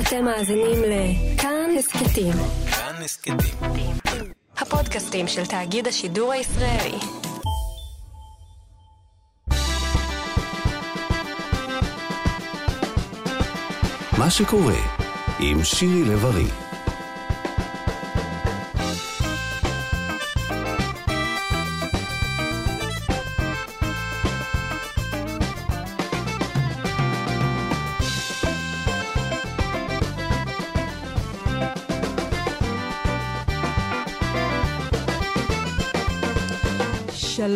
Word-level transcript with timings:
אתם 0.00 0.24
מאזינים 0.24 0.82
לכאן 0.82 1.70
הסכתים. 1.78 2.32
כאן 2.70 2.94
הסכתים. 3.04 3.36
הפודקאסטים 4.56 5.28
של 5.28 5.46
תאגיד 5.46 5.86
השידור 5.86 6.32
הישראלי. 6.32 6.98
מה 14.18 14.30
שקורה 14.30 14.74
עם 15.40 15.64
שירי 15.64 16.04
לב-ארי. 16.04 16.65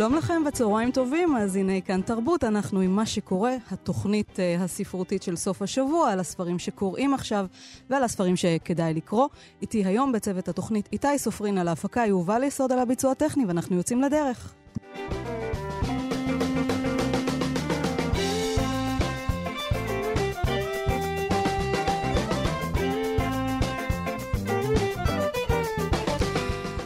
שלום 0.00 0.14
לכם 0.14 0.42
וצהריים 0.46 0.90
טובים, 0.90 1.36
אז 1.36 1.56
הנה 1.56 1.80
כאן 1.80 2.00
תרבות, 2.02 2.45
אנחנו 2.45 2.80
עם 2.80 2.96
מה 2.96 3.06
שקורה, 3.06 3.52
התוכנית 3.70 4.30
uh, 4.36 4.62
הספרותית 4.62 5.23
של 5.23 5.36
סוף 5.36 5.62
השבוע, 5.62 6.10
על 6.10 6.20
הספרים 6.20 6.59
שקוראים 6.59 7.14
עכשיו 7.14 7.46
ועל 7.90 8.04
הספרים 8.04 8.36
שכדאי 8.36 8.95
לקרוא. 8.95 9.28
איתי 9.62 9.84
היום 9.84 10.12
בצוות 10.12 10.48
התוכנית 10.48 10.88
איתי 10.92 11.18
סופרין 11.18 11.59
על 11.59 11.68
ההפקה, 11.68 12.06
יובל 12.06 12.42
יסוד 12.42 12.73
על 12.73 12.78
הביצוע 12.78 13.12
הטכני, 13.12 13.45
ואנחנו 13.46 13.76
יוצאים 13.76 14.00
לדרך. 14.02 14.54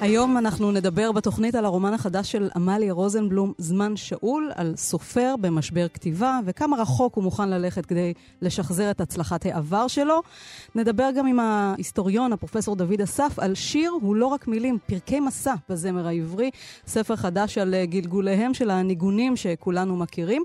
היום 0.05 0.39
אנחנו 0.39 0.73
נדבר 0.73 1.13
בתוכנית 1.13 1.55
על 1.55 1.65
הרומן 1.65 1.95
החדש 1.95 2.33
של 2.33 2.49
עמליה 2.57 2.93
רוזנבלום, 2.93 3.53
זמן 3.59 3.97
שאול, 3.97 4.51
על 4.55 4.75
סופר 4.77 5.35
במשבר 5.41 5.87
כתיבה, 5.89 6.41
וכמה 6.45 6.77
רחוק 6.77 7.15
הוא 7.15 7.25
מוכן 7.25 7.49
ללכת 7.49 7.87
כדי 7.87 8.13
לשחזר 8.43 8.91
את 8.91 9.01
הצלחת 9.01 9.47
העבר 9.47 9.89
שלו. 9.89 10.23
נדבר 10.75 11.11
גם 11.17 11.27
עם 11.27 11.41
ההיסטוריון, 11.41 12.33
הפרופסור 12.33 12.77
דוד 12.77 13.01
אסף, 13.01 13.39
על 13.39 13.55
שיר 13.55 13.91
הוא 14.01 14.17
לא 14.17 14.27
רק 14.27 14.49
מילים, 14.49 14.79
פרקי 14.87 15.21
מסע 15.21 15.55
בזמר 15.69 16.07
העברי, 16.07 16.51
ספר 16.87 17.17
חדש 17.17 17.59
על 17.59 17.75
גלגוליהם 17.85 18.55
של 18.55 18.71
הניגונים 18.71 19.37
שכולנו 19.37 19.97
מכירים. 19.97 20.43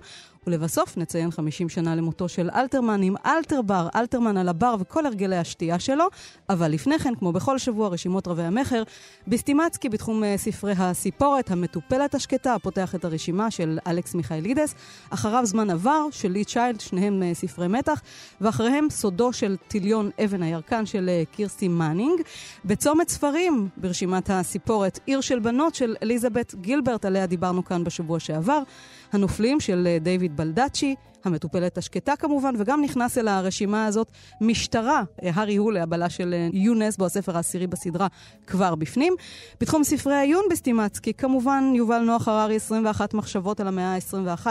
ולבסוף 0.50 0.98
נציין 0.98 1.32
50 1.32 1.70
שנה 1.70 1.96
למותו 1.96 2.30
של 2.30 2.50
אלתרמן 2.56 3.02
עם 3.04 3.16
אלתרבר, 3.26 3.88
אלתרמן 3.96 4.38
על 4.38 4.50
הבר 4.50 4.76
וכל 4.80 5.06
הרגלי 5.06 5.38
השתייה 5.38 5.80
שלו. 5.80 6.06
אבל 6.50 6.72
לפני 6.72 7.00
כן, 7.00 7.16
כמו 7.16 7.32
בכל 7.32 7.58
שבוע, 7.58 7.88
רשימות 7.88 8.28
רבי 8.28 8.44
המכר. 8.44 8.84
בסטימצקי 9.28 9.90
בתחום 9.90 10.24
אה, 10.24 10.26
ספרי 10.38 10.74
הסיפורת, 10.78 11.52
המטופלת 11.52 12.16
השקטה, 12.16 12.56
פותח 12.62 12.96
את 12.96 13.06
הרשימה 13.06 13.52
של 13.52 13.80
אלכס 13.88 14.16
מיכאלידס. 14.16 14.76
אחריו 15.10 15.46
זמן 15.46 15.70
עבר 15.70 16.06
של 16.12 16.32
לי 16.32 16.46
צ'יילד, 16.46 16.80
שניהם 16.80 17.22
אה, 17.22 17.36
ספרי 17.36 17.68
מתח. 17.68 18.02
ואחריהם 18.42 18.88
סודו 18.90 19.34
של 19.34 19.58
תליון 19.68 20.10
אבן 20.24 20.44
הירקן 20.44 20.86
של 20.86 21.10
אה, 21.10 21.36
קירסטי 21.36 21.68
מנינג. 21.68 22.22
בצומת 22.66 23.10
ספרים, 23.10 23.70
ברשימת 23.78 24.30
הסיפורת, 24.30 25.00
עיר 25.06 25.22
של 25.22 25.40
בנות 25.40 25.76
של 25.76 25.96
אליזבת 26.04 26.56
גילברט, 26.56 27.06
עליה 27.06 27.26
דיברנו 27.26 27.66
כאן 27.66 27.84
בשבוע 27.84 28.20
שעבר. 28.20 28.64
הנופלים 29.12 29.60
של 29.60 29.98
דיוויד 30.02 30.38
בלדאצ'י, 30.38 30.96
המטופלת 31.24 31.78
השקטה 31.78 32.16
כמובן, 32.16 32.56
וגם 32.58 32.82
נכנס 32.82 33.18
אל 33.18 33.28
הרשימה 33.28 33.86
הזאת 33.86 34.12
משטרה, 34.42 35.04
הארי 35.22 35.56
הולה, 35.56 35.84
הבלה 35.84 36.10
של 36.10 36.50
יונס, 36.54 36.98
בו 36.98 37.06
הספר 37.06 37.36
העשירי 37.36 37.68
בסדרה, 37.68 38.08
כבר 38.48 38.76
בפנים. 38.76 39.14
בתחום 39.62 39.84
ספרי 39.84 40.16
העיון 40.16 40.44
בסטימצקי, 40.52 41.14
כמובן 41.14 41.72
יובל 41.76 42.00
נוח 42.00 42.28
הררי, 42.28 42.56
21 42.56 43.14
מחשבות 43.14 43.60
על 43.60 43.68
המאה 43.68 43.96
ה-21, 43.96 44.48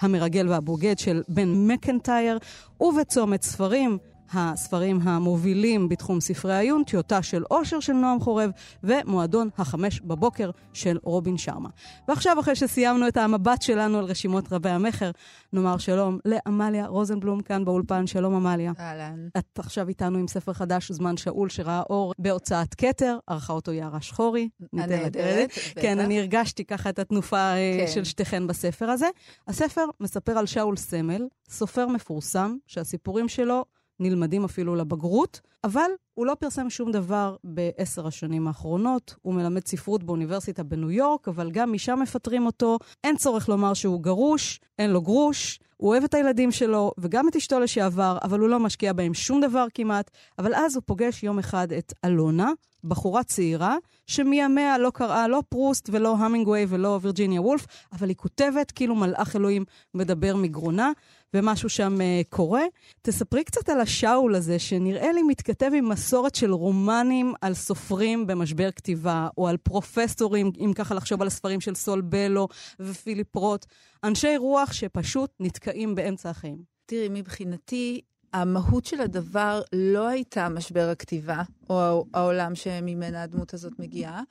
המרגל 0.00 0.48
והבוגד 0.48 0.98
של 0.98 1.22
בן 1.28 1.48
מקנטייר, 1.48 2.38
ובצומת 2.80 3.42
ספרים, 3.42 3.98
הספרים 4.32 5.00
המובילים 5.02 5.88
בתחום 5.88 6.20
ספרי 6.20 6.54
העיון, 6.54 6.82
טיוטה 6.84 7.22
של 7.22 7.42
אושר 7.50 7.80
של 7.80 7.92
נועם 7.92 8.20
חורב, 8.20 8.50
ומועדון 8.84 9.48
החמש 9.58 10.00
בבוקר 10.00 10.50
של 10.72 10.98
רובין 11.02 11.38
שרמה. 11.38 11.68
ועכשיו, 12.08 12.40
אחרי 12.40 12.56
שסיימנו 12.56 13.08
את 13.08 13.16
המבט 13.16 13.62
שלנו 13.62 13.98
על 13.98 14.04
רשימות 14.04 14.52
רבי 14.52 14.68
המכר, 14.68 15.10
נאמר 15.52 15.78
שלום 15.78 16.18
לעמליה 16.24 16.86
רוזנבלום 16.86 17.40
כאן 17.40 17.64
באולפן. 17.64 18.06
שלום, 18.06 18.34
עמליה. 18.34 18.72
אהלן. 18.78 19.28
את 19.38 19.58
עכשיו 19.58 19.88
איתנו 19.88 20.18
עם 20.18 20.28
ספר 20.28 20.52
חדש, 20.52 20.92
זמן 20.92 21.16
שאול, 21.16 21.48
שראה 21.48 21.82
אור 21.90 22.12
בהוצאת 22.18 22.74
כתר, 22.74 23.18
ערכה 23.26 23.52
אותו 23.52 23.72
יערה 23.72 24.00
שחורי. 24.00 24.48
הנהדרת, 24.72 25.50
כן, 25.74 25.98
אני 25.98 26.18
הרגשתי 26.20 26.64
ככה 26.64 26.90
את 26.90 26.98
התנופה 26.98 27.52
כן. 27.78 27.92
של 27.92 28.04
שתיכן 28.04 28.46
בספר 28.46 28.90
הזה. 28.90 29.08
הספר 29.48 29.84
מספר 30.00 30.32
על 30.32 30.46
שאול 30.46 30.76
סמל, 30.76 31.26
סופר 31.48 31.86
מפורסם, 31.86 32.56
שהסיפורים 32.66 33.28
שלו 33.28 33.64
נלמדים 34.00 34.44
אפילו 34.44 34.76
לבגרות, 34.76 35.40
אבל 35.64 35.90
הוא 36.14 36.26
לא 36.26 36.34
פרסם 36.34 36.70
שום 36.70 36.92
דבר 36.92 37.36
בעשר 37.44 38.06
השנים 38.06 38.48
האחרונות. 38.48 39.14
הוא 39.22 39.34
מלמד 39.34 39.66
ספרות 39.66 40.04
באוניברסיטה 40.04 40.62
בניו 40.62 40.90
יורק, 40.90 41.28
אבל 41.28 41.50
גם 41.50 41.72
משם 41.72 41.98
מפטרים 42.02 42.46
אותו. 42.46 42.78
אין 43.04 43.16
צורך 43.16 43.48
לומר 43.48 43.74
שהוא 43.74 44.02
גרוש, 44.02 44.60
אין 44.78 44.90
לו 44.90 45.02
גרוש. 45.02 45.60
הוא 45.76 45.90
אוהב 45.90 46.04
את 46.04 46.14
הילדים 46.14 46.52
שלו 46.52 46.92
וגם 46.98 47.28
את 47.28 47.36
אשתו 47.36 47.60
לשעבר, 47.60 48.18
אבל 48.22 48.40
הוא 48.40 48.48
לא 48.48 48.60
משקיע 48.60 48.92
בהם 48.92 49.14
שום 49.14 49.40
דבר 49.40 49.66
כמעט. 49.74 50.10
אבל 50.38 50.54
אז 50.54 50.76
הוא 50.76 50.82
פוגש 50.86 51.22
יום 51.22 51.38
אחד 51.38 51.72
את 51.72 51.92
אלונה, 52.04 52.52
בחורה 52.84 53.22
צעירה, 53.22 53.76
שמימיה 54.06 54.78
לא 54.78 54.90
קראה 54.90 55.28
לא 55.28 55.42
פרוסט 55.48 55.90
ולא 55.92 56.16
המינגווי 56.16 56.66
ולא 56.68 56.98
וירג'יניה 57.02 57.40
וולף, 57.40 57.66
אבל 57.92 58.08
היא 58.08 58.16
כותבת 58.16 58.70
כאילו 58.70 58.94
מלאך 58.94 59.36
אלוהים 59.36 59.64
מדבר 59.94 60.36
מגרונה, 60.36 60.92
ומשהו 61.34 61.68
שם 61.68 61.98
uh, 62.00 62.28
קורה. 62.28 62.62
תספרי 63.02 63.44
קצת 63.44 63.68
על 63.68 63.80
השאול 63.80 64.34
הזה, 64.34 64.58
שנראה 64.58 65.12
לי 65.12 65.22
מתכתב 65.22 65.70
עם 65.74 65.88
מסורת 65.88 66.34
של 66.34 66.52
רומנים 66.52 67.34
על 67.40 67.54
סופרים 67.54 68.26
במשבר 68.26 68.70
כתיבה, 68.70 69.28
או 69.38 69.48
על 69.48 69.56
פרופסורים, 69.56 70.52
אם 70.60 70.72
ככה 70.74 70.94
לחשוב 70.94 71.20
על 71.20 71.26
הספרים 71.26 71.60
של 71.60 71.74
סול 71.74 72.00
בלו 72.00 72.48
ופיליפ 72.80 73.36
רוט, 73.36 73.66
אנשי 74.04 74.36
רוח 74.36 74.72
שפשוט 74.72 75.30
נתקעים 75.40 75.94
באמצע 75.94 76.30
החיים. 76.30 76.62
תראי, 76.86 77.08
מבחינתי, 77.10 78.00
המהות 78.32 78.84
של 78.84 79.00
הדבר 79.00 79.62
לא 79.72 80.08
הייתה 80.08 80.48
משבר 80.48 80.88
הכתיבה, 80.88 81.42
או 81.70 82.04
העולם 82.14 82.54
שממנה 82.54 83.22
הדמות 83.22 83.54
הזאת 83.54 83.72
מגיעה, 83.78 84.22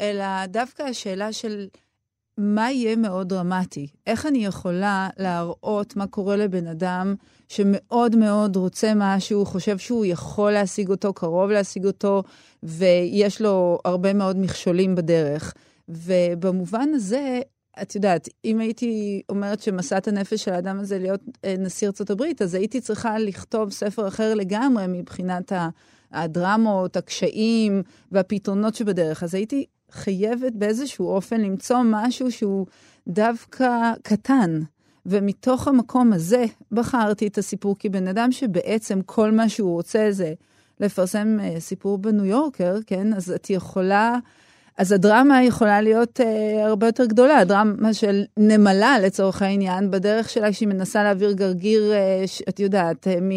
אלא 0.00 0.46
דווקא 0.46 0.82
השאלה 0.82 1.32
של 1.32 1.66
מה 2.38 2.70
יהיה 2.70 2.96
מאוד 2.96 3.28
דרמטי. 3.28 3.86
איך 4.06 4.26
אני 4.26 4.44
יכולה 4.44 5.08
להראות 5.18 5.96
מה 5.96 6.06
קורה 6.06 6.36
לבן 6.36 6.66
אדם 6.66 7.14
שמאוד 7.48 8.16
מאוד 8.16 8.56
רוצה 8.56 8.92
משהו, 8.96 9.46
חושב 9.46 9.78
שהוא 9.78 10.04
יכול 10.04 10.52
להשיג 10.52 10.90
אותו, 10.90 11.12
קרוב 11.12 11.50
להשיג 11.50 11.86
אותו, 11.86 12.22
ויש 12.62 13.40
לו 13.40 13.78
הרבה 13.84 14.12
מאוד 14.12 14.38
מכשולים 14.38 14.94
בדרך. 14.94 15.54
ובמובן 15.88 16.88
הזה, 16.94 17.40
את 17.82 17.94
יודעת, 17.94 18.28
אם 18.44 18.60
הייתי 18.60 19.22
אומרת 19.28 19.62
שמסעת 19.62 20.08
הנפש 20.08 20.44
של 20.44 20.52
האדם 20.52 20.80
הזה 20.80 20.98
להיות 20.98 21.20
אה, 21.44 21.54
נשיא 21.58 21.86
ארצות 21.86 22.10
הברית, 22.10 22.42
אז 22.42 22.54
הייתי 22.54 22.80
צריכה 22.80 23.18
לכתוב 23.18 23.70
ספר 23.70 24.08
אחר 24.08 24.34
לגמרי 24.34 24.84
מבחינת 24.88 25.52
הדרמות, 26.12 26.96
הקשיים 26.96 27.82
והפתרונות 28.12 28.74
שבדרך. 28.74 29.22
אז 29.22 29.34
הייתי 29.34 29.64
חייבת 29.92 30.52
באיזשהו 30.52 31.08
אופן 31.08 31.40
למצוא 31.40 31.78
משהו 31.84 32.32
שהוא 32.32 32.66
דווקא 33.08 33.92
קטן. 34.02 34.62
ומתוך 35.06 35.68
המקום 35.68 36.12
הזה 36.12 36.44
בחרתי 36.72 37.26
את 37.26 37.38
הסיפור 37.38 37.76
כבן 37.78 38.08
אדם 38.08 38.32
שבעצם 38.32 39.00
כל 39.06 39.30
מה 39.30 39.48
שהוא 39.48 39.72
רוצה 39.72 40.06
זה 40.10 40.34
לפרסם 40.80 41.38
אה, 41.40 41.60
סיפור 41.60 41.98
בניו 41.98 42.24
יורקר, 42.24 42.76
כן? 42.86 43.14
אז 43.14 43.30
את 43.30 43.50
יכולה 43.50 44.16
אז 44.78 44.92
הדרמה 44.92 45.42
יכולה 45.42 45.80
להיות 45.80 46.20
אה, 46.20 46.66
הרבה 46.66 46.86
יותר 46.86 47.04
גדולה, 47.04 47.38
הדרמה 47.38 47.94
של 47.94 48.24
נמלה 48.36 48.98
לצורך 48.98 49.42
העניין, 49.42 49.90
בדרך 49.90 50.28
שלה 50.28 50.52
כשהיא 50.52 50.68
מנסה 50.68 51.02
להעביר 51.02 51.32
גרגיר, 51.32 51.92
אה, 51.92 52.22
ש, 52.26 52.42
את 52.48 52.60
יודעת, 52.60 53.08
אה, 53.08 53.20
מ, 53.20 53.30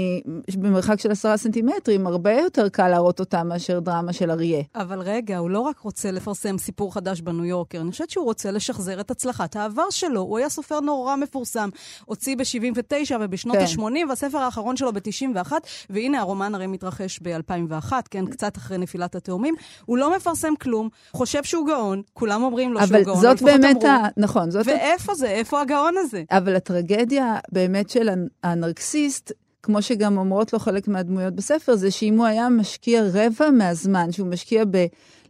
במרחק 0.58 1.00
של 1.00 1.12
עשרה 1.12 1.38
סנטימטרים, 1.38 2.08
הרבה 2.08 2.34
יותר 2.34 2.70
קל 2.70 2.88
להראות 2.88 3.20
אותה 3.20 3.44
מאשר 3.44 3.80
דרמה 3.80 4.14
של 4.14 4.32
אריה. 4.32 4.62
אבל 4.76 5.00
רגע, 5.00 5.38
הוא 5.38 5.50
לא 5.50 5.60
רק 5.60 5.80
רוצה 5.80 6.12
לפרסם 6.12 6.58
סיפור 6.58 6.94
חדש 6.94 7.22
בניו 7.22 7.46
יורקר, 7.46 7.81
אני 7.81 7.92
חושבת 7.92 8.10
שהוא 8.10 8.26
רוצה 8.26 8.52
לשחזר 8.52 9.00
את 9.00 9.12
הצלחת 9.12 9.56
העבר 9.56 9.90
שלו. 9.90 10.22
הוא 10.22 10.38
היה 10.38 10.50
סופר 10.50 10.80
נורא 10.80 11.16
מפורסם, 11.16 11.70
הוציא 12.06 12.36
ב-79 12.38 13.16
ובשנות 13.22 13.56
כן. 13.56 13.81
ה-80, 13.81 14.10
והספר 14.10 14.38
האחרון 14.38 14.78
שלו 14.78 14.94
ב-91, 14.94 15.52
והנה 15.90 16.20
הרומן 16.20 16.56
הרי 16.56 16.68
מתרחש 16.68 17.20
ב-2001, 17.22 17.94
כן, 18.12 18.26
קצת 18.26 18.58
אחרי 18.58 18.78
נפילת 18.78 19.16
התאומים. 19.16 19.56
הוא 19.86 19.98
לא 19.98 20.16
מפרסם 20.16 20.54
כלום. 20.62 20.90
חושב 21.25 21.44
שהוא 21.44 21.68
גאון, 21.68 22.01
כולם 22.13 22.44
אומרים 22.44 22.74
לו 22.74 22.80
שהוא 22.80 23.00
גאון, 23.00 23.18
אבל 23.18 23.22
זאת 23.22 23.42
באמת 23.42 23.83
ה... 23.83 23.98
נכון, 24.18 24.51
זאת... 24.51 24.68
ואיפה 24.68 25.16
זה? 25.16 25.27
איפה 25.27 25.62
הגאון 25.62 25.94
הזה? 25.98 26.24
אבל 26.31 26.56
הטרגדיה 26.56 27.38
באמת 27.51 27.89
של 27.89 28.10
הנרקסיסט, 28.44 29.31
כמו 29.63 29.81
שגם 29.81 30.18
אומרות 30.18 30.54
לו 30.54 30.60
חלק 30.60 30.88
מהדמויות 30.88 31.36
בספר, 31.36 31.75
זה 31.75 31.92
שאם 31.92 32.18
הוא 32.18 32.25
היה 32.25 32.50
משקיע 32.50 33.04
רבע 33.13 33.50
מהזמן 33.51 34.12
שהוא 34.12 34.27
משקיע 34.27 34.63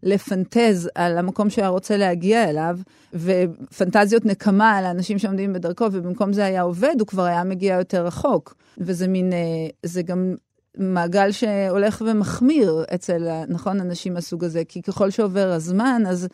בלפנטז 0.03 0.89
על 0.95 1.17
המקום 1.17 1.49
שהיה 1.49 1.67
רוצה 1.67 1.97
להגיע 1.97 2.49
אליו, 2.49 2.79
ופנטזיות 3.13 4.25
נקמה 4.25 4.77
על 4.77 4.85
האנשים 4.85 5.19
שעומדים 5.19 5.53
בדרכו, 5.53 5.85
ובמקום 5.91 6.33
זה 6.33 6.45
היה 6.45 6.61
עובד, 6.61 6.95
הוא 6.99 7.07
כבר 7.07 7.23
היה 7.23 7.43
מגיע 7.43 7.75
יותר 7.75 8.05
רחוק. 8.05 8.55
וזה 8.77 9.07
מין, 9.07 9.33
אה, 9.33 9.37
זה 9.83 10.01
גם 10.01 10.35
מעגל 10.77 11.31
שהולך 11.31 12.03
ומחמיר 12.07 12.83
אצל, 12.95 13.43
נכון, 13.47 13.81
אנשים 13.81 14.13
מהסוג 14.13 14.43
הזה, 14.43 14.63
כי 14.67 14.81
ככל 14.81 15.09
שעובר 15.09 15.51
הזמן, 15.51 16.03
אז 16.07 16.27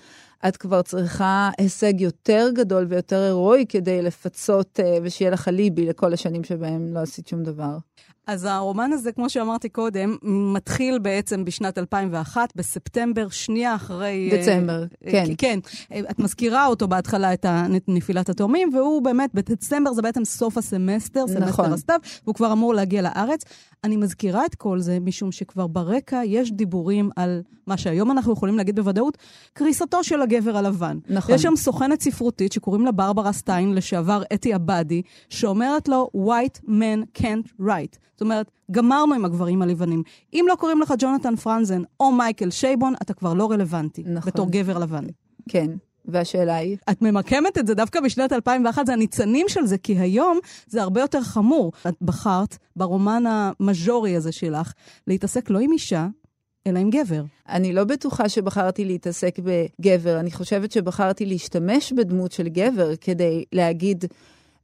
את 0.48 0.58
כבר 0.58 0.82
צריכה 0.82 1.50
הישג 1.58 2.02
יותר 2.02 2.50
גדול 2.54 2.86
ויותר 2.90 3.22
הירואי 3.22 3.66
כדי 3.70 4.02
לפצות 4.02 4.80
אה, 4.80 4.98
ושיהיה 5.04 5.32
לך 5.32 5.48
אליבי 5.48 5.86
לכל 5.86 6.14
השנים 6.14 6.44
שבהם 6.44 6.94
לא 6.94 7.00
עשית 7.00 7.28
שום 7.28 7.44
דבר. 7.44 7.78
אז 8.28 8.46
הרומן 8.46 8.94
הזה, 8.94 9.12
כמו 9.12 9.30
שאמרתי 9.30 9.70
קודם, 9.70 10.18
מתחיל 10.54 11.00
בעצם 11.00 11.46
בשנת 11.46 11.78
2001, 11.78 12.54
בספטמבר, 12.56 13.30
שנייה 13.30 13.76
אחרי... 13.76 14.30
אה, 14.32 14.38
דצמבר, 14.38 14.84
אה, 15.06 15.12
כן. 15.12 15.26
כן. 15.38 15.60
את 16.10 16.20
מזכירה 16.20 16.66
אותו 16.66 16.88
בהתחלה, 16.88 17.34
את 17.34 17.46
נפילת 17.88 18.30
התאומים, 18.30 18.70
והוא 18.74 19.02
באמת, 19.02 19.34
בדצמבר 19.34 19.94
זה 19.94 20.02
בעצם 20.02 20.26
סוף 20.26 20.58
הסמסטר, 20.58 21.28
סמסטר 21.28 21.46
נכון. 21.46 21.74
הסתיו, 21.74 22.00
והוא 22.24 22.36
כבר 22.36 22.52
אמור 22.52 22.74
להגיע 22.74 23.02
לארץ. 23.02 23.44
אני 23.84 23.98
מזכירה 23.98 24.46
את 24.46 24.56
כל 24.56 24.80
זה, 24.80 25.00
משום 25.00 25.32
שכבר 25.32 25.68
ברקע 25.68 26.22
יש 26.26 26.52
דיבורים 26.52 27.10
על 27.16 27.42
מה 27.68 27.78
שהיום 27.78 28.12
אנחנו 28.12 28.34
יכולים 28.34 28.58
להגיד 28.58 28.76
בוודאות, 28.76 29.18
קריסתו 29.54 30.04
של 30.04 30.22
הגבר 30.22 30.58
הלבן. 30.58 30.98
נכון. 31.10 31.36
יש 31.36 31.42
שם 31.42 31.56
סוכנת 31.56 32.02
ספרותית 32.02 32.52
שקוראים 32.52 32.86
לה 32.86 32.92
ברברה 32.92 33.32
סטיין, 33.32 33.74
לשעבר 33.74 34.24
אתי 34.34 34.54
עבדי, 34.54 35.02
שאומרת 35.30 35.88
לו, 35.88 36.10
white 36.16 36.60
men 36.68 37.22
can't 37.22 37.62
write. 37.62 37.98
זאת 38.22 38.24
אומרת, 38.24 38.52
גמרנו 38.72 39.16
עם 39.16 39.26
הגברים 39.26 39.62
הלבנים. 39.62 40.04
אם 40.34 40.46
לא 40.50 40.56
קוראים 40.56 40.82
לך 40.82 40.94
ג'ונתן 41.00 41.36
פרנזן 41.36 41.82
או 42.00 42.12
מייקל 42.12 42.50
שייבון, 42.50 42.94
אתה 43.02 43.14
כבר 43.14 43.34
לא 43.34 43.52
רלוונטי, 43.52 44.04
נכון. 44.06 44.32
בתור 44.32 44.48
גבר 44.52 44.78
לבן. 44.78 45.06
כן, 45.50 45.72
והשאלה 46.06 46.56
היא? 46.56 46.78
את 46.90 47.02
ממקמת 47.02 47.58
את 47.58 47.68
זה 47.68 47.74
דווקא 47.74 48.00
בשנת 48.00 48.34
2001, 48.34 48.86
זה 48.86 48.94
הניצנים 48.94 49.46
של 49.50 49.66
זה, 49.66 49.78
כי 49.78 49.98
היום 49.98 50.40
זה 50.68 50.82
הרבה 50.82 51.02
יותר 51.02 51.22
חמור. 51.22 51.72
את 51.88 51.94
בחרת 52.02 52.58
ברומן 52.76 53.24
המז'ורי 53.28 54.16
הזה 54.16 54.32
שלך 54.32 54.74
להתעסק 55.08 55.50
לא 55.50 55.60
עם 55.60 55.72
אישה, 55.72 56.08
אלא 56.68 56.80
עם 56.80 56.90
גבר. 56.90 57.24
אני 57.50 57.74
לא 57.74 57.84
בטוחה 57.84 58.30
שבחרתי 58.30 58.86
להתעסק 58.86 59.40
בגבר, 59.40 60.20
אני 60.20 60.32
חושבת 60.32 60.72
שבחרתי 60.72 61.26
להשתמש 61.26 61.94
בדמות 61.94 62.32
של 62.32 62.48
גבר 62.48 62.96
כדי 62.96 63.44
להגיד 63.54 64.06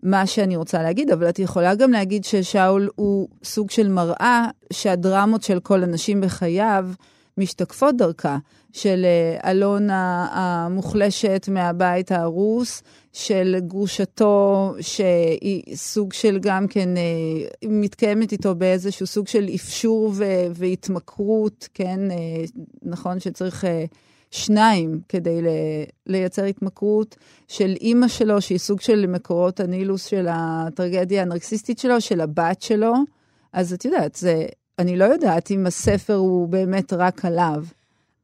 מה 0.03 0.27
שאני 0.27 0.55
רוצה 0.55 0.83
להגיד, 0.83 1.11
אבל 1.11 1.29
את 1.29 1.39
יכולה 1.39 1.75
גם 1.75 1.91
להגיד 1.91 2.23
ששאול 2.23 2.89
הוא 2.95 3.27
סוג 3.43 3.71
של 3.71 3.89
מראה 3.89 4.47
שהדרמות 4.73 5.43
של 5.43 5.59
כל 5.59 5.83
הנשים 5.83 6.21
בחייו 6.21 6.87
משתקפות 7.37 7.97
דרכה, 7.97 8.37
של 8.73 9.05
אה, 9.05 9.51
אלונה 9.51 10.27
המוחלשת 10.31 11.49
מהבית 11.51 12.11
ההרוס, 12.11 12.83
של 13.13 13.55
גרושתו, 13.59 14.73
שהיא 14.81 15.75
סוג 15.75 16.13
של 16.13 16.39
גם 16.39 16.67
כן, 16.67 16.97
אה, 16.97 17.03
מתקיימת 17.69 18.31
איתו 18.31 18.55
באיזשהו 18.55 19.07
סוג 19.07 19.27
של 19.27 19.49
אפשור 19.55 20.13
והתמכרות, 20.53 21.67
כן, 21.73 22.11
אה, 22.11 22.43
נכון 22.83 23.19
שצריך 23.19 23.65
שניים 24.37 24.99
כדי 25.09 25.39
לייצר 26.07 26.43
התמכרות, 26.43 27.15
של 27.47 27.75
אימא 27.81 28.07
שלו, 28.07 28.41
שהיא 28.41 28.57
סוג 28.57 28.81
של 28.81 29.05
מקורות 29.07 29.59
הנילוס 29.59 30.05
של 30.05 30.27
הטרגדיה 30.29 31.21
הנרקסיסטית 31.21 31.79
שלו, 31.79 32.01
של 32.01 32.21
הבת 32.21 32.61
שלו. 32.61 32.93
אז 33.53 33.73
את 33.73 33.85
יודעת, 33.85 34.15
זה, 34.15 34.45
אני 34.79 34.97
לא 34.97 35.05
יודעת 35.05 35.51
אם 35.51 35.65
הספר 35.67 36.15
הוא 36.15 36.47
באמת 36.47 36.93
רק 36.93 37.25
עליו. 37.25 37.63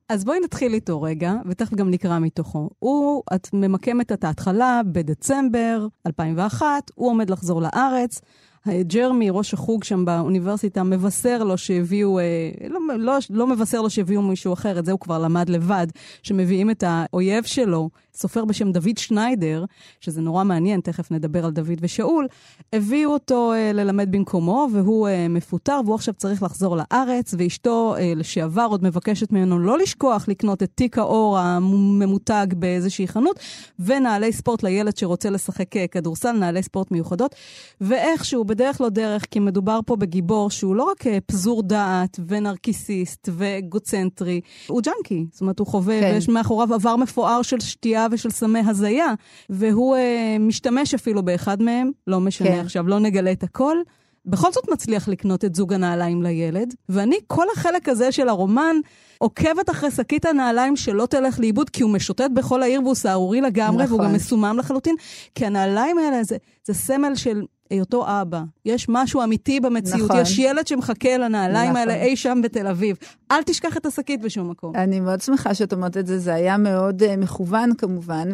אז 0.10 0.26
בואי 0.26 0.40
נתחיל 0.40 0.74
איתו 0.74 1.02
רגע, 1.02 1.34
ותכף 1.46 1.74
גם 1.74 1.90
נקרא 1.90 2.20
מתוכו. 2.20 2.70
הוא, 2.80 3.24
את 3.36 3.48
ממקמת 3.54 4.12
את 4.12 4.24
ההתחלה 4.24 4.82
בדצמבר 4.92 5.88
2001, 6.08 6.68
הוא 6.96 7.10
עומד 7.10 7.30
לחזור 7.30 7.62
לארץ. 7.62 8.22
ג'רמי, 8.68 9.30
ראש 9.30 9.54
החוג 9.54 9.84
שם 9.84 10.06
באוניברסיטה, 10.06 10.84
מבשר 10.84 11.44
לו 11.44 11.58
שהביאו, 11.58 12.20
אה, 12.20 12.24
לא, 12.70 12.80
לא, 12.98 13.18
לא 13.30 13.48
מבשר 13.48 13.82
לו 13.82 13.90
שהביאו 13.90 14.22
מישהו 14.22 14.54
אחר, 14.54 14.80
את 14.80 14.86
זה 14.86 14.92
הוא 14.92 15.00
כבר 15.00 15.20
למד 15.20 15.50
לבד, 15.50 15.88
שמביאים 16.24 16.70
את 16.70 16.84
האויב 16.88 17.44
שלו, 17.44 17.90
סופר 18.16 18.46
בשם 18.46 18.72
דוד 18.72 18.98
שניידר, 18.98 19.66
שזה 20.00 20.22
נורא 20.22 20.44
מעניין, 20.44 20.82
תכף 20.82 21.12
נדבר 21.12 21.46
על 21.46 21.52
דוד 21.52 21.78
ושאול, 21.82 22.28
הביאו 22.74 23.12
אותו 23.12 23.54
אה, 23.54 23.72
ללמד 23.74 24.12
במקומו, 24.12 24.68
והוא 24.74 25.08
אה, 25.08 25.28
מפוטר, 25.28 25.80
והוא 25.86 25.96
עכשיו 25.96 26.14
צריך 26.14 26.44
לחזור 26.44 26.78
לארץ, 26.78 27.34
ואשתו 27.38 27.96
אה, 27.98 28.14
לשעבר 28.16 28.68
עוד 28.70 28.84
מבקשת 28.84 29.32
ממנו 29.32 29.60
לא 29.60 29.78
לשכוח 29.78 30.28
לקנות 30.28 30.64
את 30.64 30.70
תיק 30.76 30.98
האור 30.98 31.38
הממותג 31.38 32.48
באיזושהי 32.56 33.08
חנות, 33.08 33.40
ונעלי 33.80 34.34
ספורט 34.34 34.64
לילד 34.64 34.98
שרוצה 34.98 35.30
לשחק 35.30 35.78
אה, 35.78 35.88
כדורסל, 35.88 36.32
נעלי 36.32 36.64
ספורט 36.64 36.92
מיוחדות, 36.92 37.36
ואיכשהו, 37.82 38.46
בדרך 38.46 38.82
לא 38.82 38.90
דרך, 38.90 39.26
כי 39.32 39.40
מדובר 39.40 39.80
פה 39.86 39.96
בגיבור 39.96 40.50
שהוא 40.50 40.76
לא 40.76 40.84
רק 40.84 41.08
אה, 41.08 41.18
פזור 41.26 41.64
דעת 41.64 42.20
ונרקיסיסט 42.28 43.30
ואגוצנטרי, 43.32 44.42
הוא 44.68 44.82
ג'אנקי. 44.82 45.26
זאת 45.32 45.42
אומרת, 45.42 45.60
הוא 45.60 45.68
חווה, 45.68 46.02
כן. 46.02 46.12
ויש 46.14 46.30
מאחוריו 46.30 46.74
עבר 46.74 46.96
מפואר 46.96 47.42
של 47.42 47.60
שתייה 47.60 48.03
ושל 48.12 48.30
סמי 48.30 48.60
הזיה, 48.68 49.14
והוא 49.50 49.96
אה, 49.96 50.38
משתמש 50.40 50.94
אפילו 50.94 51.24
באחד 51.24 51.62
מהם, 51.62 51.92
לא 52.08 52.20
משנה 52.20 52.48
כן. 52.48 52.60
עכשיו, 52.60 52.88
לא 52.88 53.00
נגלה 53.00 53.32
את 53.32 53.44
הכל. 53.44 53.78
בכל 54.26 54.52
זאת 54.52 54.70
מצליח 54.72 55.08
לקנות 55.08 55.46
את 55.46 55.56
זוג 55.56 55.74
הנעליים 55.74 56.24
לילד, 56.24 56.74
ואני, 56.90 57.16
כל 57.28 57.46
החלק 57.54 57.90
הזה 57.90 58.12
של 58.12 58.30
הרומן, 58.30 58.76
עוקבת 59.18 59.70
אחרי 59.70 59.92
שקית 59.92 60.26
הנעליים 60.26 60.76
שלא 60.76 61.06
תלך 61.06 61.40
לאיבוד, 61.40 61.70
כי 61.70 61.84
הוא 61.84 61.92
משוטט 61.92 62.32
בכל 62.34 62.64
העיר 62.64 62.82
והוא 62.82 62.96
סהרורי 62.96 63.42
לגמרי, 63.42 63.84
נכון. 63.84 63.98
והוא 63.98 64.08
גם 64.08 64.14
מסומם 64.14 64.56
לחלוטין, 64.60 64.96
כי 65.36 65.46
הנעליים 65.46 65.98
האלה 65.98 66.24
זה, 66.24 66.38
זה 66.66 66.74
סמל 66.74 67.16
של 67.16 67.42
היותו 67.70 68.06
אבא. 68.22 68.44
יש 68.66 68.86
משהו 68.90 69.24
אמיתי 69.24 69.60
במציאות. 69.60 70.10
נכון. 70.10 70.22
יש 70.22 70.40
ילד 70.40 70.68
שמחכה 70.68 71.18
לנעליים 71.18 71.72
נכון. 71.72 71.90
האלה 71.90 72.04
אי 72.04 72.16
שם 72.16 72.40
בתל 72.44 72.68
אביב. 72.68 72.98
אל 73.32 73.44
תשכח 73.44 73.78
את 73.78 73.86
השקית 73.86 74.22
בשום 74.22 74.50
מקום. 74.50 74.76
אני 74.76 75.00
מאוד 75.00 75.22
שמחה 75.22 75.54
שאת 75.54 75.74
אומרת 75.74 75.98
את 75.98 76.08
זה, 76.08 76.20
זה 76.20 76.34
היה 76.34 76.58
מאוד 76.58 77.04
uh, 77.04 77.18
מכוון 77.18 77.76
כמובן, 77.76 78.30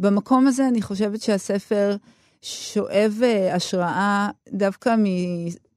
ובמקום 0.00 0.46
הזה 0.46 0.68
אני 0.68 0.82
חושבת 0.82 1.20
שהספר 1.20 1.96
שואב 2.42 3.20
uh, 3.20 3.54
השראה 3.54 4.28
דווקא 4.52 4.94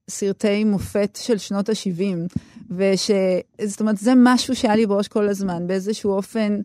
מסרטי 0.07 0.63
מופת 0.63 1.19
של 1.22 1.38
שנות 1.38 1.69
ה-70, 1.69 2.38
וש... 2.69 3.12
זאת 3.66 3.80
אומרת, 3.80 3.97
זה 3.97 4.14
משהו 4.16 4.56
שהיה 4.56 4.76
לי 4.76 4.85
בראש 4.85 5.07
כל 5.07 5.30
הזמן, 5.30 5.68
באיזשהו 5.68 6.11
אופן... 6.11 6.59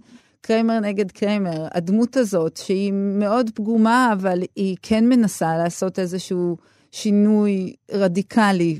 קריימר 0.47 0.81
נגד 0.81 1.11
קריימר, 1.11 1.67
הדמות 1.75 2.17
הזאת, 2.17 2.57
שהיא 2.57 2.93
מאוד 2.93 3.51
פגומה, 3.55 4.11
אבל 4.13 4.43
היא 4.57 4.77
כן 4.83 5.09
מנסה 5.09 5.57
לעשות 5.57 5.99
איזשהו 5.99 6.57
שינוי 6.93 7.75
רדיקלי, 7.93 8.79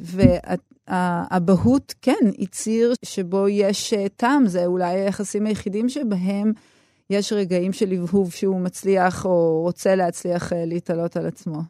והאבהות, 0.89 1.95
כן, 2.03 2.13
היא 2.39 2.49
ציר 2.49 2.93
שבו 3.05 3.49
יש 3.49 3.93
אה, 3.93 4.07
טעם, 4.17 4.47
זה 4.47 4.67
אולי 4.67 5.01
היחסים 5.01 5.47
היחידים 5.47 5.89
שבהם 5.89 6.53
יש 7.11 7.33
רגעים 7.33 7.73
של 7.73 7.93
הבהוב 7.93 8.33
שהוא 8.33 8.61
מצליח 8.61 9.25
או 9.25 9.63
רוצה 9.63 9.95
להצליח 9.95 10.53
אה, 10.53 10.65
להתעלות 10.65 11.17
על 11.17 11.27
עצמו. 11.27 11.63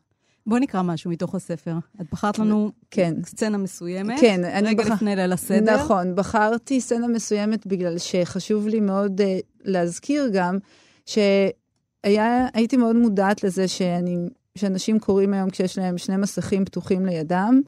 בואי 0.47 0.61
נקרא 0.61 0.83
משהו 0.83 1.11
מתוך 1.11 1.35
הספר. 1.35 1.75
את 2.01 2.07
בחרת 2.13 2.39
לנו 2.39 2.71
כן. 2.91 3.15
סצנה 3.25 3.59
מסוימת. 3.59 4.21
כן. 4.21 4.41
רגע 4.63 4.85
בח... 4.85 4.91
לפני 4.91 5.17
ליל 5.17 5.33
הסדר. 5.33 5.77
נכון, 5.77 6.15
בחרתי 6.15 6.81
סצנה 6.81 7.09
מסוימת 7.09 7.67
בגלל 7.67 7.99
שחשוב 7.99 8.69
לי 8.69 8.81
מאוד 8.81 9.21
uh, 9.21 9.25
להזכיר 9.67 10.29
גם 10.33 10.59
שהייתי 11.07 12.77
מאוד 12.77 12.97
מודעת 12.97 13.45
לזה 13.45 13.69
שאני, 13.69 14.17
שאנשים 14.59 14.99
קוראים 14.99 15.33
היום 15.33 15.51
כשיש 15.51 15.79
להם 15.79 15.99
שני 15.99 16.17
מסכים 16.17 16.65
פתוחים 16.65 17.07
לידם, 17.07 17.61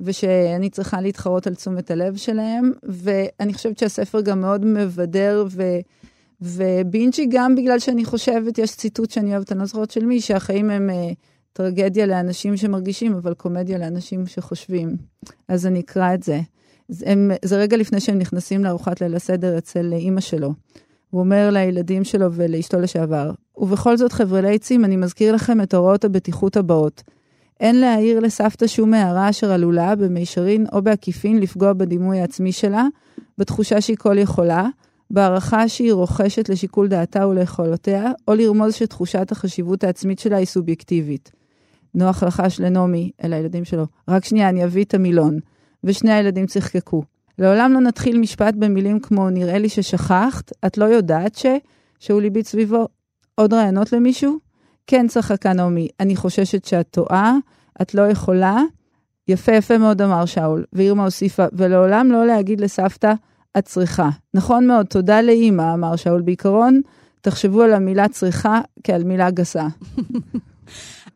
ושאני 0.00 0.70
צריכה 0.70 1.00
להתחרות 1.00 1.46
על 1.46 1.54
תשומת 1.54 1.90
הלב 1.90 2.16
שלהם, 2.16 2.72
ואני 2.82 3.54
חושבת 3.54 3.78
שהספר 3.78 4.20
גם 4.20 4.40
מאוד 4.40 4.64
מבדר 4.64 5.46
ו... 5.50 5.62
ובינג'י 6.40 7.26
גם 7.30 7.54
בגלל 7.54 7.78
שאני 7.78 8.04
חושבת, 8.04 8.58
יש 8.58 8.76
ציטוט 8.76 9.10
שאני 9.10 9.30
אוהבת, 9.30 9.52
אני 9.52 9.60
לא 9.60 9.66
זוכרת 9.66 9.90
של 9.90 10.04
מי, 10.04 10.20
שהחיים 10.20 10.70
הם... 10.70 10.90
Uh, 10.90 11.14
טרגדיה 11.54 12.06
לאנשים 12.06 12.56
שמרגישים, 12.56 13.14
אבל 13.14 13.34
קומדיה 13.34 13.78
לאנשים 13.78 14.26
שחושבים. 14.26 14.96
אז 15.48 15.66
אני 15.66 15.80
אקרא 15.80 16.14
את 16.14 16.22
זה. 16.22 16.40
זה, 16.88 17.04
הם, 17.08 17.30
זה 17.44 17.56
רגע 17.56 17.76
לפני 17.76 18.00
שהם 18.00 18.18
נכנסים 18.18 18.64
לארוחת 18.64 19.00
ליל 19.00 19.14
הסדר 19.14 19.58
אצל 19.58 19.92
אימא 19.92 20.20
שלו. 20.20 20.52
הוא 21.14 21.20
אומר 21.20 21.50
לילדים 21.52 22.04
שלו 22.04 22.32
ולאשתו 22.32 22.80
לשעבר, 22.80 23.30
ובכל 23.56 23.96
זאת, 23.96 24.12
חבר'ה 24.12 24.40
ליצים, 24.40 24.84
אני 24.84 24.96
מזכיר 24.96 25.34
לכם 25.34 25.60
את 25.60 25.74
הוראות 25.74 26.04
הבטיחות 26.04 26.56
הבאות. 26.56 27.02
אין 27.60 27.80
להעיר 27.80 28.20
לסבתא 28.20 28.66
שום 28.66 28.94
הערה 28.94 29.30
אשר 29.30 29.52
עלולה, 29.52 29.94
במישרין 29.94 30.66
או 30.72 30.82
בעקיפין, 30.82 31.38
לפגוע 31.38 31.72
בדימוי 31.72 32.20
העצמי 32.20 32.52
שלה, 32.52 32.86
בתחושה 33.38 33.80
שהיא 33.80 33.96
כל 33.96 34.18
יכולה, 34.18 34.68
בהערכה 35.10 35.68
שהיא 35.68 35.92
רוכשת 35.92 36.48
לשיקול 36.48 36.88
דעתה 36.88 37.26
וליכולותיה, 37.26 38.12
או 38.28 38.34
לרמוז 38.34 38.74
שתחושת 38.74 39.32
החשיבות 39.32 39.84
העצמית 39.84 40.18
שלה 40.18 40.36
היא 40.36 40.46
סובייקטיבית. 40.46 41.32
נוח 41.94 42.22
לחש 42.22 42.60
לנעמי, 42.60 43.10
אל 43.24 43.32
הילדים 43.32 43.64
שלו, 43.64 43.86
רק 44.08 44.24
שנייה, 44.24 44.48
אני 44.48 44.64
אביא 44.64 44.84
את 44.84 44.94
המילון. 44.94 45.38
ושני 45.84 46.12
הילדים 46.12 46.46
צחקקו. 46.46 47.02
לעולם 47.38 47.72
לא 47.72 47.80
נתחיל 47.80 48.18
משפט 48.18 48.54
במילים 48.54 49.00
כמו, 49.00 49.30
נראה 49.30 49.58
לי 49.58 49.68
ששכחת, 49.68 50.52
את 50.66 50.78
לא 50.78 50.84
יודעת 50.84 51.34
ש... 51.34 51.46
שאול 51.98 52.24
הביט 52.24 52.46
סביבו. 52.46 52.88
עוד 53.34 53.54
רעיונות 53.54 53.92
למישהו? 53.92 54.38
כן, 54.86 55.06
צחקה 55.08 55.52
נעמי, 55.52 55.88
אני 56.00 56.16
חוששת 56.16 56.64
שאת 56.64 56.86
טועה, 56.90 57.36
את 57.82 57.94
לא 57.94 58.02
יכולה. 58.02 58.62
יפה, 59.28 59.52
יפה 59.52 59.78
מאוד 59.78 60.02
אמר 60.02 60.24
שאול, 60.24 60.64
ואירמה 60.72 61.04
הוסיפה, 61.04 61.44
ולעולם 61.52 62.12
לא 62.12 62.26
להגיד 62.26 62.60
לסבתא, 62.60 63.12
את 63.58 63.64
צריכה. 63.64 64.10
נכון 64.34 64.66
מאוד, 64.66 64.86
תודה 64.86 65.20
לאימא, 65.20 65.74
אמר 65.74 65.96
שאול 65.96 66.22
בעיקרון. 66.22 66.80
תחשבו 67.20 67.62
על 67.62 67.72
המילה 67.72 68.08
צריכה 68.08 68.60
כעל 68.84 69.04
מילה 69.04 69.30
גסה. 69.30 69.66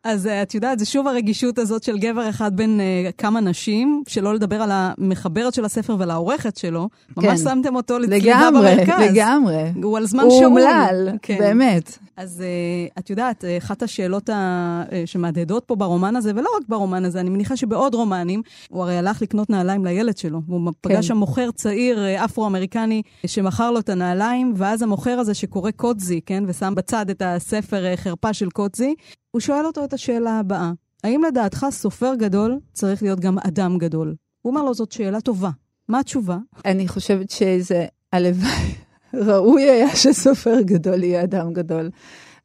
אז 0.03 0.25
uh, 0.25 0.29
את 0.41 0.55
יודעת, 0.55 0.79
זה 0.79 0.85
שוב 0.85 1.07
הרגישות 1.07 1.57
הזאת 1.57 1.83
של 1.83 1.97
גבר 1.97 2.29
אחד 2.29 2.55
בין 2.55 2.79
uh, 2.79 3.11
כמה 3.17 3.39
נשים, 3.39 4.03
שלא 4.07 4.33
לדבר 4.33 4.61
על 4.61 4.69
המחברת 4.71 5.53
של 5.53 5.65
הספר 5.65 5.95
ועל 5.99 6.11
העורכת 6.11 6.57
שלו. 6.57 6.89
ממש 7.17 7.25
כן. 7.25 7.37
שמתם 7.37 7.75
אותו 7.75 7.99
לצליבה 7.99 8.49
במרכז. 8.51 8.89
לגמרי, 8.89 9.07
לגמרי. 9.07 9.71
הוא 9.83 9.97
על 9.97 10.05
זמן 10.05 10.23
שאול. 10.29 10.43
הוא 10.43 10.45
אומלל, 10.45 11.09
כן. 11.21 11.37
באמת. 11.39 11.97
אז 12.17 12.43
uh, 12.43 12.99
את 12.99 13.09
יודעת, 13.09 13.43
אחת 13.57 13.83
השאלות 13.83 14.29
ה... 14.29 14.83
uh, 14.89 14.91
שמהדהדות 15.05 15.63
פה 15.65 15.75
ברומן 15.75 16.15
הזה, 16.15 16.31
ולא 16.35 16.49
רק 16.57 16.63
ברומן 16.69 17.05
הזה, 17.05 17.19
אני 17.19 17.29
מניחה 17.29 17.57
שבעוד 17.57 17.95
רומנים, 17.95 18.41
הוא 18.69 18.83
הרי 18.83 18.97
הלך 18.97 19.21
לקנות 19.21 19.49
נעליים 19.49 19.85
לילד 19.85 20.17
שלו. 20.17 20.41
והוא 20.47 20.65
כן. 20.65 20.89
פגש 20.89 21.07
שם 21.07 21.17
מוכר 21.17 21.51
צעיר 21.51 21.99
אפרו-אמריקני 22.25 23.01
שמכר 23.25 23.71
לו 23.71 23.79
את 23.79 23.89
הנעליים, 23.89 24.53
ואז 24.57 24.81
המוכר 24.81 25.19
הזה 25.19 25.33
שקורא 25.33 25.71
קודזי, 25.71 26.21
כן, 26.25 26.43
ושם 26.47 26.73
בצד 26.75 27.09
את 27.09 27.21
הספר 27.25 27.95
חרפה 27.95 28.33
של 28.33 28.49
קודזי, 28.49 28.95
הוא 29.31 29.39
שואל 29.39 29.65
אותו 29.65 29.83
את 29.83 29.93
השאלה 29.93 30.39
הבאה: 30.39 30.71
האם 31.03 31.23
לדעתך 31.23 31.65
סופר 31.71 32.13
גדול 32.15 32.59
צריך 32.73 33.03
להיות 33.03 33.19
גם 33.19 33.39
אדם 33.39 33.77
גדול? 33.77 34.15
הוא 34.41 34.51
אומר 34.51 34.63
לו, 34.63 34.73
זאת 34.73 34.91
שאלה 34.91 35.21
טובה. 35.21 35.49
מה 35.87 35.99
התשובה? 35.99 36.37
אני 36.65 36.87
חושבת 36.87 37.29
שזה 37.29 37.85
הלוואי. 38.13 38.75
ראוי 39.13 39.63
היה 39.63 39.95
שסופר 39.95 40.61
גדול 40.61 41.03
יהיה 41.03 41.23
אדם 41.23 41.53
גדול. 41.53 41.89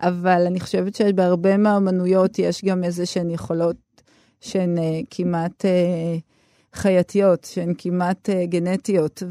אבל 0.00 0.46
אני 0.46 0.60
חושבת 0.60 0.94
שבהרבה 0.94 1.56
מהאמנויות 1.56 2.38
יש 2.38 2.64
גם 2.64 2.84
איזה 2.84 3.06
שהן 3.06 3.30
יכולות 3.30 3.76
שהן 4.40 4.78
uh, 4.78 4.80
כמעט 5.10 5.64
uh, 5.64 6.20
חייתיות, 6.74 7.44
שהן 7.44 7.74
כמעט 7.78 8.28
uh, 8.28 8.46
גנטיות. 8.46 9.22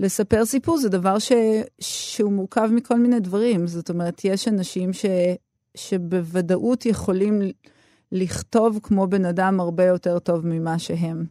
ולספר 0.00 0.44
סיפור 0.44 0.78
זה 0.78 0.88
דבר 0.88 1.18
ש... 1.18 1.32
שהוא 1.80 2.32
מורכב 2.32 2.68
מכל 2.72 2.98
מיני 2.98 3.20
דברים. 3.20 3.66
זאת 3.66 3.90
אומרת, 3.90 4.24
יש 4.24 4.48
אנשים 4.48 4.92
ש... 4.92 5.06
שבוודאות 5.74 6.86
יכולים 6.86 7.42
לכתוב 8.12 8.78
כמו 8.82 9.06
בן 9.06 9.24
אדם 9.24 9.60
הרבה 9.60 9.84
יותר 9.84 10.18
טוב 10.18 10.46
ממה 10.46 10.78
שהם. 10.78 11.24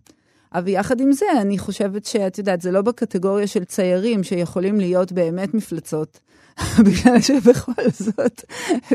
אבל 0.53 0.67
יחד 0.67 1.01
עם 1.01 1.11
זה, 1.11 1.25
אני 1.41 1.57
חושבת 1.57 2.05
שאת 2.05 2.37
יודעת, 2.37 2.61
זה 2.61 2.71
לא 2.71 2.81
בקטגוריה 2.81 3.47
של 3.47 3.63
ציירים 3.63 4.23
שיכולים 4.23 4.79
להיות 4.79 5.11
באמת 5.11 5.53
מפלצות, 5.53 6.19
בגלל 6.85 7.21
שבכל 7.21 7.89
זאת, 7.91 8.43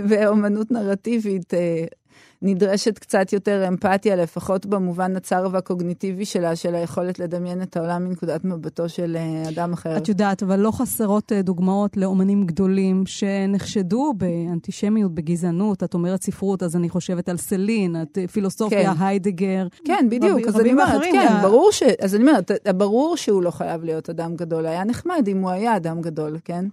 באומנות 0.08 0.70
נרטיבית, 0.70 1.54
אה, 1.54 1.84
נדרשת 2.44 2.98
קצת 2.98 3.32
יותר 3.32 3.68
אמפתיה, 3.68 4.16
לפחות 4.16 4.66
במובן 4.66 5.16
הצר 5.16 5.48
והקוגניטיבי 5.52 6.24
שלה, 6.24 6.56
של 6.56 6.74
היכולת 6.74 7.18
לדמיין 7.18 7.62
את 7.62 7.76
העולם 7.76 8.04
מנקודת 8.04 8.44
מבטו 8.44 8.88
של 8.88 9.16
אה, 9.16 9.48
אדם 9.48 9.72
אחר. 9.72 9.96
את 9.96 10.08
יודעת, 10.08 10.42
אבל 10.42 10.60
לא 10.60 10.70
חסרות 10.70 11.32
אה, 11.32 11.42
דוגמאות 11.42 11.96
לאומנים 11.96 12.46
גדולים 12.46 13.02
שנחשדו 13.06 14.14
באנטישמיות, 14.16 15.14
בגזענות. 15.14 15.82
את 15.82 15.94
אומרת 15.94 16.22
ספרות, 16.22 16.62
אז 16.62 16.76
אני 16.76 16.88
חושבת 16.88 17.28
על 17.28 17.36
סלין, 17.36 18.02
את 18.02 18.18
אה, 18.18 18.26
פילוסופיה, 18.28 18.94
כן. 18.94 19.02
היידגר. 19.02 19.66
כן, 19.84 20.06
בדיוק. 20.10 20.40
אז 20.48 20.60
אני 20.60 20.72
אומרת, 20.72 21.02
כן, 21.02 21.28
ה... 21.30 21.42
ברור 21.42 21.72
ש... 21.72 21.82
אז 21.82 22.14
אני 22.14 22.22
אומרת, 22.22 22.50
ברור 22.76 23.16
שהוא 23.16 23.42
לא 23.42 23.50
חייב 23.50 23.84
להיות 23.84 24.10
אדם 24.10 24.36
גדול. 24.36 24.66
היה 24.66 24.84
נחמד 24.84 25.28
אם 25.28 25.42
הוא 25.42 25.50
היה 25.50 25.76
אדם 25.76 26.00
גדול, 26.00 26.36
כן? 26.44 26.64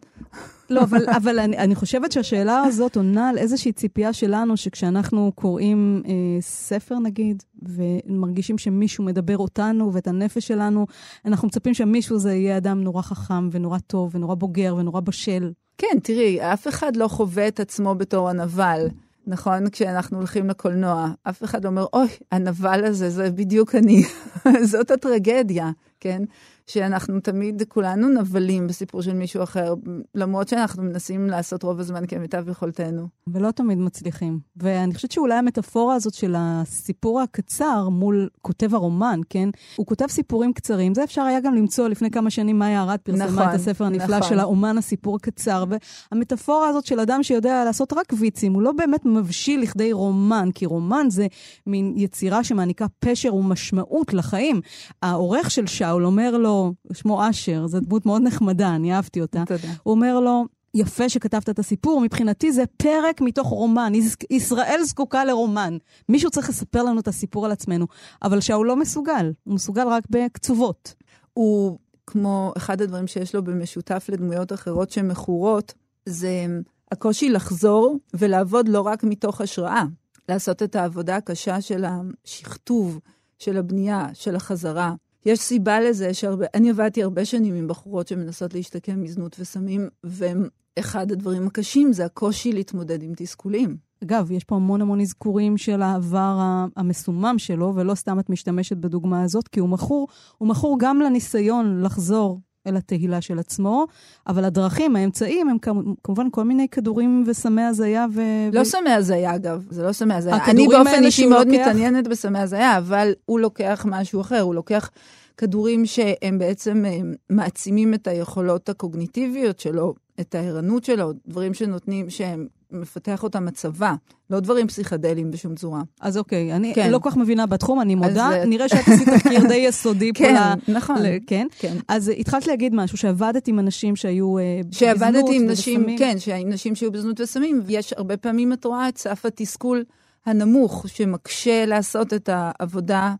לא, 0.71 0.81
אבל, 0.81 1.05
אבל 1.17 1.39
אני, 1.39 1.57
אני 1.57 1.75
חושבת 1.75 2.11
שהשאלה 2.11 2.63
הזאת 2.63 2.95
עונה 2.95 3.29
על 3.29 3.37
איזושהי 3.37 3.71
ציפייה 3.71 4.13
שלנו, 4.13 4.57
שכשאנחנו 4.57 5.31
קוראים 5.35 6.03
אה, 6.07 6.11
ספר, 6.41 6.99
נגיד, 6.99 7.43
ומרגישים 7.61 8.57
שמישהו 8.57 9.03
מדבר 9.03 9.37
אותנו 9.37 9.93
ואת 9.93 10.07
הנפש 10.07 10.47
שלנו, 10.47 10.87
אנחנו 11.25 11.47
מצפים 11.47 11.73
שמישהו 11.73 12.19
זה 12.19 12.33
יהיה 12.33 12.57
אדם 12.57 12.81
נורא 12.81 13.01
חכם 13.01 13.49
ונורא 13.51 13.77
טוב 13.87 14.15
ונורא 14.15 14.35
בוגר 14.35 14.75
ונורא 14.77 14.99
בשל. 14.99 15.51
כן, 15.77 15.99
תראי, 16.03 16.41
אף 16.53 16.67
אחד 16.67 16.95
לא 16.95 17.07
חווה 17.07 17.47
את 17.47 17.59
עצמו 17.59 17.95
בתור 17.95 18.29
הנבל. 18.29 18.87
נכון? 19.27 19.69
כשאנחנו 19.69 20.17
הולכים 20.17 20.49
לקולנוע, 20.49 21.07
אף 21.23 21.43
אחד 21.43 21.63
לא 21.63 21.69
אומר, 21.69 21.85
אוי, 21.93 22.07
הנבל 22.31 22.85
הזה, 22.85 23.09
זה 23.09 23.31
בדיוק 23.31 23.75
אני. 23.75 24.03
זאת 24.71 24.91
הטרגדיה, 24.91 25.71
כן? 25.99 26.23
שאנחנו 26.67 27.19
תמיד, 27.19 27.63
כולנו 27.67 28.09
נבלים 28.09 28.67
בסיפור 28.67 29.01
של 29.01 29.13
מישהו 29.13 29.43
אחר, 29.43 29.73
למרות 30.15 30.47
שאנחנו 30.47 30.83
מנסים 30.83 31.27
לעשות 31.27 31.63
רוב 31.63 31.79
הזמן 31.79 32.05
כמיטב 32.07 32.49
יכולתנו. 32.49 33.07
ולא 33.27 33.51
תמיד 33.51 33.77
מצליחים. 33.77 34.39
ואני 34.57 34.95
חושבת 34.95 35.11
שאולי 35.11 35.35
המטאפורה 35.35 35.95
הזאת 35.95 36.13
של 36.13 36.35
הסיפור 36.37 37.21
הקצר 37.21 37.89
מול 37.89 38.29
כותב 38.41 38.75
הרומן, 38.75 39.19
כן? 39.29 39.49
הוא 39.75 39.85
כותב 39.85 40.05
סיפורים 40.09 40.53
קצרים. 40.53 40.95
זה 40.95 41.03
אפשר 41.03 41.21
היה 41.21 41.39
גם 41.39 41.55
למצוא 41.55 41.87
לפני 41.87 42.11
כמה 42.11 42.29
שנים 42.29 42.59
מאיה 42.59 42.81
ארד 42.81 42.99
פרסמה 43.03 43.25
נכון, 43.25 43.49
את 43.49 43.53
הספר 43.53 43.85
הנפלא 43.85 44.17
נכון. 44.17 44.29
של 44.29 44.39
האומן 44.39 44.77
הסיפור 44.77 45.15
הקצר. 45.15 45.65
והמטאפורה 46.11 46.67
הזאת 46.67 46.85
של 46.85 46.99
אדם 46.99 47.23
שיודע 47.23 47.65
לעשות 47.65 47.93
רק 47.93 48.13
ויצים, 48.19 48.53
הוא 48.53 48.61
לא 48.61 48.71
באמת 48.71 49.05
מבשיל 49.05 49.61
לכדי 49.61 49.93
רומן, 49.93 50.49
כי 50.53 50.65
רומן 50.65 51.05
זה 51.09 51.27
מין 51.67 51.93
יצירה 51.97 52.43
שמעניקה 52.43 52.85
פשר 52.99 53.35
ומשמעות 53.35 54.13
לחיים. 54.13 54.61
העורך 55.01 55.51
של 55.51 55.67
שאול 55.67 56.05
אומר 56.05 56.37
לו, 56.37 56.60
שמו 56.93 57.29
אשר, 57.29 57.67
זו 57.67 57.79
דמות 57.79 58.05
מאוד 58.05 58.21
נחמדה, 58.21 58.75
אני 58.75 58.93
אהבתי 58.93 59.21
אותה. 59.21 59.43
תודה. 59.47 59.73
הוא 59.83 59.91
אומר 59.91 60.19
לו, 60.19 60.45
יפה 60.73 61.09
שכתבת 61.09 61.49
את 61.49 61.59
הסיפור, 61.59 62.01
מבחינתי 62.01 62.51
זה 62.51 62.63
פרק 62.77 63.21
מתוך 63.21 63.47
רומן. 63.47 63.93
ישראל 64.29 64.79
זקוקה 64.85 65.25
לרומן. 65.25 65.77
מישהו 66.09 66.31
צריך 66.31 66.49
לספר 66.49 66.83
לנו 66.83 66.99
את 66.99 67.07
הסיפור 67.07 67.45
על 67.45 67.51
עצמנו. 67.51 67.87
אבל 68.23 68.39
שאול 68.39 68.67
לא 68.67 68.75
מסוגל, 68.75 69.31
הוא 69.43 69.55
מסוגל 69.55 69.87
רק 69.87 70.03
בקצובות. 70.09 70.93
הוא, 71.33 71.77
כמו 72.07 72.53
אחד 72.57 72.81
הדברים 72.81 73.07
שיש 73.07 73.35
לו 73.35 73.43
במשותף 73.43 74.05
לדמויות 74.09 74.53
אחרות 74.53 74.91
שמכורות, 74.91 75.73
זה 76.05 76.45
הקושי 76.91 77.29
לחזור 77.29 77.97
ולעבוד 78.13 78.67
לא 78.67 78.81
רק 78.81 79.03
מתוך 79.03 79.41
השראה, 79.41 79.83
לעשות 80.29 80.63
את 80.63 80.75
העבודה 80.75 81.15
הקשה 81.15 81.61
של 81.61 81.85
השכתוב, 81.85 82.99
של 83.39 83.57
הבנייה, 83.57 84.07
של 84.13 84.35
החזרה. 84.35 84.93
יש 85.25 85.39
סיבה 85.39 85.79
לזה 85.79 86.13
שהרבה, 86.13 86.45
אני 86.53 86.69
עבדתי 86.69 87.03
הרבה 87.03 87.25
שנים 87.25 87.55
עם 87.55 87.67
בחורות 87.67 88.07
שמנסות 88.07 88.53
להשתקם 88.53 89.01
מזנות 89.01 89.35
וסמים, 89.39 89.89
ואחד 90.03 91.11
הדברים 91.11 91.47
הקשים 91.47 91.93
זה 91.93 92.05
הקושי 92.05 92.51
להתמודד 92.53 93.03
עם 93.03 93.13
תסכולים. 93.17 93.77
אגב, 94.03 94.31
יש 94.31 94.43
פה 94.43 94.55
המון 94.55 94.81
המון 94.81 95.01
אזכורים 95.01 95.57
של 95.57 95.81
העבר 95.81 96.65
המסומם 96.75 97.35
שלו, 97.37 97.75
ולא 97.75 97.95
סתם 97.95 98.19
את 98.19 98.29
משתמשת 98.29 98.77
בדוגמה 98.77 99.23
הזאת, 99.23 99.47
כי 99.47 99.59
הוא 99.59 99.69
מכור, 99.69 100.07
הוא 100.37 100.47
מכור 100.47 100.77
גם 100.79 100.99
לניסיון 101.01 101.81
לחזור 101.81 102.41
אל 102.67 102.77
התהילה 102.77 103.21
של 103.21 103.39
עצמו, 103.39 103.87
אבל 104.27 104.45
הדרכים, 104.45 104.95
האמצעים, 104.95 105.49
הם 105.49 105.57
כמובן 106.03 106.27
כל 106.31 106.43
מיני 106.43 106.67
כדורים 106.67 107.23
וסמי 107.27 107.61
הזיה 107.61 108.05
ו... 108.13 108.21
לא 108.53 108.63
סמי 108.63 108.89
הזיה, 108.89 109.35
אגב, 109.35 109.65
זה 109.69 109.83
לא 109.83 109.91
סמי 109.91 110.13
הזיה. 110.13 110.45
אני 110.45 110.67
באופן 110.67 111.03
אישי 111.03 111.25
מאוד 111.25 111.47
לוקח... 111.47 111.61
מתעניינת 111.61 112.07
בסמי 112.07 112.39
הזיה, 112.39 112.77
אבל 112.77 113.13
הוא 113.25 113.39
לוקח 113.39 113.85
משהו 113.89 114.21
אחר, 114.21 114.41
הוא 114.41 114.55
לוקח 114.55 114.89
כדורים 115.37 115.85
שהם 115.85 116.39
בעצם 116.39 116.85
אה, 116.85 116.99
מעצימים 117.29 117.93
את 117.93 118.07
היכולות 118.07 118.69
הקוגניטיביות 118.69 119.59
שלו, 119.59 119.93
את 120.19 120.35
הערנות 120.35 120.83
שלו, 120.83 121.11
דברים 121.27 121.53
שנותנים, 121.53 122.09
שהם 122.09 122.47
מפתח 122.71 123.23
אותם 123.23 123.47
הצבא, 123.47 123.93
לא 124.29 124.39
דברים 124.39 124.67
פסיכדליים 124.67 125.31
בשום 125.31 125.55
צורה. 125.55 125.81
אז 126.01 126.17
אוקיי, 126.17 126.53
אני 126.53 126.73
כן. 126.75 126.91
לא 126.91 126.99
כל 126.99 127.09
כך 127.09 127.17
מבינה 127.17 127.45
בתחום, 127.45 127.81
אני 127.81 127.95
מודה. 127.95 128.27
אז... 128.27 128.47
נראה 128.47 128.69
שאת 128.69 128.87
עשית 128.87 129.09
תחקיר 129.09 129.47
די 129.47 129.55
יסודי 129.67 130.11
כן, 130.13 130.35
פה. 130.65 130.71
נכון. 130.71 131.01
ל... 131.01 131.05
כן? 131.27 131.47
כן. 131.59 131.77
אז 131.87 132.11
התחלת 132.17 132.47
להגיד 132.47 132.75
משהו, 132.75 132.97
שעבדת 132.97 133.47
עם 133.47 133.59
אנשים 133.59 133.95
שהיו 133.95 134.37
uh, 134.37 134.41
בזנות 134.59 134.73
שעבדתי 134.73 135.35
עם 135.35 135.47
נשים, 135.47 135.97
כן, 135.97 136.15
עם 136.37 136.49
נשים 136.49 136.75
שהיו 136.75 136.91
בזנות 136.91 137.19
וסמים, 137.19 137.61
ויש 137.65 137.93
הרבה 137.93 138.17
פעמים, 138.17 138.53
את 138.53 138.65
רואה 138.65 138.89
את 138.89 138.97
סף 138.97 139.25
התסכול 139.25 139.83
הנמוך, 140.25 140.85
שמקשה 140.87 141.65
לעשות 141.65 142.13
את 142.13 142.29
העבודה. 142.33 143.13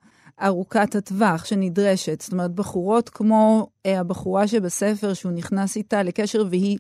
ארוכת 0.44 0.96
הטווח 0.96 1.46
שנדרשת. 1.46 2.22
זאת 2.22 2.32
אומרת, 2.32 2.52
בחורות 2.52 3.10
כמו 3.10 3.68
אה, 3.86 4.00
הבחורה 4.00 4.48
שבספר, 4.48 5.14
שהוא 5.14 5.32
נכנס 5.32 5.76
איתה 5.76 6.04
לקשר 6.04 6.44
והיא 6.50 6.78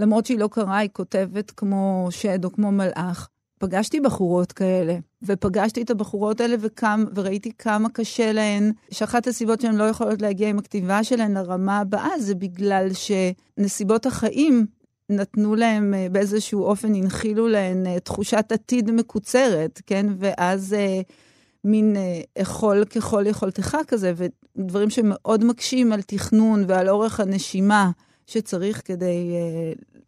למרות 0.00 0.26
שהיא 0.26 0.38
לא 0.38 0.48
קראה, 0.52 0.78
היא 0.78 0.90
כותבת 0.92 1.50
כמו 1.50 2.08
שד 2.10 2.44
או 2.44 2.52
כמו 2.52 2.72
מלאך. 2.72 3.28
פגשתי 3.58 4.00
בחורות 4.00 4.52
כאלה, 4.52 4.98
ופגשתי 5.22 5.82
את 5.82 5.90
הבחורות 5.90 6.40
האלה 6.40 6.56
וכם, 6.60 7.04
וראיתי 7.14 7.52
כמה 7.58 7.88
קשה 7.88 8.32
להן, 8.32 8.72
שאחת 8.90 9.26
הסיבות 9.26 9.60
שהן 9.60 9.76
לא 9.76 9.84
יכולות 9.84 10.22
להגיע 10.22 10.48
עם 10.48 10.58
הכתיבה 10.58 11.04
שלהן 11.04 11.36
לרמה 11.36 11.78
הבאה, 11.78 12.18
זה 12.18 12.34
בגלל 12.34 12.88
שנסיבות 12.92 14.06
החיים 14.06 14.66
נתנו 15.10 15.54
להם 15.54 15.94
אה, 15.94 16.06
באיזשהו 16.12 16.62
אופן, 16.62 16.94
הנחילו 16.94 17.48
להן 17.48 17.86
אה, 17.86 18.00
תחושת 18.00 18.52
עתיד 18.52 18.90
מקוצרת, 18.90 19.80
כן? 19.86 20.06
ואז 20.18 20.72
אה, 20.72 21.00
מין 21.64 21.96
אכול 22.38 22.84
ככל 22.84 23.24
יכולתך 23.26 23.76
כזה, 23.88 24.12
ודברים 24.16 24.90
שמאוד 24.90 25.44
מקשים 25.44 25.92
על 25.92 26.02
תכנון 26.02 26.64
ועל 26.66 26.88
אורך 26.88 27.20
הנשימה 27.20 27.90
שצריך 28.26 28.82
כדי 28.84 29.34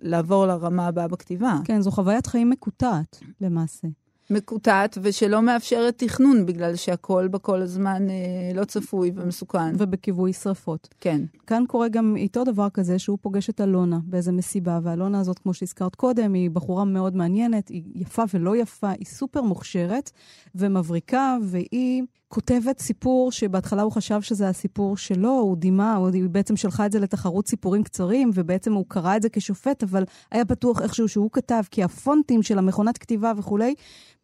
לעבור 0.02 0.46
לרמה 0.46 0.86
הבאה 0.86 1.08
בכתיבה. 1.08 1.58
כן, 1.64 1.80
זו 1.80 1.90
חוויית 1.90 2.26
חיים 2.26 2.50
מקוטעת, 2.50 3.20
למעשה. 3.40 3.88
מקוטעת 4.30 4.98
ושלא 5.02 5.42
מאפשרת 5.42 5.98
תכנון, 5.98 6.46
בגלל 6.46 6.76
שהכל 6.76 7.28
בכל 7.28 7.62
הזמן 7.62 8.10
אה, 8.10 8.54
לא 8.54 8.64
צפוי 8.64 9.12
ומסוכן. 9.14 9.74
ובכיבוי 9.78 10.32
שרפות. 10.32 10.88
כן. 11.00 11.20
כאן 11.46 11.64
קורה 11.68 11.88
גם 11.88 12.16
איתו 12.16 12.44
דבר 12.44 12.70
כזה, 12.70 12.98
שהוא 12.98 13.18
פוגש 13.20 13.50
את 13.50 13.60
אלונה 13.60 13.98
באיזה 14.04 14.32
מסיבה, 14.32 14.78
ואלונה 14.82 15.20
הזאת, 15.20 15.38
כמו 15.38 15.54
שהזכרת 15.54 15.94
קודם, 15.94 16.32
היא 16.32 16.50
בחורה 16.50 16.84
מאוד 16.84 17.16
מעניינת, 17.16 17.68
היא 17.68 17.82
יפה 17.94 18.22
ולא 18.34 18.56
יפה, 18.56 18.90
היא 18.90 19.06
סופר 19.06 19.42
מוכשרת 19.42 20.10
ומבריקה, 20.54 21.36
והיא 21.42 22.02
כותבת 22.34 22.78
סיפור 22.78 23.32
שבהתחלה 23.32 23.82
הוא 23.82 23.92
חשב 23.92 24.22
שזה 24.22 24.48
הסיפור 24.48 24.96
שלו, 24.96 25.30
הוא 25.30 25.56
דימה, 25.56 25.94
הוא 25.94 26.10
בעצם 26.30 26.56
שלחה 26.56 26.86
את 26.86 26.92
זה 26.92 27.00
לתחרות 27.00 27.48
סיפורים 27.48 27.82
קצרים, 27.82 28.30
ובעצם 28.34 28.72
הוא 28.72 28.84
קרא 28.88 29.16
את 29.16 29.22
זה 29.22 29.28
כשופט, 29.28 29.82
אבל 29.82 30.04
היה 30.30 30.44
בטוח 30.44 30.82
איכשהו 30.82 31.08
שהוא 31.08 31.30
כתב, 31.32 31.62
כי 31.70 31.82
הפונטים 31.82 32.42
של 32.42 32.58
המכונת 32.58 32.98
כתיבה 32.98 33.32
וכולי, 33.36 33.74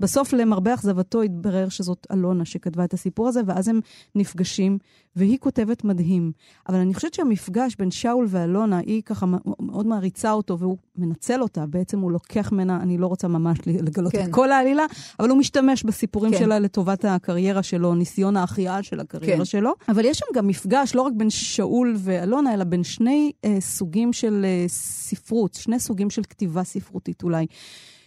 בסוף 0.00 0.32
למרבה 0.32 0.74
אכזבתו 0.74 1.22
התברר 1.22 1.68
שזאת 1.68 2.06
אלונה 2.12 2.44
שכתבה 2.44 2.84
את 2.84 2.94
הסיפור 2.94 3.28
הזה, 3.28 3.40
ואז 3.46 3.68
הם 3.68 3.80
נפגשים, 4.14 4.78
והיא 5.18 5.38
כותבת 5.38 5.84
מדהים. 5.84 6.32
אבל 6.68 6.76
אני 6.78 6.94
חושבת 6.94 7.14
שהמפגש 7.14 7.76
בין 7.78 7.90
שאול 7.90 8.26
ואלונה, 8.28 8.78
היא 8.78 9.02
ככה 9.02 9.26
מאוד 9.60 9.86
מעריצה 9.86 10.32
אותו, 10.32 10.58
והוא 10.58 10.76
מנצל 10.96 11.42
אותה. 11.42 11.66
בעצם 11.66 12.00
הוא 12.00 12.12
לוקח 12.12 12.52
ממנה, 12.52 12.80
אני 12.82 12.98
לא 12.98 13.06
רוצה 13.06 13.28
ממש 13.28 13.58
לגלות 13.66 14.12
כן. 14.12 14.24
את 14.24 14.28
כל 14.30 14.52
העלילה, 14.52 14.86
אבל 15.20 15.28
הוא 15.28 15.38
משתמש 15.38 15.84
בסיפורים 15.84 16.32
כן. 16.32 16.38
שלה 16.38 16.58
לטובת 16.58 17.04
הקריירה 17.04 17.62
שלו, 17.62 17.94
ניסיון 17.94 18.36
ההחייאה 18.36 18.82
של 18.82 19.00
הקריירה 19.00 19.38
כן. 19.38 19.44
שלו. 19.44 19.72
אבל 19.88 20.04
יש 20.04 20.18
שם 20.18 20.26
גם 20.34 20.46
מפגש 20.46 20.94
לא 20.94 21.02
רק 21.02 21.12
בין 21.16 21.30
שאול 21.30 21.94
ואלונה, 21.98 22.54
אלא 22.54 22.64
בין 22.64 22.84
שני 22.84 23.32
אה, 23.44 23.56
סוגים 23.60 24.12
של 24.12 24.44
אה, 24.44 24.64
ספרות, 24.68 25.54
שני 25.54 25.80
סוגים 25.80 26.10
של 26.10 26.22
כתיבה 26.22 26.64
ספרותית 26.64 27.22
אולי. 27.22 27.46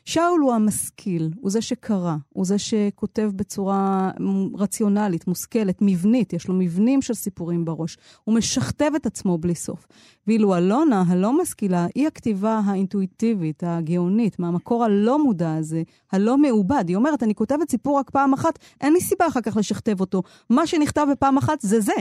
שאול 0.06 0.42
הוא 0.42 0.54
המשכיל, 0.54 1.30
הוא 1.42 1.52
זה 1.52 1.62
שקרא, 1.62 2.16
הוא 2.30 2.46
זה 2.46 2.58
שכותב 2.58 3.32
בצורה 3.36 4.12
רציונלית, 4.58 5.28
מושכלת, 5.28 5.78
מבנית, 5.82 6.34
יש 6.34 6.48
לו 6.48 6.54
מבנים 6.54 7.02
של 7.02 7.14
סיפורים 7.14 7.66
בראש. 7.66 7.98
הוא 8.24 8.36
משכתב 8.36 8.92
את 8.96 9.06
עצמו 9.06 9.38
בלי 9.38 9.56
סוף. 9.56 9.88
ואילו 10.28 10.58
אלונה, 10.58 11.04
הלא 11.08 11.42
משכילה, 11.42 11.88
היא 11.96 12.08
הכתיבה 12.08 12.62
האינטואיטיבית, 12.66 13.64
הגאונית, 13.66 14.40
מהמקור 14.40 14.84
הלא 14.84 15.24
מודע 15.24 15.56
הזה, 15.56 15.84
הלא 16.12 16.38
מעובד. 16.38 16.84
היא 16.88 16.96
אומרת, 16.96 17.24
אני 17.24 17.36
כותבת 17.36 17.72
סיפור 17.72 18.00
רק 18.00 18.10
פעם 18.10 18.34
אחת, 18.34 18.60
אין 18.82 18.94
לי 18.94 19.02
סיבה 19.02 19.28
אחר 19.28 19.42
כך 19.42 19.58
לשכתב 19.58 20.00
אותו. 20.00 20.24
מה 20.50 20.68
שנכתב 20.68 21.08
בפעם 21.12 21.38
אחת 21.38 21.62
זה 21.62 21.80
זה. 21.80 21.94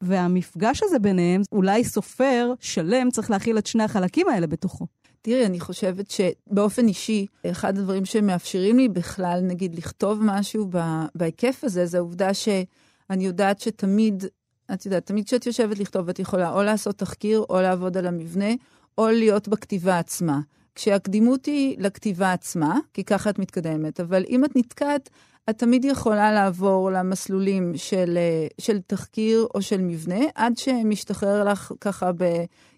והמפגש 0.00 0.82
הזה 0.82 0.98
ביניהם, 0.98 1.42
אולי 1.52 1.84
סופר 1.84 2.52
שלם 2.60 3.10
צריך 3.10 3.30
להכיל 3.30 3.58
את 3.58 3.66
שני 3.66 3.82
החלקים 3.82 4.28
האלה 4.28 4.46
בתוכו. 4.46 4.86
תראי, 5.30 5.46
אני 5.46 5.60
חושבת 5.60 6.10
שבאופן 6.10 6.88
אישי, 6.88 7.26
אחד 7.46 7.78
הדברים 7.78 8.04
שמאפשרים 8.04 8.76
לי 8.76 8.88
בכלל, 8.88 9.40
נגיד, 9.42 9.74
לכתוב 9.74 10.18
משהו 10.22 10.70
בהיקף 11.14 11.60
הזה, 11.64 11.86
זה 11.86 11.98
העובדה 11.98 12.34
שאני 12.34 13.24
יודעת 13.24 13.60
שתמיד, 13.60 14.24
את 14.74 14.86
יודעת, 14.86 15.06
תמיד 15.06 15.26
כשאת 15.26 15.46
יושבת 15.46 15.78
לכתוב, 15.78 16.08
את 16.08 16.18
יכולה 16.18 16.52
או 16.52 16.62
לעשות 16.62 16.98
תחקיר, 16.98 17.44
או 17.50 17.60
לעבוד 17.60 17.96
על 17.96 18.06
המבנה, 18.06 18.50
או 18.98 19.08
להיות 19.08 19.48
בכתיבה 19.48 19.98
עצמה. 19.98 20.40
כשהקדימות 20.74 21.46
היא 21.46 21.76
לכתיבה 21.78 22.32
עצמה, 22.32 22.78
כי 22.94 23.04
ככה 23.04 23.30
את 23.30 23.38
מתקדמת, 23.38 24.00
אבל 24.00 24.24
אם 24.28 24.44
את 24.44 24.56
נתקעת, 24.56 25.10
את 25.50 25.58
תמיד 25.58 25.84
יכולה 25.84 26.32
לעבור 26.32 26.90
למסלולים 26.90 27.72
של, 27.76 28.18
אה, 28.18 28.46
של 28.58 28.80
תחקיר 28.86 29.46
או 29.54 29.62
של 29.62 29.80
מבנה, 29.80 30.20
עד 30.34 30.56
שמשתחרר 30.56 31.44
לך 31.44 31.72
ככה 31.80 32.10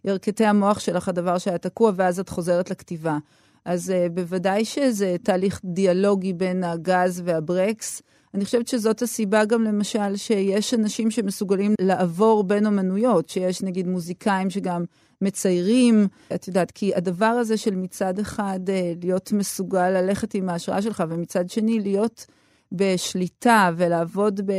בירכתי 0.05 0.45
המוח 0.45 0.79
שלך 0.79 1.09
הדבר 1.09 1.39
שהיה 1.39 1.59
תקוע, 1.59 1.93
ואז 1.97 2.21
את 2.21 2.29
חוזרת 2.29 2.71
לכתיבה. 2.71 3.19
אז 3.65 3.91
uh, 3.91 4.13
בוודאי 4.13 4.65
שזה 4.65 5.17
תהליך 5.23 5.61
דיאלוגי 5.65 6.33
בין 6.33 6.65
הגז 6.65 7.23
והברקס. 7.25 8.03
אני 8.35 8.45
חושבת 8.45 8.69
שזאת 8.69 9.03
הסיבה 9.03 9.45
גם 9.45 9.63
למשל 9.63 10.17
שיש 10.17 10.75
אנשים 10.75 11.11
שמסוגלים 11.11 11.75
לעבור 11.81 12.45
בין 12.45 12.67
אומנויות, 12.67 13.29
שיש 13.29 13.63
נגיד 13.63 13.87
מוזיקאים 13.87 14.51
שגם 14.51 14.85
מציירים, 15.21 16.09
את 16.35 16.49
יודעת, 16.49 16.71
כי 16.71 16.95
הדבר 16.95 17.27
הזה 17.27 17.57
של 17.57 17.75
מצד 17.75 18.19
אחד 18.19 18.61
uh, 18.67 18.99
להיות 19.03 19.33
מסוגל 19.33 19.91
ללכת 19.91 20.35
עם 20.35 20.49
ההשראה 20.49 20.83
שלך, 20.83 21.05
ומצד 21.09 21.51
שני 21.51 21.81
להיות... 21.81 22.27
בשליטה 22.73 23.71
ולעבוד 23.77 24.41
ב, 24.47 24.53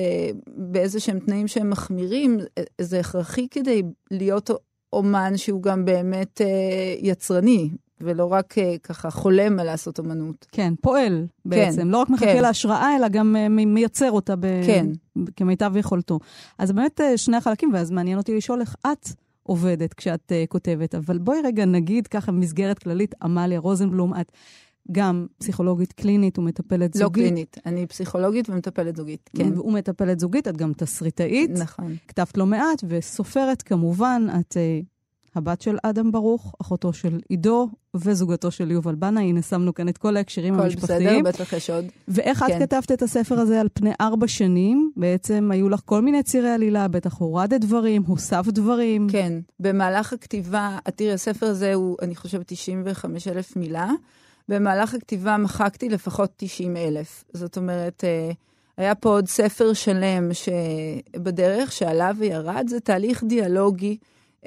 באיזה 0.47 0.99
שהם 0.99 1.19
תנאים 1.19 1.47
שהם 1.47 1.69
מחמירים, 1.69 2.37
זה 2.81 2.99
הכרחי 2.99 3.47
כדי 3.51 3.83
להיות 4.11 4.49
אומן 4.93 5.37
שהוא 5.37 5.63
גם 5.63 5.85
באמת 5.85 6.41
אה, 6.41 6.95
יצרני. 6.99 7.69
ולא 8.03 8.25
רק 8.25 8.57
אה, 8.57 8.75
ככה 8.83 9.09
חולם 9.09 9.59
על 9.59 9.65
לעשות 9.65 9.99
אומנות. 9.99 10.47
כן, 10.51 10.73
פועל 10.81 11.27
בעצם. 11.45 11.81
כן, 11.81 11.87
לא 11.87 11.97
רק 11.97 12.09
מחכה 12.09 12.25
כן. 12.25 12.41
להשראה, 12.41 12.95
אלא 12.95 13.07
גם 13.07 13.35
אה, 13.35 13.49
מייצר 13.49 14.11
אותה 14.11 14.35
ב... 14.35 14.45
כן. 14.65 14.85
כמיטב 15.35 15.77
יכולתו. 15.77 16.19
אז 16.57 16.71
באמת 16.71 17.01
אה, 17.01 17.17
שני 17.17 17.37
החלקים, 17.37 17.73
ואז 17.73 17.91
מעניין 17.91 18.17
אותי 18.17 18.37
לשאול 18.37 18.61
איך 18.61 18.75
את 18.91 19.09
עובדת 19.43 19.93
כשאת 19.93 20.31
uh, 20.31 20.47
כותבת. 20.47 20.95
אבל 20.95 21.17
בואי 21.17 21.37
רגע 21.43 21.65
נגיד 21.65 22.07
ככה, 22.07 22.31
מסגרת 22.31 22.79
כללית, 22.79 23.15
עמליה 23.21 23.59
רוזנבלום, 23.59 24.13
את 24.13 24.31
גם 24.91 25.27
פסיכולוגית 25.37 25.93
קלינית 25.93 26.39
ומטפלת 26.39 26.95
לא 26.95 26.99
זוגית. 26.99 27.23
לא 27.23 27.29
קלינית, 27.29 27.57
אני 27.65 27.87
פסיכולוגית 27.87 28.49
ומטפלת 28.49 28.95
זוגית, 28.95 29.29
כן. 29.35 29.59
ומטפלת 29.59 30.19
זוגית, 30.19 30.47
את 30.47 30.57
גם 30.57 30.73
תסריטאית. 30.73 31.51
נכון. 31.51 31.95
כתבת 32.07 32.37
לא 32.37 32.45
מעט, 32.45 32.83
וסופרת 32.87 33.61
כמובן, 33.61 34.27
את 34.39 34.53
uh, 34.53 34.85
הבת 35.35 35.61
של 35.61 35.77
אדם 35.83 36.11
ברוך, 36.11 36.55
אחותו 36.61 36.93
של 36.93 37.19
עידו 37.29 37.69
וזוגתו 37.95 38.51
של 38.51 38.71
יובל 38.71 38.95
בנה. 38.95 39.19
הנה, 39.19 39.41
שמנו 39.41 39.73
כאן 39.73 39.89
את 39.89 39.97
כל 39.97 40.17
ההקשרים 40.17 40.55
כל 40.55 40.61
המשפחתיים. 40.61 41.23
כל 41.23 41.29
בסדר, 41.29 41.43
בטח 41.43 41.53
יש 41.53 41.69
עוד. 41.69 41.85
ואיך 42.07 42.43
כן. 42.43 42.57
את 42.57 42.69
כתבת 42.69 42.91
את 42.91 43.01
הספר 43.01 43.39
הזה 43.39 43.61
על 43.61 43.67
פני 43.73 43.91
ארבע 44.01 44.27
שנים? 44.27 44.91
בעצם 44.97 45.49
היו 45.51 45.69
לך 45.69 45.81
כל 45.85 46.01
מיני 46.01 46.23
צירי 46.23 46.49
עלילה, 46.49 46.87
בטח 46.87 47.17
הורדת 47.17 47.61
דברים, 47.61 48.03
הוסף 48.03 48.45
דברים. 48.47 49.07
כן, 49.09 49.33
במהלך 49.59 50.13
הכתיבה, 50.13 50.77
תראי, 50.95 51.11
הספר 51.11 51.45
הזה 51.45 51.73
הוא, 51.73 51.97
אני 52.01 52.15
חושבת, 52.15 52.47
95 52.47 53.27
אלף 53.27 53.55
מילה. 53.55 53.91
במהלך 54.49 54.93
הכתיבה 54.93 55.37
מחקתי 55.37 55.89
לפחות 55.89 56.31
90 56.37 56.77
אלף. 56.77 57.23
זאת 57.33 57.57
אומרת, 57.57 58.03
אה, 58.03 58.31
היה 58.77 58.95
פה 58.95 59.09
עוד 59.09 59.27
ספר 59.27 59.73
שלם 59.73 60.29
שבדרך 60.33 61.71
שעלה 61.71 62.11
וירד, 62.17 62.65
זה 62.69 62.79
תהליך 62.79 63.23
דיאלוגי. 63.23 63.97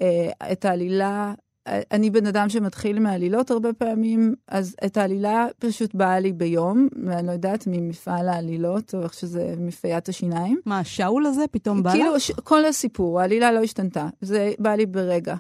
אה, 0.01 0.31
את 0.53 0.65
העלילה, 0.65 1.35
אני 1.67 2.11
בן 2.11 2.27
אדם 2.27 2.49
שמתחיל 2.49 2.99
מעלילות 2.99 3.51
הרבה 3.51 3.73
פעמים, 3.73 4.35
אז 4.49 4.77
את 4.87 4.97
העלילה 4.97 5.47
פשוט 5.59 5.95
באה 5.95 6.21
לי 6.21 6.33
ביום, 6.33 6.89
ואני 7.07 7.27
לא 7.27 7.33
יודעת, 7.33 7.65
ממפעל 7.67 8.29
העלילות, 8.29 8.95
או 8.95 9.03
איך 9.03 9.15
שזה 9.15 9.55
מפיית 9.59 10.09
השיניים. 10.09 10.61
מה, 10.67 10.79
השאול 10.79 11.27
הזה 11.27 11.45
פתאום 11.51 11.83
בא 11.83 11.91
כאילו, 11.91 12.15
לך? 12.17 12.23
כאילו, 12.23 12.45
כל 12.45 12.65
הסיפור, 12.65 13.21
העלילה 13.21 13.53
לא 13.53 13.63
השתנתה, 13.63 14.09
זה 14.21 14.53
בא 14.59 14.75
לי 14.75 14.87
ברגע. 14.87 15.35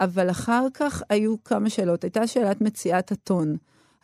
אבל 0.00 0.30
אחר 0.30 0.66
כך 0.74 1.02
היו 1.08 1.44
כמה 1.44 1.70
שאלות. 1.70 2.04
הייתה 2.04 2.26
שאלת 2.26 2.60
מציאת 2.60 3.12
הטון. 3.12 3.56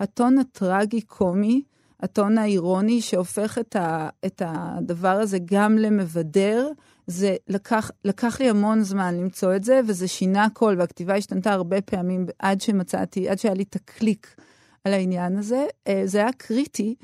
הטון 0.02 0.38
הטרגי-קומי, 0.38 1.62
הטון 2.00 2.38
האירוני 2.38 3.00
שהופך 3.00 3.58
את, 3.58 3.76
ה, 3.76 4.08
את 4.26 4.42
הדבר 4.46 5.08
הזה 5.08 5.38
גם 5.44 5.78
למבדר, 5.78 6.68
זה 7.06 7.36
לקח, 7.48 7.90
לקח 8.04 8.40
לי 8.40 8.50
המון 8.50 8.82
זמן 8.82 9.14
למצוא 9.14 9.56
את 9.56 9.64
זה, 9.64 9.80
וזה 9.86 10.08
שינה 10.08 10.44
הכל, 10.44 10.74
והכתיבה 10.78 11.14
השתנתה 11.14 11.52
הרבה 11.52 11.80
פעמים 11.80 12.26
עד 12.38 12.60
שמצאתי, 12.60 13.28
עד 13.28 13.38
שהיה 13.38 13.54
לי 13.54 13.62
את 13.62 13.76
הקליק 13.76 14.36
על 14.84 14.92
העניין 14.92 15.38
הזה. 15.38 15.66
אה, 15.88 16.02
זה 16.04 16.18
היה 16.18 16.32
קריטי, 16.32 16.94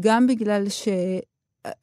גם 0.00 0.26
בגלל 0.26 0.68
ש... 0.68 0.88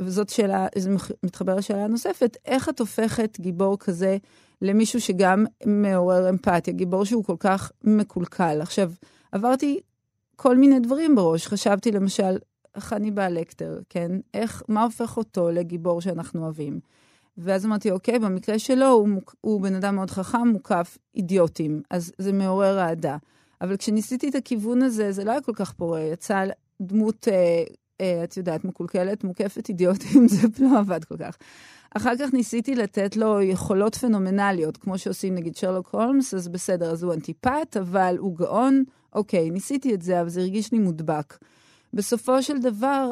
וזאת 0.02 0.30
שאלה, 0.30 0.68
זה 0.76 0.92
מתחבר 1.24 1.56
לשאלה 1.56 1.84
הנוספת, 1.84 2.38
איך 2.46 2.70
את 2.70 2.80
הופכת 2.80 3.40
גיבור 3.40 3.78
כזה 3.80 4.18
למישהו 4.62 5.02
שגם 5.02 5.46
מעורר 5.66 6.30
אמפתיה, 6.30 6.74
גיבור 6.74 7.06
שהוא 7.06 7.24
כל 7.24 7.36
כך 7.40 7.72
מקולקל. 7.84 8.62
עכשיו, 8.62 8.92
עברתי 9.32 9.80
כל 10.36 10.58
מיני 10.58 10.80
דברים 10.80 11.16
בראש. 11.16 11.48
חשבתי 11.48 11.92
למשל, 11.92 12.38
חניבל 12.78 13.34
לקטר, 13.34 13.80
כן? 13.90 14.12
איך, 14.34 14.64
מה 14.68 14.84
הופך 14.84 15.18
אותו 15.18 15.52
לגיבור 15.52 16.02
שאנחנו 16.02 16.44
אוהבים? 16.44 16.80
ואז 17.38 17.66
אמרתי, 17.66 17.92
אוקיי, 17.92 18.20
במקרה 18.20 18.60
שלו 18.60 18.88
הוא, 18.88 19.10
הוא 19.42 19.62
בן 19.62 19.76
אדם 19.76 19.96
מאוד 19.96 20.12
חכם, 20.12 20.48
מוקף 20.48 20.98
אידיוטים, 21.16 21.82
אז 21.90 22.12
זה 22.18 22.34
מעורר 22.34 22.80
אהדה. 22.80 23.18
אבל 23.62 23.78
כשניסיתי 23.78 24.30
את 24.30 24.36
הכיוון 24.36 24.82
הזה, 24.82 25.12
זה 25.12 25.24
לא 25.24 25.32
היה 25.32 25.42
כל 25.42 25.54
כך 25.56 25.74
פורה. 25.74 26.02
יצא 26.02 26.44
דמות 26.82 27.28
אה, 27.28 27.64
אה, 28.02 28.24
את 28.24 28.38
יודעת, 28.38 28.66
מקולקלת, 28.66 29.24
מוקפת 29.24 29.70
אידיוטים, 29.70 30.28
זה 30.34 30.48
לא 30.60 30.80
עבד 30.80 31.04
כל 31.04 31.18
כך. 31.18 31.38
אחר 31.98 32.14
כך 32.20 32.34
ניסיתי 32.34 32.76
לתת 32.76 33.18
לו 33.18 33.42
יכולות 33.42 33.96
פנומנליות, 33.96 34.78
כמו 34.78 34.98
שעושים 34.98 35.36
נגיד 35.36 35.56
שרלוק 35.56 35.90
הולמס, 35.92 36.34
אז 36.34 36.48
בסדר, 36.48 36.92
אז 36.92 37.04
הוא 37.04 37.14
אנטיפט, 37.14 37.78
אבל 37.78 38.16
הוא 38.20 38.38
גאון, 38.38 38.84
אוקיי, 39.16 39.50
ניסיתי 39.50 39.94
את 39.94 40.02
זה, 40.02 40.22
אבל 40.22 40.30
זה 40.30 40.42
הרגיש 40.42 40.72
לי 40.72 40.80
מודבק. 40.80 41.38
בסופו 41.94 42.44
של 42.44 42.60
דבר, 42.60 43.12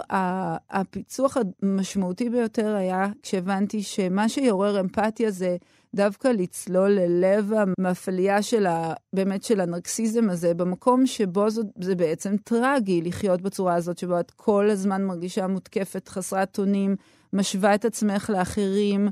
הפיצוח 0.69 1.37
המשמעותי 1.63 2.29
ביותר 2.29 2.75
היה 2.75 3.07
כשהבנתי 3.23 3.83
שמה 3.83 4.29
שיעורר 4.29 4.79
אמפתיה 4.79 5.31
זה 5.31 5.57
דווקא 5.95 6.27
לצלול 6.27 6.91
ללב 6.91 7.53
המפליה 7.53 8.41
של 8.41 8.65
ה... 8.65 8.93
באמת 9.13 9.43
של 9.43 9.59
הנרקסיזם 9.59 10.29
הזה, 10.29 10.53
במקום 10.53 11.05
שבו 11.05 11.49
זה, 11.49 11.61
זה 11.81 11.95
בעצם 11.95 12.37
טרגי 12.37 13.01
לחיות 13.01 13.41
בצורה 13.41 13.75
הזאת, 13.75 13.97
שבו 13.97 14.19
את 14.19 14.31
כל 14.31 14.69
הזמן 14.69 15.03
מרגישה 15.03 15.47
מותקפת, 15.47 16.07
חסרת 16.07 16.59
אונים, 16.59 16.95
משווה 17.33 17.75
את 17.75 17.85
עצמך 17.85 18.29
לאחרים, 18.33 19.09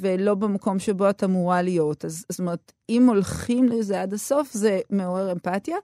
ולא 0.00 0.34
במקום 0.34 0.78
שבו 0.78 1.10
את 1.10 1.24
אמורה 1.24 1.62
להיות. 1.62 2.04
אז 2.04 2.24
זאת 2.28 2.38
אומרת, 2.38 2.72
אם 2.88 3.06
הולכים 3.08 3.68
לזה 3.68 4.02
עד 4.02 4.12
הסוף, 4.12 4.52
זה 4.52 4.80
מעורר 4.90 5.32
אמפתיה. 5.32 5.76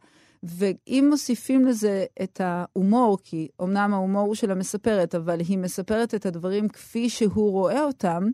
ואם 0.42 1.06
מוסיפים 1.10 1.66
לזה 1.66 2.04
את 2.22 2.40
ההומור, 2.44 3.18
כי 3.24 3.48
אמנם 3.62 3.94
ההומור 3.94 4.26
הוא 4.26 4.34
של 4.34 4.50
המספרת, 4.50 5.14
אבל 5.14 5.40
היא 5.40 5.58
מספרת 5.58 6.14
את 6.14 6.26
הדברים 6.26 6.68
כפי 6.68 7.08
שהוא 7.08 7.52
רואה 7.52 7.84
אותם, 7.84 8.24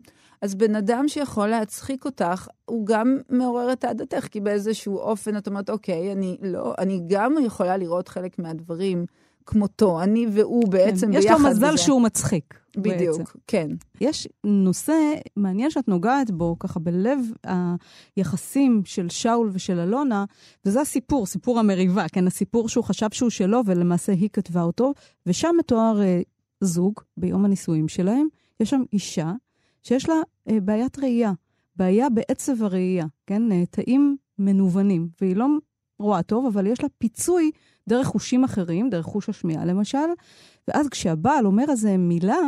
אז 0.41 0.55
בן 0.55 0.75
אדם 0.75 1.07
שיכול 1.07 1.47
להצחיק 1.47 2.05
אותך, 2.05 2.47
הוא 2.65 2.85
גם 2.85 3.17
מעורר 3.29 3.73
את 3.73 3.85
אהדתך, 3.85 4.27
כי 4.27 4.39
באיזשהו 4.39 4.97
אופן 4.97 5.37
את 5.37 5.47
אומרת, 5.47 5.69
אוקיי, 5.69 6.11
אני 6.11 6.37
לא, 6.41 6.73
אני 6.77 7.01
גם 7.07 7.35
יכולה 7.45 7.77
לראות 7.77 8.07
חלק 8.07 8.39
מהדברים 8.39 9.05
כמותו, 9.47 10.03
אני 10.03 10.27
והוא 10.31 10.67
בעצם 10.67 11.11
כן, 11.11 11.19
ביחד. 11.19 11.35
יש 11.35 11.41
לו 11.41 11.49
מזל 11.49 11.73
בזה. 11.73 11.77
שהוא 11.77 12.01
מצחיק. 12.01 12.59
בדיוק, 12.77 13.17
בעצם. 13.17 13.39
כן. 13.47 13.69
יש 14.01 14.27
נושא 14.43 14.93
מעניין 15.35 15.71
שאת 15.71 15.87
נוגעת 15.87 16.31
בו, 16.31 16.59
ככה 16.59 16.79
בלב 16.79 17.19
היחסים 18.15 18.81
של 18.85 19.09
שאול 19.09 19.49
ושל 19.53 19.79
אלונה, 19.79 20.25
וזה 20.65 20.81
הסיפור, 20.81 21.25
סיפור 21.25 21.59
המריבה, 21.59 22.05
כן? 22.11 22.27
הסיפור 22.27 22.69
שהוא 22.69 22.83
חשב 22.83 23.07
שהוא 23.11 23.29
שלו, 23.29 23.61
ולמעשה 23.65 24.11
היא 24.11 24.29
כתבה 24.33 24.61
אותו, 24.61 24.93
ושם 25.25 25.55
מתואר 25.59 26.01
אה, 26.01 26.21
זוג 26.61 26.93
ביום 27.17 27.45
הנישואים 27.45 27.87
שלהם. 27.87 28.27
יש 28.59 28.69
שם 28.69 28.83
אישה 28.93 29.33
שיש 29.83 30.09
לה 30.09 30.15
אה, 30.49 30.59
בעיית 30.59 30.99
ראייה, 30.99 31.31
בעיה 31.75 32.09
בעצב 32.09 32.63
הראייה, 32.63 33.05
כן? 33.27 33.51
אה, 33.51 33.65
תאים 33.65 34.17
מנוונים, 34.39 35.09
והיא 35.21 35.35
לא 35.35 35.45
רואה 35.99 36.23
טוב, 36.23 36.45
אבל 36.45 36.67
יש 36.67 36.83
לה 36.83 36.89
פיצוי 36.97 37.51
דרך 37.87 38.07
חושים 38.07 38.43
אחרים, 38.43 38.89
דרך 38.89 39.05
חוש 39.05 39.29
השמיעה 39.29 39.65
למשל, 39.65 40.07
ואז 40.67 40.89
כשהבעל 40.89 41.45
אומר 41.45 41.65
איזה 41.69 41.97
מילה, 41.97 42.39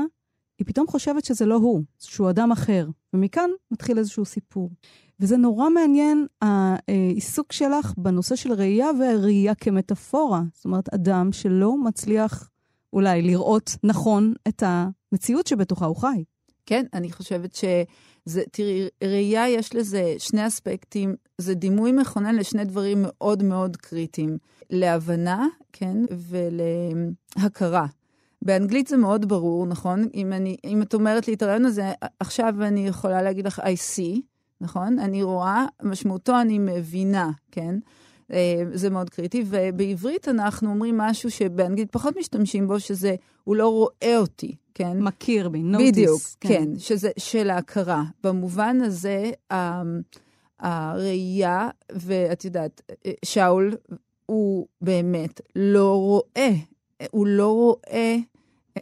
היא 0.60 0.68
פתאום 0.68 0.88
חושבת 0.88 1.26
שזה 1.26 1.46
לא 1.46 1.56
הוא, 1.56 1.84
שהוא 2.00 2.30
אדם 2.30 2.52
אחר. 2.52 2.88
ומכאן 3.14 3.50
מתחיל 3.72 3.98
איזשהו 3.98 4.26
סיפור. 4.26 4.72
וזה 5.20 5.38
נורא 5.38 5.70
מעניין, 5.70 6.26
העיסוק 6.42 7.52
שלך 7.52 7.94
בנושא 7.98 8.36
של 8.36 8.54
ראייה 8.54 8.88
וראייה 9.00 9.56
כמטאפורה. 9.56 10.42
זאת 10.54 10.66
אומרת, 10.66 10.94
אדם 10.94 11.32
שלא 11.32 11.78
מצליח 11.78 12.50
אולי 12.94 13.22
לראות 13.22 13.72
נכון 13.84 14.34
את 14.48 14.64
המציאות 14.66 15.48
שבתוכה 15.48 15.86
הוא 15.86 15.96
חי. 15.96 16.24
כן, 16.70 16.86
אני 16.94 17.12
חושבת 17.12 17.56
שזה, 17.56 18.44
תראי, 18.52 18.88
ראייה 19.04 19.50
יש 19.50 19.76
לזה 19.76 20.16
שני 20.18 20.48
אספקטים, 20.48 21.16
זה 21.38 21.54
דימוי 21.54 21.92
מכונן 21.92 22.36
לשני 22.36 22.66
דברים 22.66 22.98
מאוד 23.02 23.44
מאוד 23.44 23.78
קריטיים. 23.78 24.38
להבנה, 24.70 25.48
כן, 25.74 25.98
ולהכרה. 27.38 27.86
באנגלית 28.42 28.88
זה 28.88 28.98
מאוד 28.98 29.28
ברור, 29.28 29.66
נכון? 29.66 30.08
אם, 30.14 30.34
אני, 30.34 30.58
אם 30.66 30.82
את 30.82 30.94
אומרת 30.94 31.28
לי 31.28 31.34
את 31.34 31.42
הרעיון 31.42 31.66
הזה, 31.66 31.92
עכשיו 32.20 32.54
אני 32.62 32.88
יכולה 32.88 33.22
להגיד 33.22 33.46
לך 33.46 33.60
I 33.60 33.98
see, 33.98 34.20
נכון? 34.62 35.00
אני 35.00 35.24
רואה, 35.24 35.66
משמעותו 35.84 36.42
אני 36.42 36.60
מבינה, 36.60 37.32
כן? 37.52 37.76
אה, 38.32 38.64
זה 38.74 38.90
מאוד 38.90 39.10
קריטי. 39.10 39.44
ובעברית 39.48 40.28
אנחנו 40.28 40.70
אומרים 40.70 40.98
משהו 40.98 41.32
שבאנגלית 41.32 41.92
פחות 41.92 42.18
משתמשים 42.18 42.68
בו, 42.68 42.80
שזה 42.80 43.16
הוא 43.44 43.56
לא 43.56 43.68
רואה 43.70 44.18
אותי, 44.18 44.56
כן? 44.74 45.00
מכיר 45.00 45.50
בי, 45.50 45.64
נוטיס. 45.64 45.92
בדיוק, 45.92 46.22
כן. 46.40 46.50
כן, 46.50 46.80
שזה 46.80 47.10
של 47.18 47.50
ההכרה. 47.50 48.04
במובן 48.24 48.82
הזה, 48.82 49.32
הראייה, 50.60 51.70
ואת 51.92 52.46
יודעת, 52.46 52.82
שאול, 53.26 53.76
הוא 54.26 54.68
באמת 54.82 55.42
לא 55.56 55.96
רואה. 55.96 56.52
הוא 57.12 57.28
לא 57.28 57.48
רואה 57.48 58.16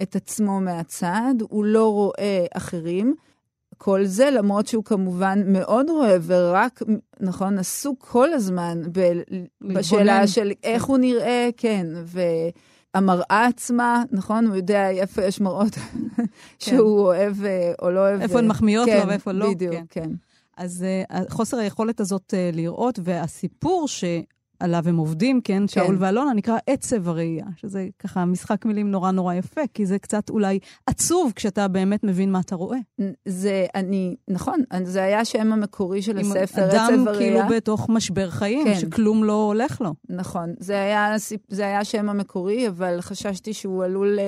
את 0.01 0.15
עצמו 0.15 0.61
מהצד, 0.61 1.33
הוא 1.49 1.65
לא 1.65 1.93
רואה 1.93 2.45
אחרים. 2.53 3.15
כל 3.77 4.05
זה, 4.05 4.29
למרות 4.31 4.67
שהוא 4.67 4.83
כמובן 4.83 5.43
מאוד 5.45 5.89
רואה 5.89 6.17
ורק, 6.21 6.81
נכון, 7.19 7.57
עסוק 7.57 8.05
כל 8.11 8.33
הזמן 8.33 8.81
ב- 8.91 9.21
בשאלה 9.61 10.27
של 10.27 10.51
איך 10.63 10.83
הוא 10.83 10.97
נראה, 10.97 11.49
כן, 11.57 11.87
והמראה 12.95 13.45
עצמה, 13.45 14.03
נכון, 14.11 14.45
הוא 14.45 14.55
יודע 14.55 14.89
איפה 14.89 15.23
יש 15.23 15.41
מראות 15.41 15.75
כן. 15.79 16.25
שהוא 16.59 16.99
אוהב 16.99 17.43
אה, 17.45 17.73
או 17.81 17.91
לא 17.91 17.99
אוהב. 17.99 18.21
איפה 18.21 18.39
הן 18.39 18.47
מחמיאות 18.47 18.85
כן, 18.85 18.99
לו 18.99 19.07
ואיפה 19.07 19.31
לא. 19.31 19.49
בדיוק, 19.51 19.73
כן. 19.73 19.83
כן. 19.89 20.09
אז 20.57 20.85
uh, 21.11 21.15
חוסר 21.29 21.57
היכולת 21.57 21.99
הזאת 21.99 22.33
uh, 22.33 22.55
לראות, 22.55 22.99
והסיפור 23.03 23.87
ש... 23.87 24.03
עליו 24.59 24.83
הם 24.89 24.97
עובדים, 24.97 25.41
כן? 25.41 25.61
כן. 25.61 25.67
שאול 25.67 25.95
ואלונה, 25.99 26.33
נקרא 26.33 26.57
עצב 26.67 27.09
הראייה, 27.09 27.45
שזה 27.55 27.87
ככה 27.99 28.25
משחק 28.25 28.65
מילים 28.65 28.91
נורא 28.91 29.11
נורא 29.11 29.33
יפה, 29.33 29.61
כי 29.73 29.85
זה 29.85 29.99
קצת 29.99 30.29
אולי 30.29 30.59
עצוב 30.85 31.31
כשאתה 31.35 31.67
באמת 31.67 32.03
מבין 32.03 32.31
מה 32.31 32.39
אתה 32.39 32.55
רואה. 32.55 32.77
זה, 33.25 33.65
אני, 33.75 34.15
נכון, 34.27 34.59
זה 34.83 35.03
היה 35.03 35.19
השם 35.19 35.53
המקורי 35.53 36.01
של 36.01 36.17
הספר, 36.17 36.63
עצב 36.63 36.77
הראייה. 36.77 36.93
אדם 36.93 37.05
כאילו 37.17 37.39
בתוך 37.55 37.89
משבר 37.89 38.29
חיים, 38.29 38.67
כן. 38.67 38.79
שכלום 38.79 39.23
לא 39.23 39.43
הולך 39.43 39.81
לו. 39.81 39.93
נכון, 40.09 40.53
זה 40.59 40.81
היה, 40.81 41.15
זה 41.47 41.63
היה 41.63 41.79
השם 41.79 42.09
המקורי, 42.09 42.67
אבל 42.67 43.01
חששתי 43.01 43.53
שהוא 43.53 43.83
עלול... 43.83 44.19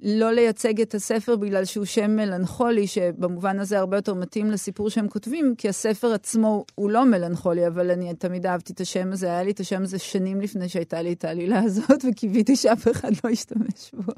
לא 0.00 0.32
לייצג 0.32 0.80
את 0.80 0.94
הספר 0.94 1.36
בגלל 1.36 1.64
שהוא 1.64 1.84
שם 1.84 2.10
מלנכולי, 2.16 2.86
שבמובן 2.86 3.60
הזה 3.60 3.78
הרבה 3.78 3.96
יותר 3.96 4.14
מתאים 4.14 4.50
לסיפור 4.50 4.90
שהם 4.90 5.08
כותבים, 5.08 5.54
כי 5.58 5.68
הספר 5.68 6.12
עצמו 6.12 6.64
הוא 6.74 6.90
לא 6.90 7.04
מלנכולי, 7.04 7.66
אבל 7.66 7.90
אני 7.90 8.14
תמיד 8.14 8.46
אהבתי 8.46 8.72
את 8.72 8.80
השם 8.80 9.12
הזה, 9.12 9.26
היה 9.26 9.42
לי 9.42 9.50
את 9.50 9.60
השם 9.60 9.82
הזה 9.82 9.98
שנים 9.98 10.40
לפני 10.40 10.68
שהייתה 10.68 11.02
לי 11.02 11.12
את 11.12 11.24
העלילה 11.24 11.60
הזאת, 11.60 12.04
וקיוויתי 12.10 12.56
שאף 12.56 12.88
אחד 12.88 13.10
לא 13.24 13.30
ישתמש 13.30 13.90
בו. 13.92 14.12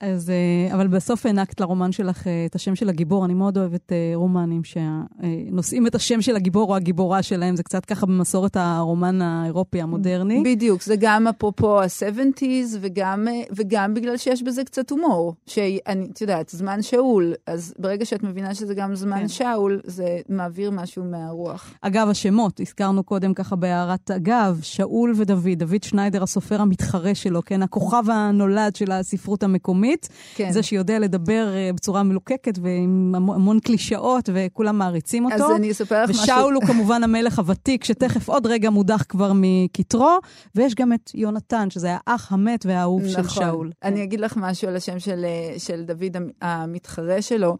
אז, 0.00 0.30
אה, 0.30 0.74
אבל 0.74 0.86
בסוף 0.86 1.26
הענקת 1.26 1.60
לרומן 1.60 1.92
שלך 1.92 2.26
אה, 2.26 2.46
את 2.46 2.54
השם 2.54 2.74
של 2.74 2.88
הגיבור. 2.88 3.24
אני 3.24 3.34
מאוד 3.34 3.58
אוהבת 3.58 3.92
אה, 3.92 4.12
רומנים 4.14 4.62
שנושאים 4.64 5.86
את 5.86 5.94
השם 5.94 6.22
של 6.22 6.36
הגיבור 6.36 6.70
או 6.70 6.76
הגיבורה 6.76 7.22
שלהם. 7.22 7.56
זה 7.56 7.62
קצת 7.62 7.84
ככה 7.84 8.06
במסורת 8.06 8.56
הרומן 8.56 9.22
האירופי 9.22 9.82
המודרני. 9.82 10.42
בדיוק, 10.44 10.82
זה 10.82 10.94
גם 10.98 11.26
אפרופו 11.26 11.80
ה-70's 11.80 12.76
וגם, 12.80 13.28
וגם 13.56 13.94
בגלל 13.94 14.16
שיש 14.16 14.42
בזה 14.42 14.64
קצת 14.64 14.90
הומור. 14.90 15.34
שאני, 15.46 15.80
את 16.12 16.20
יודעת, 16.20 16.48
זמן 16.48 16.82
שאול, 16.82 17.34
אז 17.46 17.74
ברגע 17.78 18.04
שאת 18.04 18.22
מבינה 18.22 18.54
שזה 18.54 18.74
גם 18.74 18.94
זמן 18.94 19.20
כן. 19.20 19.28
שאול, 19.28 19.80
זה 19.84 20.18
מעביר 20.28 20.70
משהו 20.70 21.04
מהרוח. 21.04 21.74
אגב, 21.80 22.08
השמות, 22.08 22.60
הזכרנו 22.60 23.02
קודם 23.02 23.34
ככה 23.34 23.56
בהערת 23.56 24.10
אגב, 24.10 24.60
שאול 24.62 25.14
ודוד, 25.16 25.58
דוד 25.58 25.82
שניידר, 25.82 26.22
הסופר 26.22 26.60
המתחרה 26.60 27.14
שלו, 27.14 27.44
כן, 27.44 27.62
הכוכב 27.62 28.04
הנולד 28.10 28.76
של 28.76 28.92
הספרות 28.92 29.42
המקומית. 29.42 29.87
מקומית. 29.88 30.08
כן. 30.34 30.52
זה 30.52 30.62
שיודע 30.62 30.98
לדבר 30.98 31.48
uh, 31.48 31.74
בצורה 31.76 32.02
מלוקקת 32.02 32.58
ועם 32.62 33.14
המון 33.14 33.60
קלישאות, 33.60 34.28
וכולם 34.32 34.78
מעריצים 34.78 35.24
אותו. 35.24 35.34
אז 35.34 35.56
אני 35.56 35.70
אספר 35.70 36.04
לך 36.04 36.10
משהו. 36.10 36.22
ושאול 36.22 36.54
הוא 36.54 36.64
כמובן 36.66 37.02
המלך 37.02 37.38
הוותיק, 37.38 37.84
שתכף 37.84 38.28
עוד 38.28 38.46
רגע 38.46 38.70
מודח 38.70 39.04
כבר 39.08 39.32
מכתרו, 39.34 40.18
ויש 40.54 40.74
גם 40.74 40.92
את 40.92 41.10
יונתן, 41.14 41.70
שזה 41.70 41.96
האח 42.06 42.32
המת 42.32 42.66
והאהוב 42.66 43.02
נכון. 43.02 43.22
של 43.24 43.28
שאול. 43.28 43.70
אני 43.84 43.96
כן. 43.96 44.02
אגיד 44.02 44.20
לך 44.20 44.36
משהו 44.36 44.68
על 44.68 44.76
השם 44.76 44.98
של, 44.98 45.24
אה, 45.24 45.58
של 45.58 45.82
דוד 45.82 46.16
המתחרה 46.42 47.22
שלו, 47.22 47.56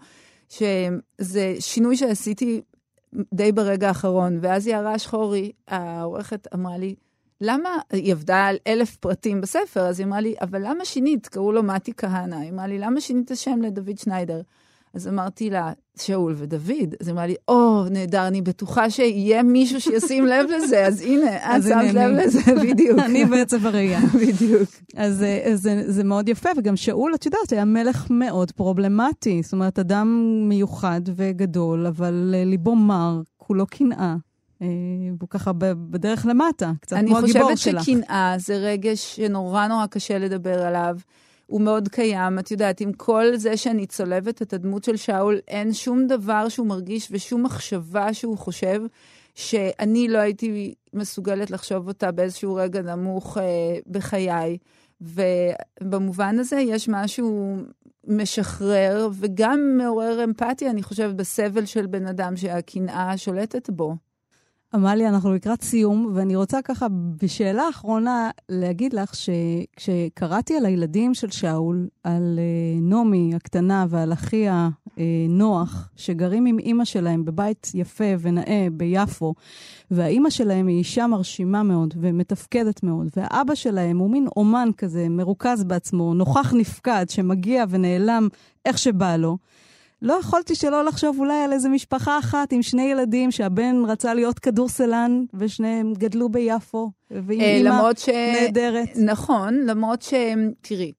שזה 0.49 1.55
שינוי 1.61 1.97
שעשיתי 1.97 2.61
די 3.35 3.53
ברגע 3.53 3.89
האחרון, 3.89 4.39
ואז 4.43 4.67
יערה 4.67 4.99
שחורי, 4.99 5.53
העורכת, 5.69 6.49
אמרה 6.55 6.79
לי, 6.79 6.95
למה, 7.41 7.69
היא 7.93 8.13
עבדה 8.13 8.47
על 8.47 8.57
אלף 8.67 8.97
פרטים 8.97 9.41
בספר, 9.41 9.81
אז 9.81 10.01
היא 10.01 10.07
אמרה 10.07 10.21
לי, 10.21 10.35
אבל 10.41 10.61
למה 10.69 10.85
שינית? 10.85 11.27
קראו 11.27 11.53
לו 11.53 11.63
מתי 11.63 11.93
כהנא. 11.97 12.35
היא 12.35 12.51
אמרה 12.51 12.67
לי, 12.67 12.79
למה 12.79 13.01
שינית 13.01 13.31
השם 13.31 13.63
לדוד 13.63 13.99
שניידר? 13.99 14.41
אז 14.95 15.09
אמרתי 15.09 15.51
לה, 15.51 15.73
שאול 15.99 16.35
ודוד. 16.37 16.95
אז 17.01 17.09
היא 17.09 17.13
אמרה 17.13 17.27
לי, 17.27 17.35
או, 17.49 17.85
oh, 17.87 17.91
נהדר, 17.91 18.27
אני 18.27 18.43
בטוחה 18.43 18.91
שיהיה 18.91 19.43
מישהו 19.43 19.81
שישים 19.81 20.27
לב 20.27 20.47
לזה, 20.51 20.87
אז 20.87 21.01
הנה, 21.01 21.57
את 21.57 21.63
שמת 21.63 21.95
לב 21.95 22.11
לזה, 22.11 22.41
בדיוק. 22.63 22.99
אני 22.99 23.25
בעצב 23.25 23.67
הראייה. 23.67 24.01
בדיוק. 24.27 24.69
אז 24.97 25.23
אה, 25.23 25.51
זה, 25.55 25.83
זה 25.87 26.05
מאוד 26.05 26.29
יפה, 26.29 26.49
וגם 26.57 26.77
שאול, 26.77 27.15
את 27.15 27.27
יודעת, 27.27 27.53
היה 27.53 27.65
מלך 27.65 28.07
מאוד 28.11 28.53
פרובלמטי. 28.53 29.43
זאת 29.43 29.53
אומרת, 29.53 29.79
אדם 29.79 30.23
מיוחד 30.49 31.01
וגדול, 31.17 31.87
אבל 31.87 32.35
אה, 32.39 32.45
ליבו 32.45 32.77
מר, 32.77 33.21
כולו 33.37 33.67
קנאה. 33.67 34.17
אה, 34.63 34.67
והוא 35.19 35.29
ככה 35.29 35.53
בדרך 35.91 36.27
למטה, 36.27 36.73
קצת 36.81 36.97
כמו 36.97 37.19
הגיבור 37.19 37.27
שלה. 37.29 37.47
אני 37.47 37.57
חושבת 37.57 37.85
שקנאה 37.85 38.35
זה 38.39 38.57
רגש 38.57 39.17
שנורא 39.17 39.67
נורא 39.67 39.87
קשה 39.87 40.19
לדבר 40.19 40.63
עליו. 40.63 40.97
הוא 41.47 41.61
מאוד 41.61 41.89
קיים. 41.89 42.39
את 42.39 42.51
יודעת, 42.51 42.81
עם 42.81 42.93
כל 42.93 43.37
זה 43.37 43.57
שאני 43.57 43.87
צולבת 43.87 44.43
את 44.43 44.53
הדמות 44.53 44.85
של 44.85 44.97
שאול, 44.97 45.39
אין 45.49 45.73
שום 45.73 46.07
דבר 46.07 46.49
שהוא 46.49 46.67
מרגיש 46.67 47.09
ושום 47.11 47.43
מחשבה 47.43 48.15
שהוא 48.15 48.39
חושב 48.39 48.81
שאני 49.35 50.09
לא 50.09 50.19
הייתי 50.19 50.75
מסוגלת 50.95 51.51
לחשוב 51.51 51.89
אותה 51.89 52.13
באיזשהו 52.13 52.55
רגע 52.55 52.83
נמוך 52.83 53.39
אה, 53.39 53.79
בחיי. 53.87 54.59
ובמובן 55.01 56.39
הזה 56.39 56.57
יש 56.57 56.89
משהו 56.89 57.57
משחרר 58.07 59.09
וגם 59.13 59.79
מעורר 59.79 60.25
אמפתיה, 60.25 60.71
אני 60.71 60.83
חושבת, 60.83 61.15
בסבל 61.15 61.65
של 61.65 61.87
בן 61.87 62.07
אדם 62.07 62.37
שהקנאה 62.37 63.17
שולטת 63.17 63.71
בו. 63.71 63.97
עמליה, 64.75 65.09
אנחנו 65.09 65.35
לקראת 65.35 65.63
סיום, 65.63 66.13
ואני 66.15 66.37
רוצה 66.37 66.63
ככה 66.63 66.87
בשאלה 67.23 67.69
אחרונה 67.71 68.31
להגיד 68.49 68.93
לך 68.93 69.15
שכשקראתי 69.15 70.57
על 70.57 70.67
הילדים 70.67 71.15
של 71.15 71.31
שאול, 71.31 71.89
על 72.05 72.39
uh, 72.39 72.83
נעמי 72.83 73.35
הקטנה 73.35 73.87
ועל 73.89 74.13
אחיה 74.13 74.69
uh, 74.87 74.91
נוח, 75.29 75.89
שגרים 75.97 76.47
עם 76.47 76.59
אימא 76.59 76.85
שלהם 76.85 77.25
בבית 77.25 77.71
יפה 77.75 78.05
ונאה 78.21 78.67
ביפו, 78.73 79.35
והאימא 79.91 80.31
שלהם 80.31 80.67
היא 80.67 80.79
אישה 80.79 81.07
מרשימה 81.07 81.63
מאוד 81.63 81.95
ומתפקדת 82.01 82.83
מאוד, 82.83 83.09
והאבא 83.17 83.55
שלהם 83.55 83.99
הוא 83.99 84.11
מין 84.11 84.27
אומן 84.37 84.69
כזה, 84.77 85.09
מרוכז 85.09 85.65
בעצמו, 85.65 86.15
נוכח 86.15 86.53
נפקד, 86.55 87.07
שמגיע 87.09 87.65
ונעלם 87.69 88.29
איך 88.67 88.79
שבא 88.79 89.17
לו. 89.17 89.39
לא 90.03 90.15
יכולתי 90.21 90.55
שלא 90.55 90.85
לחשוב 90.85 91.19
אולי 91.19 91.45
על 91.45 91.53
איזה 91.53 91.69
משפחה 91.69 92.19
אחת 92.19 92.53
עם 92.53 92.63
שני 92.63 92.83
ילדים 92.83 93.31
שהבן 93.31 93.83
רצה 93.89 94.15
להיות 94.15 94.39
כדורסלן 94.39 95.25
ושניהם 95.35 95.93
גדלו 95.93 96.29
ביפו, 96.29 96.91
ועם 97.11 97.41
אה, 97.41 97.57
אימא 97.57 97.91
ש... 97.97 98.09
נהדרת. 98.09 98.89
נכון, 98.97 99.55
למרות 99.55 100.03
ש... 100.03 100.15
תראי, 100.61 100.93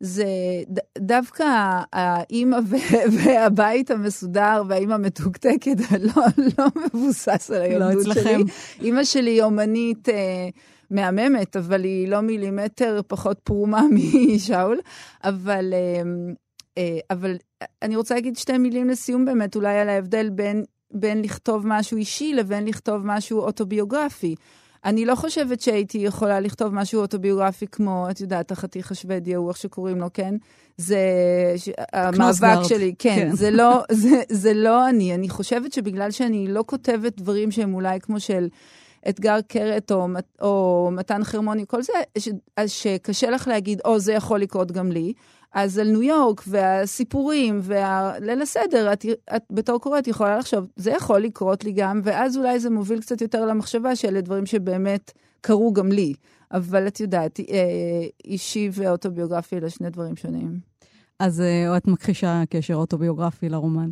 זה 0.00 0.26
ד, 0.70 0.78
דווקא 0.98 1.44
האימא 1.92 2.58
והבית 3.24 3.90
המסודר 3.90 4.62
והאימא 4.68 4.94
המתוקתקת 4.94 5.76
לא, 6.16 6.22
לא 6.58 6.66
מבוסס 6.76 7.50
על 7.50 7.62
הילדות 7.62 8.06
לא 8.06 8.14
שלי. 8.14 8.44
אימא 8.80 9.04
שלי 9.04 9.42
אומנית 9.42 10.08
אה, 10.08 10.48
מהממת, 10.90 11.56
אבל 11.56 11.84
היא 11.84 12.08
לא 12.08 12.20
מילימטר 12.20 13.00
פחות 13.06 13.38
פרומה 13.44 13.82
משאול, 14.34 14.78
אבל... 15.24 15.74
אה, 15.74 16.02
אה, 16.78 16.98
אבל 17.10 17.36
אני 17.82 17.96
רוצה 17.96 18.14
להגיד 18.14 18.36
שתי 18.36 18.58
מילים 18.58 18.88
לסיום 18.88 19.24
באמת, 19.24 19.56
אולי 19.56 19.78
על 19.78 19.88
ההבדל 19.88 20.30
בין, 20.30 20.64
בין 20.90 21.22
לכתוב 21.22 21.66
משהו 21.66 21.96
אישי 21.96 22.34
לבין 22.34 22.64
לכתוב 22.64 23.06
משהו 23.06 23.40
אוטוביוגרפי. 23.40 24.34
אני 24.84 25.04
לא 25.04 25.14
חושבת 25.14 25.60
שהייתי 25.60 25.98
יכולה 25.98 26.40
לכתוב 26.40 26.74
משהו 26.74 27.00
אוטוביוגרפי 27.00 27.66
כמו, 27.66 28.06
את 28.10 28.20
יודעת, 28.20 28.52
החתיך 28.52 28.90
השוודי, 28.90 29.34
הוא 29.34 29.48
איך 29.48 29.56
שקוראים 29.56 30.00
לו, 30.00 30.12
כן? 30.14 30.34
זה 30.76 30.98
ש... 31.56 31.68
המאבק 31.92 32.62
שלי, 32.68 32.94
כן, 32.98 33.14
כן. 33.16 33.32
זה, 33.32 33.50
לא, 33.50 33.82
זה, 33.92 34.22
זה 34.28 34.54
לא 34.54 34.88
אני. 34.88 35.14
אני 35.14 35.28
חושבת 35.28 35.72
שבגלל 35.72 36.10
שאני 36.10 36.48
לא 36.48 36.64
כותבת 36.66 37.16
דברים 37.16 37.50
שהם 37.50 37.74
אולי 37.74 38.00
כמו 38.00 38.20
של... 38.20 38.48
אתגר 39.08 39.40
קרת 39.48 39.92
או, 39.92 40.06
או 40.42 40.88
מתן 40.92 41.24
חרמוני, 41.24 41.64
כל 41.68 41.82
זה, 41.82 41.92
ש, 42.18 42.28
אז 42.56 42.70
שקשה 42.70 43.30
לך 43.30 43.48
להגיד, 43.48 43.80
או, 43.84 43.98
זה 43.98 44.12
יכול 44.12 44.40
לקרות 44.40 44.72
גם 44.72 44.92
לי. 44.92 45.12
אז 45.54 45.78
על 45.78 45.88
ניו 45.88 46.02
יורק 46.02 46.42
והסיפורים 46.46 47.60
והליל 47.62 48.42
הסדר, 48.42 48.92
את, 48.92 49.04
את 49.36 49.42
בתור 49.50 49.80
קוראת 49.80 50.08
יכולה 50.08 50.38
לחשוב, 50.38 50.66
זה 50.76 50.90
יכול 50.90 51.20
לקרות 51.20 51.64
לי 51.64 51.72
גם, 51.72 52.00
ואז 52.04 52.36
אולי 52.36 52.60
זה 52.60 52.70
מוביל 52.70 53.00
קצת 53.00 53.20
יותר 53.20 53.46
למחשבה 53.46 53.96
שאלה 53.96 54.20
דברים 54.20 54.46
שבאמת 54.46 55.12
קרו 55.40 55.72
גם 55.72 55.92
לי. 55.92 56.14
אבל 56.52 56.86
את 56.86 57.00
יודעת, 57.00 57.40
אה, 57.40 58.06
אישי 58.24 58.70
ואוטוביוגרפי 58.72 59.56
אלה 59.56 59.70
שני 59.70 59.90
דברים 59.90 60.16
שונים. 60.16 60.58
אז 61.18 61.40
אה, 61.40 61.76
את 61.76 61.86
מכחישה 61.86 62.42
קשר 62.50 62.74
אוטוביוגרפי 62.74 63.48
לרומן. 63.48 63.90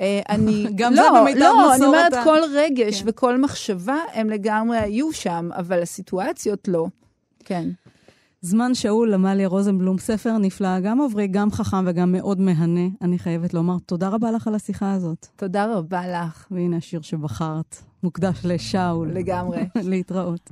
אה, 0.00 0.20
אני, 0.28 0.66
גם 0.76 0.94
לא, 0.94 1.02
זה 1.02 1.08
במיטב 1.20 1.40
לא, 1.40 1.74
אני 1.74 1.86
אומרת, 1.86 2.12
כל 2.24 2.40
רגש 2.54 3.02
כן. 3.02 3.08
וכל 3.08 3.40
מחשבה 3.40 3.98
הם 4.12 4.30
לגמרי 4.30 4.78
היו 4.78 5.12
שם, 5.12 5.48
אבל 5.52 5.82
הסיטואציות 5.82 6.68
לא. 6.68 6.86
כן. 7.44 7.68
זמן 8.40 8.74
שאול, 8.74 9.14
עמליה 9.14 9.48
רוזנבלום, 9.48 9.98
ספר 9.98 10.38
נפלא, 10.38 10.80
גם 10.80 11.00
מבריק, 11.00 11.30
גם 11.30 11.50
חכם 11.50 11.84
וגם 11.86 12.12
מאוד 12.12 12.40
מהנה. 12.40 12.88
אני 13.02 13.18
חייבת 13.18 13.54
לומר 13.54 13.78
תודה 13.86 14.08
רבה 14.08 14.30
לך 14.30 14.48
על 14.48 14.54
השיחה 14.54 14.92
הזאת. 14.92 15.26
תודה 15.36 15.74
רבה 15.74 16.08
לך. 16.08 16.46
והנה 16.50 16.76
השיר 16.76 17.00
שבחרת, 17.00 17.76
מוקדש 18.02 18.40
לשאול. 18.44 19.10
לגמרי. 19.12 19.68
להתראות. 19.90 20.50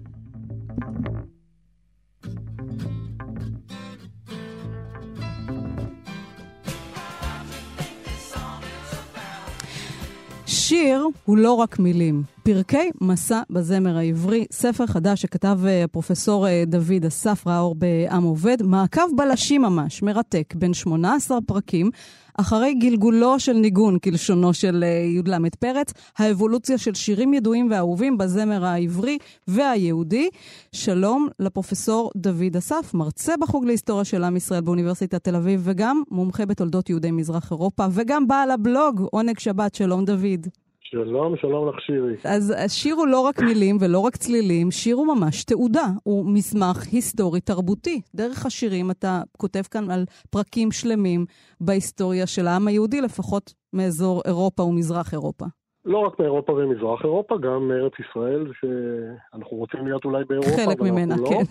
שיר 10.69 11.07
הוא 11.25 11.37
לא 11.37 11.53
רק 11.53 11.79
מילים. 11.79 12.23
פרקי 12.43 12.91
מסע 13.01 13.43
בזמר 13.51 13.97
העברי, 13.97 14.47
ספר 14.53 14.87
חדש 14.87 15.23
שכתב 15.23 15.59
אה, 15.67 15.85
הפרופסור 15.85 16.49
אה, 16.49 16.65
דוד 16.67 17.05
אסף 17.07 17.47
ראור 17.47 17.75
בעם 17.75 18.23
עובד, 18.23 18.63
מעקב 18.63 19.17
בלשים 19.17 19.63
ממש, 19.63 20.03
מרתק, 20.03 20.55
בין 20.57 20.75
18 20.75 21.39
פרקים, 21.47 21.91
אחרי 22.37 22.75
גלגולו 22.75 23.41
של 23.41 23.53
ניגון, 23.53 23.99
כלשונו 23.99 24.55
של 24.55 24.85
אה, 24.85 24.89
י"ל 24.89 25.49
פרץ, 25.59 25.93
האבולוציה 26.19 26.79
של 26.79 26.95
שירים 26.95 27.35
ידועים 27.35 27.69
ואהובים 27.71 28.19
בזמר 28.19 28.65
העברי 28.65 29.19
והיהודי. 29.49 30.29
שלום 30.73 31.29
לפרופסור 31.39 32.11
דוד 32.17 32.57
אסף, 32.59 32.95
מרצה 32.95 33.35
בחוג 33.41 33.65
להיסטוריה 33.65 34.05
של 34.05 34.25
עם 34.25 34.37
ישראל 34.37 34.61
באוניברסיטת 34.61 35.25
תל 35.25 35.37
אביב, 35.37 35.61
וגם 35.65 36.03
מומחה 36.11 36.47
בתולדות 36.47 36.91
יהודי 36.91 37.11
מזרח 37.11 37.51
אירופה, 37.51 37.87
וגם 37.91 38.29
בעל 38.29 38.51
הבלוג, 38.51 39.01
עונג 39.11 39.39
שבת, 39.39 39.75
שלום 39.75 40.05
דוד. 40.05 40.66
שלום, 40.91 41.37
שלום 41.37 41.69
לך 41.69 41.81
שירי. 41.81 42.17
אז 42.25 42.55
השיר 42.65 42.95
הוא 42.95 43.07
לא 43.07 43.21
רק 43.21 43.41
מילים 43.41 43.77
ולא 43.81 43.99
רק 43.99 44.17
צלילים, 44.17 44.71
שיר 44.71 44.97
הוא 44.97 45.07
ממש 45.07 45.45
תעודה, 45.45 45.87
הוא 46.03 46.27
מסמך 46.27 46.87
היסטורי 46.93 47.41
תרבותי. 47.41 48.01
דרך 48.15 48.47
השירים 48.47 48.91
אתה 48.91 49.23
כותב 49.39 49.63
כאן 49.71 49.91
על 49.91 50.05
פרקים 50.31 50.73
שלמים 50.73 51.27
בהיסטוריה 51.61 52.27
של 52.27 52.47
העם 52.47 52.69
היהודי, 52.69 53.01
לפחות 53.01 53.55
מאזור 53.73 54.23
אירופה 54.27 54.63
ומזרח 54.63 55.13
אירופה. 55.13 55.45
לא 55.87 55.99
רק 55.99 56.19
מאירופה 56.21 56.53
ומזרח 56.53 57.05
אירופה, 57.05 57.39
גם 57.39 57.69
מארץ 57.69 57.93
ישראל, 57.99 58.53
שאנחנו 58.61 59.57
רוצים 59.57 59.87
להיות 59.87 60.05
אולי 60.05 60.25
באירופה, 60.25 60.51
חלק 60.67 60.81
ממנה, 60.81 61.15
לא. 61.17 61.29
כן. 61.29 61.45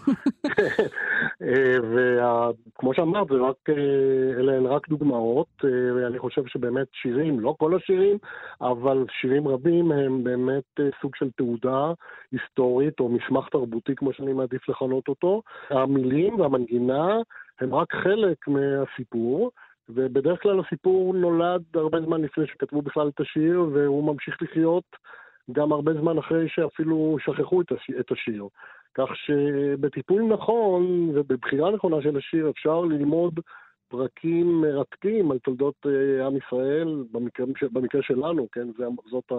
וכמו 1.91 2.93
שאמרת, 2.93 3.27
זה 3.27 3.35
רק, 3.35 3.69
אה, 3.69 4.39
אלה 4.39 4.57
הן 4.57 4.65
רק 4.65 4.89
דוגמאות, 4.89 5.47
אה, 5.63 5.69
ואני 5.95 6.19
חושב 6.19 6.41
שבאמת 6.47 6.87
שירים, 6.93 7.39
לא 7.39 7.55
כל 7.57 7.75
השירים, 7.75 8.17
אבל 8.61 9.05
שירים 9.21 9.47
רבים 9.47 9.91
הם 9.91 10.23
באמת 10.23 10.79
אה, 10.79 10.85
סוג 11.01 11.15
של 11.15 11.29
תעודה 11.37 11.91
היסטורית, 12.31 12.99
או 12.99 13.09
מסמך 13.09 13.49
תרבותי, 13.49 13.95
כמו 13.95 14.13
שאני 14.13 14.33
מעדיף 14.33 14.69
לכנות 14.69 15.07
אותו. 15.07 15.41
המילים 15.69 16.39
והמנגינה 16.39 17.17
הם 17.59 17.75
רק 17.75 17.95
חלק 17.95 18.37
מהסיפור. 18.47 19.51
ובדרך 19.89 20.41
כלל 20.41 20.59
הסיפור 20.59 21.13
נולד 21.13 21.61
הרבה 21.73 22.01
זמן 22.01 22.21
לפני 22.21 22.47
שכתבו 22.47 22.81
בכלל 22.81 23.07
את 23.07 23.19
השיר, 23.19 23.65
והוא 23.73 24.13
ממשיך 24.13 24.41
לחיות 24.41 24.83
גם 25.51 25.71
הרבה 25.71 25.93
זמן 25.93 26.17
אחרי 26.17 26.49
שאפילו 26.49 27.17
שכחו 27.19 27.61
את 27.99 28.11
השיר. 28.11 28.47
כך 28.95 29.15
שבטיפול 29.15 30.21
נכון 30.21 31.09
ובבחירה 31.13 31.71
נכונה 31.71 32.01
של 32.01 32.17
השיר 32.17 32.49
אפשר 32.49 32.81
ללמוד 32.81 33.39
פרקים 33.87 34.61
מרתקים 34.61 35.31
על 35.31 35.39
תולדות 35.39 35.75
uh, 35.85 36.23
עם 36.23 36.37
ישראל, 36.37 37.03
במקרה, 37.11 37.45
במקרה 37.71 38.01
שלנו, 38.03 38.47
כן, 38.51 38.67
זאת 39.11 39.31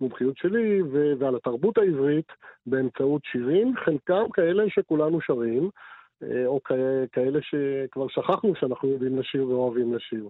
המומחיות 0.00 0.36
שלי, 0.36 0.82
ועל 1.18 1.36
התרבות 1.36 1.78
העברית 1.78 2.32
באמצעות 2.66 3.22
שירים, 3.24 3.74
חלקם 3.84 4.24
כאלה 4.32 4.64
שכולנו 4.68 5.20
שרים, 5.20 5.62
אה, 5.64 5.70
או 6.46 6.60
כאלה 7.12 7.38
שכבר 7.42 8.08
שכחנו 8.08 8.54
שאנחנו 8.54 8.88
יודעים 8.88 9.18
לשיר 9.18 9.48
ואוהבים 9.48 9.94
לשיר. 9.94 10.28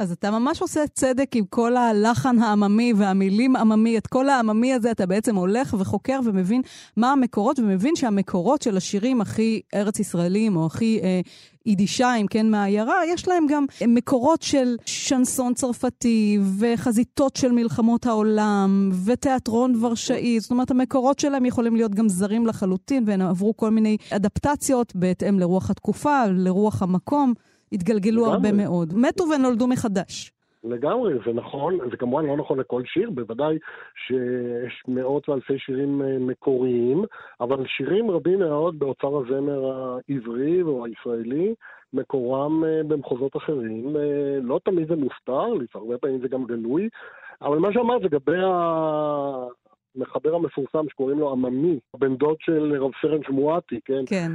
אז 0.00 0.12
אתה 0.12 0.30
ממש 0.30 0.62
עושה 0.62 0.86
צדק 0.94 1.36
עם 1.36 1.44
כל 1.44 1.76
הלחן 1.76 2.38
העממי 2.38 2.92
והמילים 2.96 3.56
עממי, 3.56 3.98
את 3.98 4.06
כל 4.06 4.28
העממי 4.28 4.72
הזה 4.72 4.90
אתה 4.90 5.06
בעצם 5.06 5.36
הולך 5.36 5.74
וחוקר 5.78 6.20
ומבין 6.24 6.62
מה 6.96 7.12
המקורות, 7.12 7.58
ומבין 7.58 7.96
שהמקורות 7.96 8.62
של 8.62 8.76
השירים 8.76 9.20
הכי 9.20 9.60
ארץ 9.74 10.00
ישראלים 10.00 10.56
או 10.56 10.66
הכי 10.66 11.00
אה, 11.02 11.20
יידישיים, 11.66 12.26
כן, 12.26 12.50
מהעיירה, 12.50 12.94
יש 13.08 13.28
להם 13.28 13.46
גם 13.48 13.66
מקורות 13.88 14.42
של 14.42 14.76
שנסון 14.86 15.54
צרפתי 15.54 16.38
וחזיתות 16.58 17.36
של 17.36 17.52
מלחמות 17.52 18.06
העולם 18.06 18.90
ותיאטרון 19.04 19.84
ורשאי. 19.84 20.40
זאת 20.40 20.50
אומרת, 20.50 20.70
המקורות 20.70 21.18
שלהם 21.18 21.44
יכולים 21.44 21.76
להיות 21.76 21.94
גם 21.94 22.08
זרים 22.08 22.46
לחלוטין, 22.46 23.04
והם 23.06 23.20
עברו 23.20 23.56
כל 23.56 23.70
מיני 23.70 23.96
אדפטציות 24.10 24.96
בהתאם 24.96 25.38
לרוח 25.38 25.70
התקופה, 25.70 26.26
לרוח 26.26 26.82
המקום. 26.82 27.34
התגלגלו 27.72 28.22
לגמרי. 28.22 28.34
הרבה 28.34 28.52
מאוד. 28.52 28.92
מתו 28.96 29.24
ונולדו 29.24 29.66
מחדש. 29.66 30.32
לגמרי, 30.64 31.14
זה 31.26 31.32
נכון, 31.32 31.78
זה 31.90 31.96
כמובן 31.96 32.26
לא 32.26 32.36
נכון 32.36 32.58
לכל 32.58 32.82
שיר, 32.84 33.10
בוודאי 33.10 33.58
שיש 34.06 34.82
מאות 34.88 35.28
ואלפי 35.28 35.58
שירים 35.58 36.02
אה, 36.02 36.18
מקוריים, 36.18 37.04
אבל 37.40 37.66
שירים 37.66 38.10
רבים 38.10 38.38
מאוד 38.38 38.78
באוצר 38.78 39.18
הזמר 39.18 39.72
העברי 39.72 40.62
או 40.62 40.86
הישראלי 40.86 41.54
מקורם 41.92 42.64
אה, 42.64 42.82
במחוזות 42.88 43.36
אחרים. 43.36 43.96
אה, 43.96 44.38
לא 44.42 44.60
תמיד 44.64 44.88
זה 44.88 44.96
מוסתר, 44.96 45.52
הרבה 45.74 45.98
פעמים 45.98 46.20
זה 46.20 46.28
גם 46.28 46.44
גלוי, 46.44 46.88
אבל 47.42 47.58
מה 47.58 47.72
שאמרת 47.72 48.02
לגבי 48.02 48.38
המחבר 49.96 50.34
המפורסם 50.34 50.88
שקוראים 50.88 51.18
לו 51.18 51.32
עממי, 51.32 51.78
בן 51.98 52.16
דוד 52.16 52.36
של 52.40 52.82
רב 52.82 52.90
סרן 53.02 53.22
שמואטי, 53.22 53.80
כן? 53.84 54.02
כן. 54.06 54.32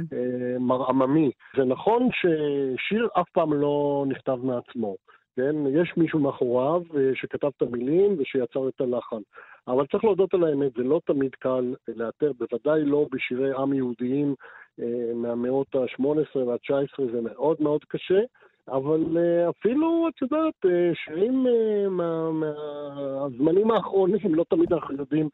מר 0.60 0.88
עממי. 0.88 1.30
זה 1.56 1.64
נכון 1.64 2.08
ששיר 2.12 3.08
אף 3.20 3.28
פעם 3.32 3.52
לא 3.52 4.04
נכתב 4.08 4.38
מעצמו. 4.42 4.96
כן? 5.36 5.54
יש 5.82 5.92
מישהו 5.96 6.18
מאחוריו 6.18 6.82
שכתב 7.14 7.50
את 7.56 7.62
המילים 7.62 8.16
ושיצר 8.18 8.68
את 8.68 8.80
הלחן. 8.80 9.20
אבל 9.68 9.86
צריך 9.86 10.04
להודות 10.04 10.34
על 10.34 10.44
האמת, 10.44 10.72
זה 10.76 10.82
לא 10.82 11.00
תמיד 11.06 11.34
קל 11.34 11.74
לאתר, 11.88 12.32
בוודאי 12.38 12.84
לא 12.84 13.06
בשירי 13.12 13.56
עם 13.56 13.72
יהודיים 13.72 14.34
אה, 14.80 15.14
מהמאות 15.14 15.74
ה-18 15.74 16.38
וה-19, 16.38 17.12
זה 17.12 17.20
מאוד 17.20 17.56
מאוד 17.60 17.84
קשה. 17.88 18.20
אבל 18.68 19.18
אה, 19.18 19.50
אפילו, 19.50 20.08
את 20.08 20.22
יודעת, 20.22 20.54
אה, 20.64 20.92
שירים 20.94 21.46
מהזמנים 22.30 23.70
האחרונים, 23.70 24.34
לא 24.34 24.44
תמיד 24.50 24.72
אנחנו 24.72 24.94
יודעים 24.94 25.28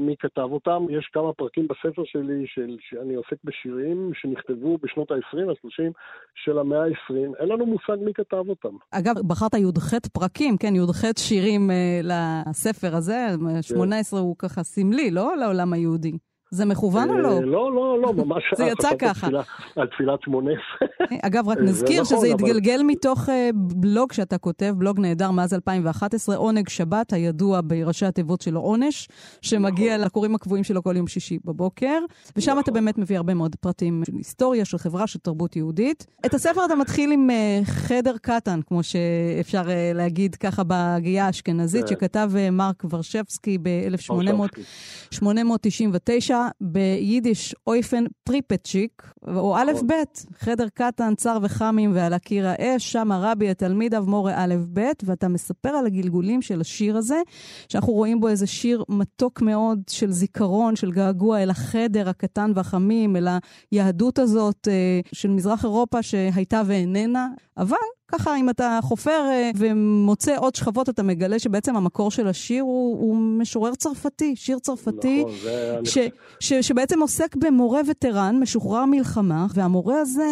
מי 0.00 0.14
כתב 0.18 0.48
אותם. 0.52 0.86
יש 0.90 1.10
כמה 1.12 1.32
פרקים 1.32 1.68
בספר 1.68 2.02
שלי 2.04 2.44
של, 2.46 2.76
שאני 2.80 3.14
עוסק 3.14 3.36
בשירים 3.44 4.10
שנכתבו 4.14 4.78
בשנות 4.82 5.10
ה-20, 5.10 5.38
ה-30 5.38 5.92
של 6.34 6.58
המאה 6.58 6.84
ה-20. 6.84 7.40
אין 7.40 7.48
לנו 7.48 7.66
מושג 7.66 8.04
מי 8.04 8.12
כתב 8.14 8.44
אותם. 8.48 8.76
אגב, 8.90 9.14
בחרת 9.26 9.54
י"ח 9.54 9.94
פרקים, 10.12 10.56
כן, 10.56 10.74
י"ח 10.76 11.18
שירים 11.18 11.70
לספר 12.02 12.96
הזה, 12.96 13.26
18 13.62 14.20
כן. 14.20 14.26
הוא 14.26 14.36
ככה 14.38 14.62
סמלי, 14.62 15.10
לא? 15.10 15.36
לעולם 15.36 15.72
היהודי. 15.72 16.12
זה 16.50 16.64
מכוון 16.64 17.10
או 17.10 17.18
לא? 17.18 17.28
אה, 17.28 17.40
לא, 17.40 17.74
לא, 17.74 17.98
לא, 18.02 18.12
ממש... 18.12 18.42
זה 18.56 18.64
יצא 18.64 18.88
ככה. 18.98 19.28
על 19.76 19.86
תפילת 19.86 20.22
שמונה 20.22 20.50
עשרה. 20.50 21.18
אגב, 21.22 21.48
רק 21.48 21.58
נזכיר 21.58 22.04
שזה 22.04 22.16
נכון, 22.16 22.28
התגלגל 22.28 22.80
מתוך 22.86 23.28
אה, 23.28 23.50
בלוג 23.54 24.12
שאתה 24.12 24.38
כותב, 24.38 24.74
בלוג 24.78 25.00
נהדר 25.00 25.30
מאז 25.30 25.54
2011, 25.54 26.36
עונג 26.36 26.68
שבת, 26.68 27.12
הידוע 27.12 27.60
בראשי 27.64 28.06
התיבות 28.06 28.40
שלו 28.40 28.60
עונש, 28.60 29.08
שמגיע 29.42 29.94
נכון. 29.94 30.06
לקוראים 30.06 30.34
הקבועים 30.34 30.64
שלו 30.64 30.82
כל 30.82 30.96
יום 30.96 31.06
שישי 31.06 31.38
בבוקר, 31.44 31.98
ושם 32.36 32.52
אתה 32.52 32.60
נכון. 32.60 32.74
באמת 32.74 32.98
מביא 32.98 33.16
הרבה 33.16 33.34
מאוד 33.34 33.56
פרטים 33.56 34.02
של 34.06 34.12
היסטוריה, 34.16 34.64
של 34.64 34.78
חברה, 34.78 35.06
של 35.06 35.18
תרבות 35.18 35.56
יהודית. 35.56 36.06
את 36.26 36.34
הספר 36.34 36.64
אתה 36.64 36.74
מתחיל 36.74 37.12
עם 37.12 37.30
אה, 37.30 37.60
חדר 37.64 38.16
קטן, 38.22 38.60
כמו 38.66 38.82
שאפשר 38.82 39.62
להגיד 39.94 40.34
ככה 40.34 40.64
בהגייה 40.64 41.26
האשכנזית, 41.26 41.82
כן. 41.82 41.88
שכתב 41.88 42.30
מרק 42.52 42.84
ורשבסקי 42.90 43.58
ב-1899. 43.58 46.37
ביידיש 46.60 47.54
אויפן 47.66 48.04
פריפצ'יק, 48.24 49.12
או 49.26 49.56
א' 49.56 49.72
נכון. 49.74 49.86
ב', 49.86 49.92
חדר 50.38 50.68
קטן, 50.74 51.14
צר 51.14 51.38
וחמים 51.42 51.92
ועל 51.94 52.12
הקיר 52.12 52.46
האש, 52.48 52.92
שם 52.92 53.12
הרבי, 53.12 53.50
התלמידיו, 53.50 54.04
מורה 54.06 54.32
א' 54.36 54.54
ב', 54.72 54.90
ואתה 55.04 55.28
מספר 55.28 55.68
על 55.68 55.86
הגלגולים 55.86 56.42
של 56.42 56.60
השיר 56.60 56.96
הזה, 56.96 57.20
שאנחנו 57.68 57.92
רואים 57.92 58.20
בו 58.20 58.28
איזה 58.28 58.46
שיר 58.46 58.84
מתוק 58.88 59.42
מאוד 59.42 59.80
של 59.90 60.12
זיכרון, 60.12 60.76
של 60.76 60.92
געגוע 60.92 61.42
אל 61.42 61.50
החדר 61.50 62.08
הקטן 62.08 62.52
והחמים, 62.54 63.16
אל 63.16 63.28
היהדות 63.70 64.18
הזאת 64.18 64.68
אה, 64.70 65.00
של 65.12 65.30
מזרח 65.30 65.64
אירופה 65.64 66.02
שהייתה 66.02 66.62
ואיננה, 66.66 67.28
אבל 67.56 67.76
ככה, 68.12 68.36
אם 68.36 68.50
אתה 68.50 68.78
חופר 68.82 69.26
אה, 69.30 69.50
ומוצא 69.56 70.36
עוד 70.38 70.54
שכבות, 70.54 70.88
אתה 70.88 71.02
מגלה 71.02 71.38
שבעצם 71.38 71.76
המקור 71.76 72.10
של 72.10 72.28
השיר 72.28 72.62
הוא, 72.62 72.98
הוא 73.00 73.16
משורר 73.16 73.74
צרפתי, 73.74 74.36
שיר 74.36 74.58
צרפתי, 74.58 75.20
נכון, 75.20 75.34
זה... 75.42 75.78
ש, 75.84 75.98
ש, 76.40 76.52
שבעצם 76.52 77.00
עוסק 77.00 77.36
במורה 77.36 77.80
וטרן, 77.88 78.40
משוחרר 78.40 78.84
מלחמה, 78.84 79.46
והמורה 79.54 80.00
הזה 80.00 80.24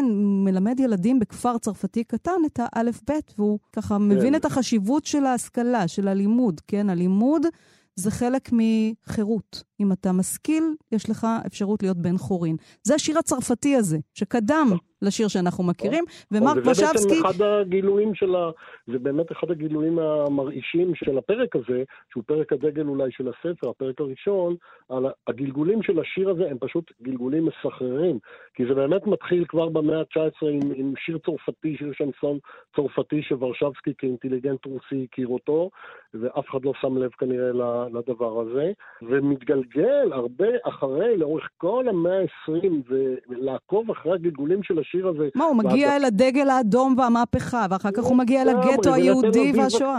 מלמד 0.45 0.81
ילדים 0.81 1.19
בכפר 1.19 1.59
צרפתי 1.59 2.05
קטן 2.05 2.41
את 2.47 2.61
האלף-בית, 2.63 3.35
והוא 3.39 3.59
ככה 3.73 3.95
כן. 3.95 4.09
מבין 4.09 4.35
את 4.35 4.45
החשיבות 4.45 5.05
של 5.05 5.25
ההשכלה, 5.25 5.89
של 5.89 6.09
הלימוד, 6.09 6.61
כן? 6.67 6.91
הלימוד 6.91 7.47
זה 7.97 8.11
חלק 8.11 8.51
מחירות. 8.53 9.63
אם 9.81 9.93
אתה 9.93 10.13
משכיל, 10.13 10.65
יש 10.93 11.11
לך 11.11 11.27
אפשרות 11.47 11.83
להיות 11.83 11.97
בן 11.97 12.19
חורין. 12.19 12.57
זה 12.83 12.95
השיר 12.95 13.19
הצרפתי 13.19 13.77
הזה, 13.77 13.99
שקדם 14.15 14.77
לשיר 15.03 15.29
שאנחנו 15.29 15.65
מכירים, 15.65 16.05
ומרק 16.33 16.57
ושבסקי... 16.57 16.99
זה 16.99 17.09
בעצם 17.09 17.27
אחד 17.27 17.43
הגילויים 17.43 18.15
של 18.15 18.35
ה... 18.35 18.51
זה 18.87 18.99
באמת 18.99 19.33
אחד 19.33 19.51
הגילויים 19.51 19.99
המרעישים 19.99 20.95
של 20.95 21.19
הפרק 21.19 21.57
הזה, 21.57 21.83
שהוא 22.13 22.23
פרק 22.27 22.53
הדגל 22.53 22.87
אולי 22.87 23.11
של 23.11 23.29
הספר, 23.29 23.71
הפרק 23.71 24.01
הראשון, 24.01 24.57
על 24.89 25.07
הגלגולים 25.27 25.83
של 25.83 26.01
השיר 26.01 26.31
הזה 26.31 26.51
הם 26.51 26.57
פשוט 26.61 26.93
גלגולים 27.03 27.47
מסחררים. 27.47 28.19
כי 28.55 28.67
זה 28.67 28.75
באמת 28.75 29.07
מתחיל 29.07 29.45
כבר 29.49 29.69
במאה 29.69 29.99
ה-19 29.99 30.47
עם, 30.47 30.61
עם 30.75 30.95
שיר 30.99 31.19
צרפתי, 31.19 31.77
שיר 31.79 31.93
שנסון 31.93 32.39
צרפתי 32.77 33.23
שוורשבסקי 33.23 33.93
כאינטליגנט 33.99 34.67
רוסי 34.67 35.07
הכיר 35.11 35.29
אותו, 35.29 35.71
ואף 36.15 36.51
אחד 36.51 36.65
לא 36.65 36.73
שם 36.81 36.99
לב 36.99 37.11
כנראה 37.11 37.51
לדבר 37.93 38.41
הזה, 38.41 38.73
ומתגלגל 39.03 40.13
הרבה 40.13 40.49
אחרי, 40.65 41.17
לאורך 41.17 41.49
כל 41.57 41.85
המאה 41.89 42.21
ה-20, 42.21 42.93
ולעקוב 43.29 43.91
אחרי 43.91 44.13
הגלגולים 44.13 44.63
של 44.63 44.79
השיר 44.87 45.09
הזה. 45.09 45.29
מה, 45.35 45.45
הוא 45.45 45.57
מגיע 45.57 45.87
ואתה... 45.87 45.97
אל 45.97 46.05
הדגל 46.05 46.49
האדום 46.49 46.95
והמהפכה, 46.99 47.67
ואחר 47.71 47.91
כך 47.97 48.05
הוא 48.05 48.17
מגיע 48.17 48.43
אל 48.43 48.49
הגטו 48.49 48.95
היהודי 48.95 49.53
והשואה. 49.57 49.99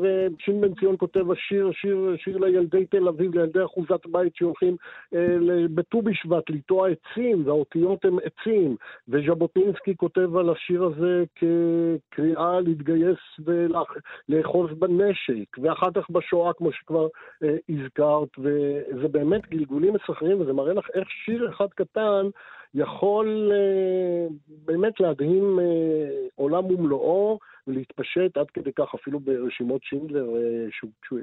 ושין 0.00 0.60
בן 0.60 0.74
ציון 0.74 0.96
כותב 0.98 1.30
השיר, 1.30 1.70
שיר, 1.72 2.14
שיר 2.16 2.38
לילדי 2.38 2.86
תל 2.86 3.08
אביב, 3.08 3.34
לילדי 3.34 3.64
אחוזת 3.64 4.06
בית 4.06 4.36
שהולכים 4.36 4.76
אה, 5.14 5.36
בט"ו 5.74 6.02
בשבט 6.02 6.50
לטוע 6.50 6.88
עצים, 6.88 7.46
והאותיות 7.46 8.04
הם 8.04 8.16
עצים. 8.18 8.76
וז'בוטינסקי 9.08 9.96
כותב 9.96 10.36
על 10.36 10.50
השיר 10.50 10.84
הזה 10.84 11.24
כקריאה 11.34 12.60
להתגייס 12.60 13.18
ולאחוז 13.44 14.70
בנשק, 14.78 15.58
ואחר 15.62 15.90
כך 15.94 16.10
בשואה, 16.10 16.52
כמו 16.52 16.72
שכבר 16.72 17.08
אה, 17.42 17.56
הזכרת, 17.68 18.28
וזה 18.38 19.08
באמת 19.08 19.48
גלגולים 19.50 19.94
מסחררים, 19.94 20.40
וזה 20.40 20.52
מראה 20.52 20.72
לך 20.72 20.86
איך 20.94 21.08
שיר 21.24 21.50
אחד 21.50 21.66
קטן 21.74 22.26
יכול 22.74 23.52
אה, 23.54 24.26
באמת 24.64 25.00
להדהים 25.00 25.58
אה, 25.60 26.26
עולם 26.34 26.64
ומלואו 26.66 27.38
ולהתפשט 27.66 28.36
עד 28.36 28.50
כדי 28.50 28.72
כך 28.72 28.94
אפילו 28.94 29.20
ברשימות 29.20 29.82
שינדלר, 29.84 30.28
אה, 30.36 30.66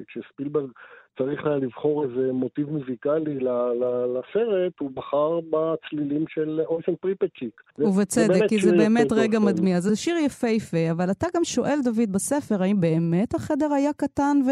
כשספילברג 0.08 0.70
צריך 1.18 1.46
היה 1.46 1.56
לבחור 1.56 2.04
איזה 2.04 2.34
מוטיב 2.34 2.70
מוזיקלי 2.70 3.40
לסרט, 3.40 4.74
הוא 4.80 4.92
בחר 4.94 5.40
בצלילים 5.50 6.26
של 6.30 6.62
אופן 6.66 6.96
פריפצ'יק. 6.96 7.62
ובצדק, 7.80 8.50
כי 8.50 8.62
זה 8.62 8.72
באמת 8.72 9.12
רגע 9.12 9.40
מדמיע. 9.40 9.80
זה 9.80 9.96
שיר 9.96 10.18
יפהפה, 10.18 10.92
אבל 10.92 11.12
אתה 11.12 11.28
גם 11.36 11.44
שואל, 11.44 11.80
דוד, 11.84 12.12
בספר, 12.12 12.64
האם 12.64 12.80
באמת 12.82 13.36
החדר 13.36 13.74
היה 13.74 13.94
קטן 13.94 14.38
ו... 14.48 14.50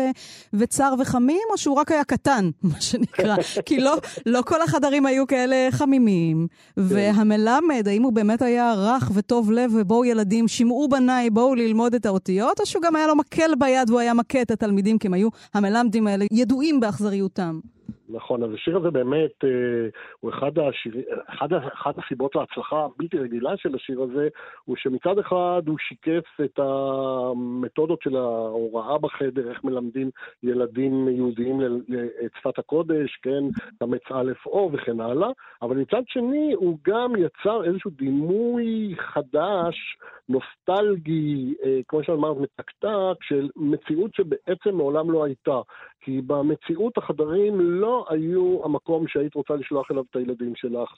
וצר 0.53 0.93
וחמים, 0.99 1.41
או 1.51 1.57
שהוא 1.57 1.75
רק 1.75 1.91
היה 1.91 2.03
קטן, 2.03 2.49
מה 2.63 2.81
שנקרא? 2.81 3.35
כי 3.67 3.79
לא, 3.79 3.95
לא 4.25 4.41
כל 4.41 4.61
החדרים 4.61 5.05
היו 5.05 5.27
כאלה 5.27 5.67
חמימים. 5.71 6.47
כן. 6.75 6.81
והמלמד, 6.81 7.87
האם 7.87 8.03
הוא 8.03 8.13
באמת 8.13 8.41
היה 8.41 8.73
רך 8.73 9.11
וטוב 9.15 9.51
לב, 9.51 9.71
ובואו 9.75 10.05
ילדים, 10.05 10.47
שמעו 10.47 10.87
בניי, 10.87 11.29
בואו 11.29 11.55
ללמוד 11.55 11.95
את 11.95 12.05
האותיות, 12.05 12.59
או 12.59 12.65
שהוא 12.65 12.81
גם 12.81 12.95
היה 12.95 13.07
לו 13.07 13.15
מקל 13.15 13.51
ביד 13.59 13.89
והוא 13.89 13.99
היה 13.99 14.13
מכה 14.13 14.41
את 14.41 14.51
התלמידים, 14.51 14.97
כי 14.97 15.07
הם 15.07 15.13
היו, 15.13 15.29
המלמדים 15.53 16.07
האלה, 16.07 16.25
ידעו 16.31 16.54
ידועים 16.55 16.79
באכזריותם. 16.79 17.59
נכון, 18.09 18.43
אז 18.43 18.49
השיר 18.53 18.77
הזה 18.77 18.91
באמת 18.91 19.43
אה, 19.43 19.49
הוא 20.19 20.31
אחד, 20.31 20.59
השיר, 20.59 20.93
אחד, 21.29 21.53
אחד 21.53 21.91
הסיבות 21.97 22.35
להצלחה 22.35 22.85
הבלתי 22.85 23.17
רגילה 23.17 23.57
של 23.57 23.75
השיר 23.75 24.01
הזה, 24.01 24.27
הוא 24.65 24.75
שמצד 24.75 25.19
אחד 25.19 25.61
הוא 25.67 25.77
שיקף 25.79 26.23
את 26.45 26.59
המתודות 26.59 28.01
של 28.01 28.15
ההוראה 28.15 28.97
בחדר, 28.97 29.49
איך 29.49 29.63
מלמדים 29.63 30.09
ילדים 30.43 31.07
יהודיים 31.07 31.61
את 32.25 32.31
שפת 32.39 32.59
הקודש, 32.59 33.19
כן, 33.21 33.43
קמץ 33.79 34.01
א' 34.11 34.31
או 34.45 34.69
וכן 34.73 34.99
הלאה, 34.99 35.29
אבל 35.61 35.77
מצד 35.77 36.01
שני 36.07 36.53
הוא 36.55 36.77
גם 36.87 37.13
יצר 37.17 37.63
איזשהו 37.63 37.91
דימוי 37.91 38.95
חדש, 38.97 39.97
נוסטלגי, 40.29 41.53
אה, 41.65 41.79
כמו 41.87 42.03
שאמרת, 42.03 42.37
מתקתק, 42.37 43.17
של 43.21 43.49
מציאות 43.55 44.15
שבעצם 44.15 44.75
מעולם 44.75 45.11
לא 45.11 45.23
הייתה. 45.23 45.61
כי 46.05 46.21
במציאות 46.21 46.97
החדרים 46.97 47.59
לא 47.59 47.94
היו 48.09 48.61
המקום 48.63 49.07
שהיית 49.07 49.35
רוצה 49.35 49.55
לשלוח 49.55 49.91
אליו 49.91 50.03
את 50.11 50.15
הילדים 50.15 50.55
שלך. 50.55 50.89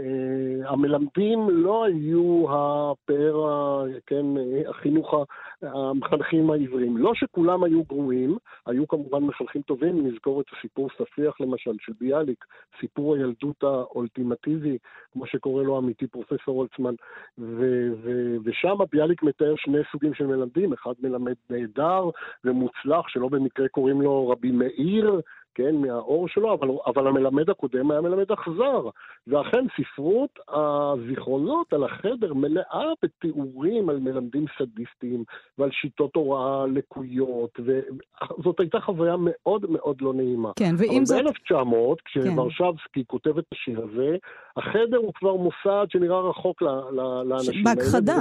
Uh, 0.00 0.68
המלמדים 0.68 1.50
לא 1.50 1.84
היו 1.84 2.46
הפאר, 2.50 3.84
כן, 4.06 4.26
החינוך, 4.68 5.14
המחנכים 5.62 6.50
העבריים. 6.50 6.96
לא 6.96 7.14
שכולם 7.14 7.64
היו 7.64 7.82
גרועים, 7.84 8.38
היו 8.66 8.88
כמובן 8.88 9.18
מחנכים 9.18 9.62
טובים, 9.62 10.06
נזכור 10.06 10.40
את 10.40 10.46
הסיפור 10.58 10.88
ספיח 10.98 11.40
למשל, 11.40 11.70
של 11.80 11.92
ביאליק, 12.00 12.44
סיפור 12.80 13.14
הילדות 13.14 13.62
האולטימטיבי, 13.62 14.78
כמו 15.12 15.26
שקורא 15.26 15.62
לו 15.62 15.76
עמיתי 15.76 16.06
פרופסור 16.06 16.58
הולצמן, 16.58 16.94
ו- 17.38 17.92
ו- 18.02 18.36
ושם 18.44 18.76
ביאליק 18.92 19.22
מתאר 19.22 19.54
שני 19.56 19.78
סוגים 19.92 20.14
של 20.14 20.26
מלמדים, 20.26 20.72
אחד 20.72 20.94
מלמד 21.02 21.34
נהדר 21.50 22.10
ומוצלח, 22.44 23.08
שלא 23.08 23.28
במקרה 23.28 23.68
קוראים 23.68 24.02
לו 24.02 24.28
רבי 24.28 24.50
מאיר, 24.50 25.20
כן, 25.54 25.76
מהאור 25.76 26.28
שלו, 26.28 26.54
אבל, 26.54 26.68
אבל 26.86 27.06
המלמד 27.06 27.50
הקודם 27.50 27.90
היה 27.90 28.00
מלמד 28.00 28.32
אכזר. 28.32 28.88
ואכן 29.26 29.64
ספרות 29.76 30.38
הזיכרונות 30.48 31.72
על 31.72 31.84
החדר 31.84 32.34
מלאה 32.34 32.92
בתיאורים 33.02 33.88
על 33.88 33.98
מלמדים 33.98 34.44
סדיסטיים 34.58 35.24
ועל 35.58 35.70
שיטות 35.70 36.16
הוראה 36.16 36.66
לקויות, 36.66 37.60
וזאת 37.60 38.60
הייתה 38.60 38.80
חוויה 38.80 39.14
מאוד 39.18 39.70
מאוד 39.70 40.00
לא 40.00 40.14
נעימה. 40.14 40.50
כן, 40.56 40.74
ואם 40.78 41.04
זאת... 41.04 41.18
אבל 41.18 41.30
ב-1900, 41.30 41.94
כשוורשבסקי 42.04 42.88
כן. 42.94 43.02
כותב 43.06 43.38
את 43.38 43.44
השיר 43.52 43.84
הזה, 43.84 44.16
החדר 44.56 44.96
הוא 44.96 45.14
כבר 45.14 45.34
מוסד 45.34 45.86
שנראה 45.88 46.20
רחוק 46.20 46.62
לאנשים 46.62 47.66
האלה. 47.66 47.76
בהכחדה. 47.76 48.18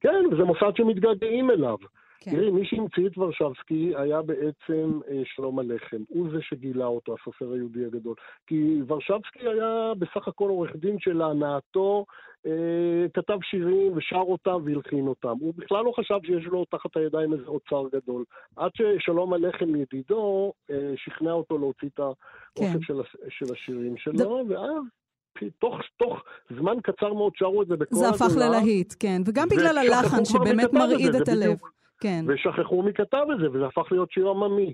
כן, 0.00 0.24
וזה 0.32 0.44
מוסד 0.44 0.76
שמתגעגעים 0.76 1.50
אליו. 1.50 1.76
כן. 2.20 2.30
תראי, 2.30 2.50
מי 2.50 2.66
שהמציא 2.66 3.06
את 3.06 3.18
ורשבסקי 3.18 3.92
היה 3.96 4.22
בעצם 4.22 5.00
אה, 5.10 5.22
שלום 5.24 5.58
הלחם. 5.58 6.02
הוא 6.08 6.28
זה 6.30 6.38
שגילה 6.40 6.86
אותו, 6.86 7.14
הסופר 7.20 7.52
היהודי 7.52 7.84
הגדול. 7.84 8.14
כי 8.46 8.80
ורשבסקי 8.86 9.48
היה 9.48 9.92
בסך 9.98 10.28
הכל 10.28 10.48
עורך 10.48 10.76
דין 10.76 10.96
שלהנאתו 10.98 12.04
אה, 12.46 13.06
כתב 13.14 13.38
שירים 13.42 13.92
ושר 13.96 14.16
אותם 14.16 14.58
והלחין 14.64 15.06
אותם. 15.06 15.34
הוא 15.40 15.54
בכלל 15.56 15.84
לא 15.84 15.92
חשב 15.96 16.18
שיש 16.24 16.44
לו 16.44 16.64
תחת 16.64 16.96
הידיים 16.96 17.32
איזה 17.32 17.46
אוצר 17.46 17.82
גדול. 17.92 18.24
עד 18.56 18.70
ששלום 18.74 19.32
הלחם 19.32 19.76
ידידו 19.76 20.52
אה, 20.70 20.92
שכנע 20.96 21.32
אותו 21.32 21.58
להוציא 21.58 21.88
את 21.94 21.98
האוסף 21.98 22.72
כן. 22.72 22.82
של, 22.82 23.00
של 23.28 23.52
השירים 23.52 23.96
שלו, 23.96 24.44
ד... 24.44 24.50
ואז... 24.50 24.82
תוך, 25.58 25.74
תוך 25.96 26.22
זמן 26.58 26.80
קצר 26.82 27.12
מאוד 27.12 27.32
שרו 27.36 27.62
את 27.62 27.68
זה 27.68 27.76
בכל 27.76 27.96
הגולה. 27.96 28.12
זה 28.12 28.24
הפך 28.24 28.36
ללהיט, 28.36 28.94
כן. 28.98 29.22
וגם 29.26 29.48
בגלל 29.48 29.78
הלחן 29.78 30.24
שבאמת 30.24 30.72
מרעיד 30.72 31.14
את 31.14 31.28
הלב. 31.28 31.56
כן. 32.00 32.24
ושכחו 32.28 32.82
מי 32.82 32.92
כתב 32.94 33.26
את 33.34 33.40
זה, 33.40 33.50
וזה 33.50 33.66
הפך 33.66 33.92
להיות 33.92 34.10
שיר 34.10 34.28
עממי. 34.28 34.72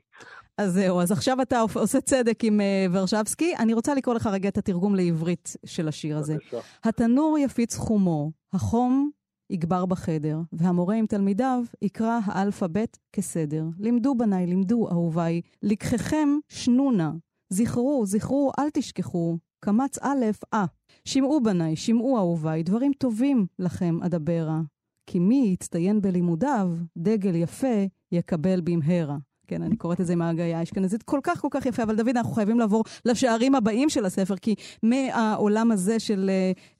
אז 0.58 0.72
זהו, 0.72 1.00
אז 1.00 1.12
עכשיו 1.12 1.42
אתה 1.42 1.60
עושה 1.74 2.00
צדק 2.00 2.44
עם 2.44 2.60
uh, 2.60 2.96
ורשבסקי. 2.96 3.54
אני 3.58 3.74
רוצה 3.74 3.94
לקרוא 3.94 4.14
לך 4.14 4.26
רגע 4.26 4.48
את 4.48 4.58
התרגום 4.58 4.94
לעברית 4.94 5.56
של 5.66 5.88
השיר 5.88 6.16
הזה. 6.16 6.34
בבקשה. 6.34 6.58
התנור 6.84 7.38
יפיץ 7.38 7.76
חומו, 7.76 8.30
החום 8.52 9.10
יגבר 9.50 9.86
בחדר, 9.86 10.38
והמורה 10.52 10.94
עם 10.94 11.06
תלמידיו 11.06 11.62
יקרא 11.82 12.18
האלפבית 12.24 12.98
כסדר. 13.12 13.64
לימדו 13.78 14.14
בניי, 14.14 14.46
לימדו 14.46 14.88
אהוביי, 14.90 15.40
לקחכם 15.62 16.28
שנונה. 16.48 17.12
זכרו, 17.48 18.02
זכרו, 18.06 18.52
אל 18.58 18.70
תשכחו, 18.70 19.38
קמץ 19.64 19.98
א', 20.02 20.24
אה. 20.54 20.64
שמעו 21.04 21.40
בניי, 21.40 21.76
שמעו 21.76 22.18
אהוביי, 22.18 22.62
דברים 22.62 22.92
טובים 22.92 23.46
לכם 23.58 23.96
אדברה. 24.02 24.60
כי 25.07 25.18
מי 25.18 25.50
יצטיין 25.55 26.00
בלימודיו, 26.00 26.68
דגל 26.98 27.34
יפה 27.34 27.86
יקבל 28.12 28.61
במהרה. 28.61 29.16
כן, 29.46 29.62
אני 29.62 29.76
קוראת 29.76 30.00
את 30.00 30.07
זה 30.07 30.16
מהגאיה, 30.16 30.61
איזה 30.76 30.96
כל 31.05 31.20
כך 31.22 31.40
כל 31.40 31.48
כך 31.50 31.66
יפה, 31.66 31.82
אבל 31.82 31.96
דוד, 31.96 32.16
אנחנו 32.16 32.32
חייבים 32.32 32.59
לעבור 32.59 32.84
לשערים 33.05 33.55
הבאים 33.55 33.88
של 33.88 34.05
הספר, 34.05 34.36
כי 34.36 34.55
מהעולם 34.82 35.70
הזה 35.70 36.00
של 36.00 36.30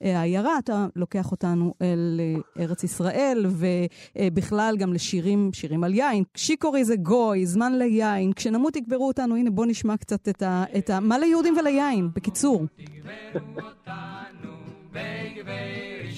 העיירה, 0.01 0.57
אתה 0.59 0.87
לוקח 0.95 1.31
אותנו 1.31 1.73
אל 1.81 2.21
uh, 2.37 2.61
ארץ 2.61 2.83
ישראל, 2.83 3.45
ובכלל 4.15 4.75
גם 4.77 4.93
לשירים, 4.93 5.49
שירים 5.53 5.83
על 5.83 5.93
יין. 5.93 6.23
שיקורי 6.35 6.85
זה 6.85 6.95
גוי, 6.95 7.45
זמן 7.45 7.73
ליין, 7.73 8.33
כשנמות 8.33 8.75
יקברו 8.75 9.07
אותנו, 9.07 9.35
הנה 9.35 9.49
בוא 9.49 9.65
נשמע 9.65 9.97
קצת 9.97 10.29
את 10.29 10.41
ה... 10.41 10.63
את 10.77 10.89
ה 10.89 10.99
מה 10.99 11.19
ליהודים 11.19 11.57
וליין, 11.57 12.09
בקיצור. 12.15 12.65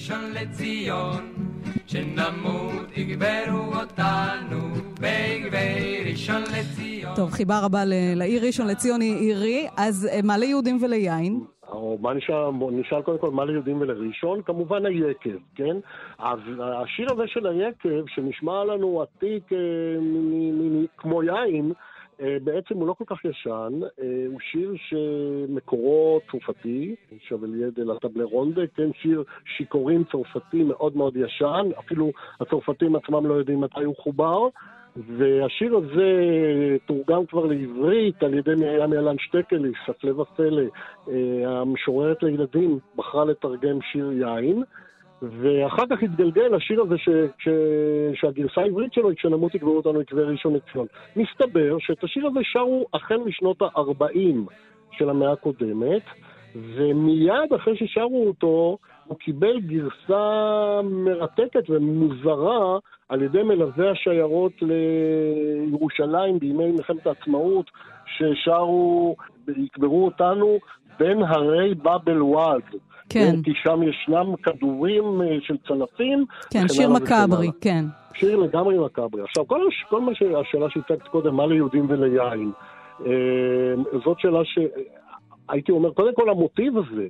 ראשון 0.06 0.32
לציון, 0.34 1.34
שנמות 1.88 2.98
יגברו 2.98 3.74
אותנו 3.82 4.58
בגבי 5.00 6.04
ראשון 6.12 6.42
לציון. 6.42 7.16
טוב, 7.16 7.32
חיבה 7.32 7.60
רבה 7.60 7.80
לעיר 8.16 8.46
ראשון 8.46 8.68
לציון 8.68 9.02
היא 9.02 9.16
עירי, 9.16 9.68
אז 9.78 10.10
אה, 10.12 10.20
מה 10.24 10.38
ליהודים 10.38 10.84
וליין? 10.84 11.40
או 11.68 11.98
מה 12.02 12.14
נשאל, 12.14 12.36
נשאל 12.72 13.02
קודם 13.02 13.18
כל 13.20 13.32
מה 13.32 13.46
ליהודים 13.46 13.82
ולראשון? 13.82 14.42
כמובן 14.42 14.86
היקב, 14.86 15.38
כן? 15.56 15.78
אז 16.20 16.40
השיר 16.60 17.14
הזה 17.14 17.24
של 17.28 17.48
היקב, 17.48 18.08
שנשמע 18.08 18.64
לנו 18.66 19.02
עתיק 19.02 19.54
אה, 19.54 19.58
כמו 20.98 21.24
יין, 21.24 21.74
בעצם 22.20 22.76
הוא 22.76 22.88
לא 22.88 22.94
כל 22.94 23.04
כך 23.08 23.26
ישן, 23.26 23.80
אה, 24.02 24.26
הוא 24.28 24.40
שיר 24.52 24.74
שמקורו 24.76 26.20
צרפתי, 26.32 26.96
שבליה 27.28 27.70
דה 27.70 27.84
לטבלרונדה, 27.84 28.62
כן, 28.76 28.90
שיר 29.02 29.24
שיכורים 29.58 30.04
צרפתי 30.12 30.64
מאוד 30.64 30.98
מאוד 30.98 31.18
ישן, 31.18 31.70
אפילו 31.80 32.12
הצרפתים 32.40 32.96
עצמם 32.96 33.26
לא 33.26 33.34
יודעים 33.34 33.62
מתי 33.62 33.84
הוא 33.84 33.96
חובר, 33.96 34.48
והשיר 35.18 35.78
הזה 35.78 36.10
תורגם 36.86 37.26
כבר 37.26 37.46
לעברית 37.46 38.24
על 38.24 38.34
ידי 38.34 38.56
מרים 38.56 38.94
ילן 38.94 39.16
שטקליס, 39.20 39.76
הפלא 39.88 40.22
ופלא, 40.22 40.62
אה, 41.10 41.60
המשוררת 41.62 42.24
לילדים 42.24 42.80
בחרה 42.96 43.26
לתרגם 43.26 43.82
שיר 43.82 44.12
יין. 44.12 44.64
ואחר 45.22 45.84
כך 45.90 46.04
התגלגל 46.04 46.56
השיר 46.56 46.82
הזה 46.82 46.98
ש, 46.98 47.10
ש, 47.38 47.50
שהגרסה 48.14 48.62
העברית 48.62 48.94
שלו 48.94 49.10
היא 49.10 49.18
כשנמות 49.18 49.56
יקברו 49.56 49.78
אותנו 49.78 50.02
יקבי 50.02 50.22
ראשון 50.22 50.54
לציון. 50.54 50.88
מסתבר 51.16 51.76
שאת 51.80 52.04
השיר 52.04 52.28
הזה 52.28 52.40
שרו 52.44 52.86
החל 52.94 53.18
משנות 53.18 53.62
ה-40 53.62 54.52
של 54.92 55.10
המאה 55.10 55.32
הקודמת, 55.32 56.02
ומיד 56.56 57.54
אחרי 57.56 57.78
ששרו 57.78 58.28
אותו, 58.28 58.78
הוא 59.06 59.18
קיבל 59.18 59.60
גרסה 59.60 60.82
מרתקת 60.84 61.70
ומוזרה 61.70 62.80
על 63.10 63.22
ידי 63.22 63.44
מלווי 63.44 63.90
השיירות 63.90 64.54
לירושלים 64.62 66.40
בימי 66.40 66.72
מלחמת 66.72 67.08
העצמאות, 67.08 67.72
ששרו, 68.06 69.16
יקברו 69.58 70.06
אותנו 70.06 70.58
בין 71.00 71.24
הרי 71.24 71.76
באבל 71.76 72.22
וואד. 72.22 72.62
כן. 73.10 73.42
כי 73.44 73.52
שם 73.56 73.84
ישנם 73.84 74.36
כדורים 74.44 75.22
אה, 75.22 75.38
של 75.42 75.58
צלפים. 75.68 76.26
כן, 76.50 76.68
שיר 76.68 76.90
מקאברי, 76.90 77.50
כן. 77.62 77.86
שיר 78.14 78.38
לגמרי 78.38 78.78
מקאברי. 78.80 79.22
עכשיו, 79.22 79.48
כל, 79.48 79.68
הש, 79.68 79.84
כל 79.90 80.02
מה 80.02 80.16
שהשאלה 80.16 80.70
שהצגת 80.70 81.08
קודם, 81.08 81.36
מה 81.36 81.48
ליהודים 81.48 81.86
וליין, 81.90 82.52
אה, 83.06 84.00
זאת 84.06 84.20
שאלה 84.20 84.40
שהייתי 84.46 85.72
אומר, 85.72 85.92
קודם 85.92 86.16
כל 86.16 86.30
המוטיב 86.30 86.78
הזה, 86.78 87.08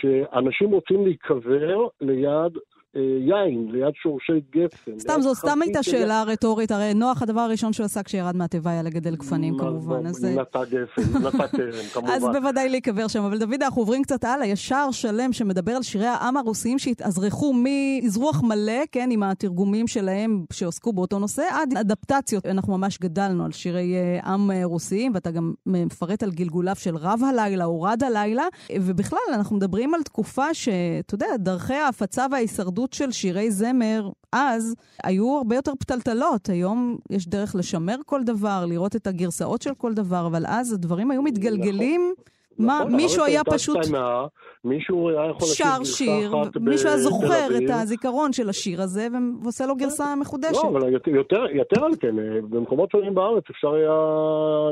שאנשים 0.00 0.70
רוצים 0.70 1.04
להיקבר 1.04 1.86
ליד 2.00 2.52
יין 2.94 3.68
ליד 3.70 3.94
שורשי 4.02 4.40
גפן. 4.52 4.98
סתם, 4.98 5.20
זו 5.20 5.34
סתם 5.34 5.62
הייתה 5.62 5.82
שאלה 5.82 6.22
רטורית, 6.22 6.70
הרי 6.70 6.94
נוח 6.94 7.22
הדבר 7.22 7.40
הראשון 7.40 7.72
שהוא 7.72 7.84
עשה 7.84 8.02
כשירד 8.02 8.36
מהתיבה 8.36 8.70
היה 8.70 8.82
לגדל 8.82 9.16
גפנים 9.16 9.58
כמובן. 9.58 10.06
אז... 10.06 10.24
נטע 10.24 10.64
גפן, 10.64 11.26
נטע 11.26 11.48
כרם 11.48 11.86
כמובן. 11.94 12.10
אז 12.12 12.24
בוודאי 12.24 12.68
להיקבר 12.68 13.08
שם. 13.08 13.22
אבל 13.24 13.38
דוד, 13.38 13.62
אנחנו 13.62 13.82
עוברים 13.82 14.02
קצת 14.02 14.24
הלאה, 14.24 14.46
יש 14.46 14.68
שער 14.68 14.90
שלם 14.90 15.32
שמדבר 15.32 15.72
על 15.72 15.82
שירי 15.82 16.06
העם 16.06 16.36
הרוסיים 16.36 16.78
שהתאזרחו 16.78 17.52
מאזרוח 17.52 18.42
מלא, 18.42 18.82
כן, 18.92 19.08
עם 19.12 19.22
התרגומים 19.22 19.86
שלהם 19.86 20.44
שעוסקו 20.52 20.92
באותו 20.92 21.18
נושא, 21.18 21.42
עד 21.50 21.76
אדפטציות. 21.76 22.46
אנחנו 22.46 22.78
ממש 22.78 22.98
גדלנו 22.98 23.44
על 23.44 23.52
שירי 23.52 23.94
אה, 23.94 24.32
עם 24.32 24.50
אה, 24.50 24.60
רוסיים, 24.64 25.12
ואתה 25.14 25.30
גם 25.30 25.52
מפרט 25.66 26.22
על 26.22 26.30
גלגוליו 26.30 26.76
של 26.76 26.96
רב 26.96 27.20
הלילה 27.30 27.64
או 27.64 27.82
רד 27.82 28.02
הלילה, 28.02 28.44
ובכלל, 28.80 29.18
אנחנו 29.34 29.56
מדברים 29.56 29.94
על 29.94 30.02
תקופה 30.02 30.54
שאתה 30.54 31.14
יודע, 31.14 31.26
דרכי 31.38 31.74
ההפצה 31.74 32.26
וההישרדות 32.30 32.79
ההישרדות 32.80 32.92
של 32.92 33.10
שירי 33.12 33.50
זמר 33.50 34.10
אז 34.32 34.74
היו 35.04 35.36
הרבה 35.36 35.56
יותר 35.56 35.72
פתלתלות. 35.78 36.48
היום 36.48 36.96
יש 37.10 37.28
דרך 37.28 37.54
לשמר 37.54 37.96
כל 38.06 38.24
דבר, 38.24 38.66
לראות 38.66 38.96
את 38.96 39.06
הגרסאות 39.06 39.62
של 39.62 39.74
כל 39.74 39.94
דבר, 39.94 40.26
אבל 40.26 40.44
אז 40.46 40.72
הדברים 40.72 41.10
היו 41.10 41.22
מתגלגלים. 41.22 42.00
נכון. 42.00 42.24
מה, 42.60 42.78
נכון, 42.80 42.96
מישהו 42.96 43.24
היה 43.24 43.44
פשוט... 43.44 43.78
קטנה, 43.80 44.26
מישהו 44.64 45.10
היה 45.10 45.30
יכול 45.30 45.48
שר 45.48 45.84
שיר, 45.84 46.32
מישהו 46.60 46.88
היה 46.88 46.98
זוכר 46.98 47.48
את 47.56 47.70
הזיכרון 47.70 48.32
של 48.32 48.48
השיר 48.48 48.82
הזה 48.82 49.06
ועושה 49.42 49.66
לו 49.66 49.76
גרסה 49.76 50.14
מחודשת. 50.16 50.64
לא, 50.64 50.68
אבל 50.68 50.92
יותר, 51.06 51.44
יותר 51.52 51.84
על 51.84 51.92
כן, 52.00 52.16
במקומות 52.50 52.90
שונים 52.90 53.14
בארץ 53.14 53.44
אפשר 53.50 53.74
היה 53.74 53.92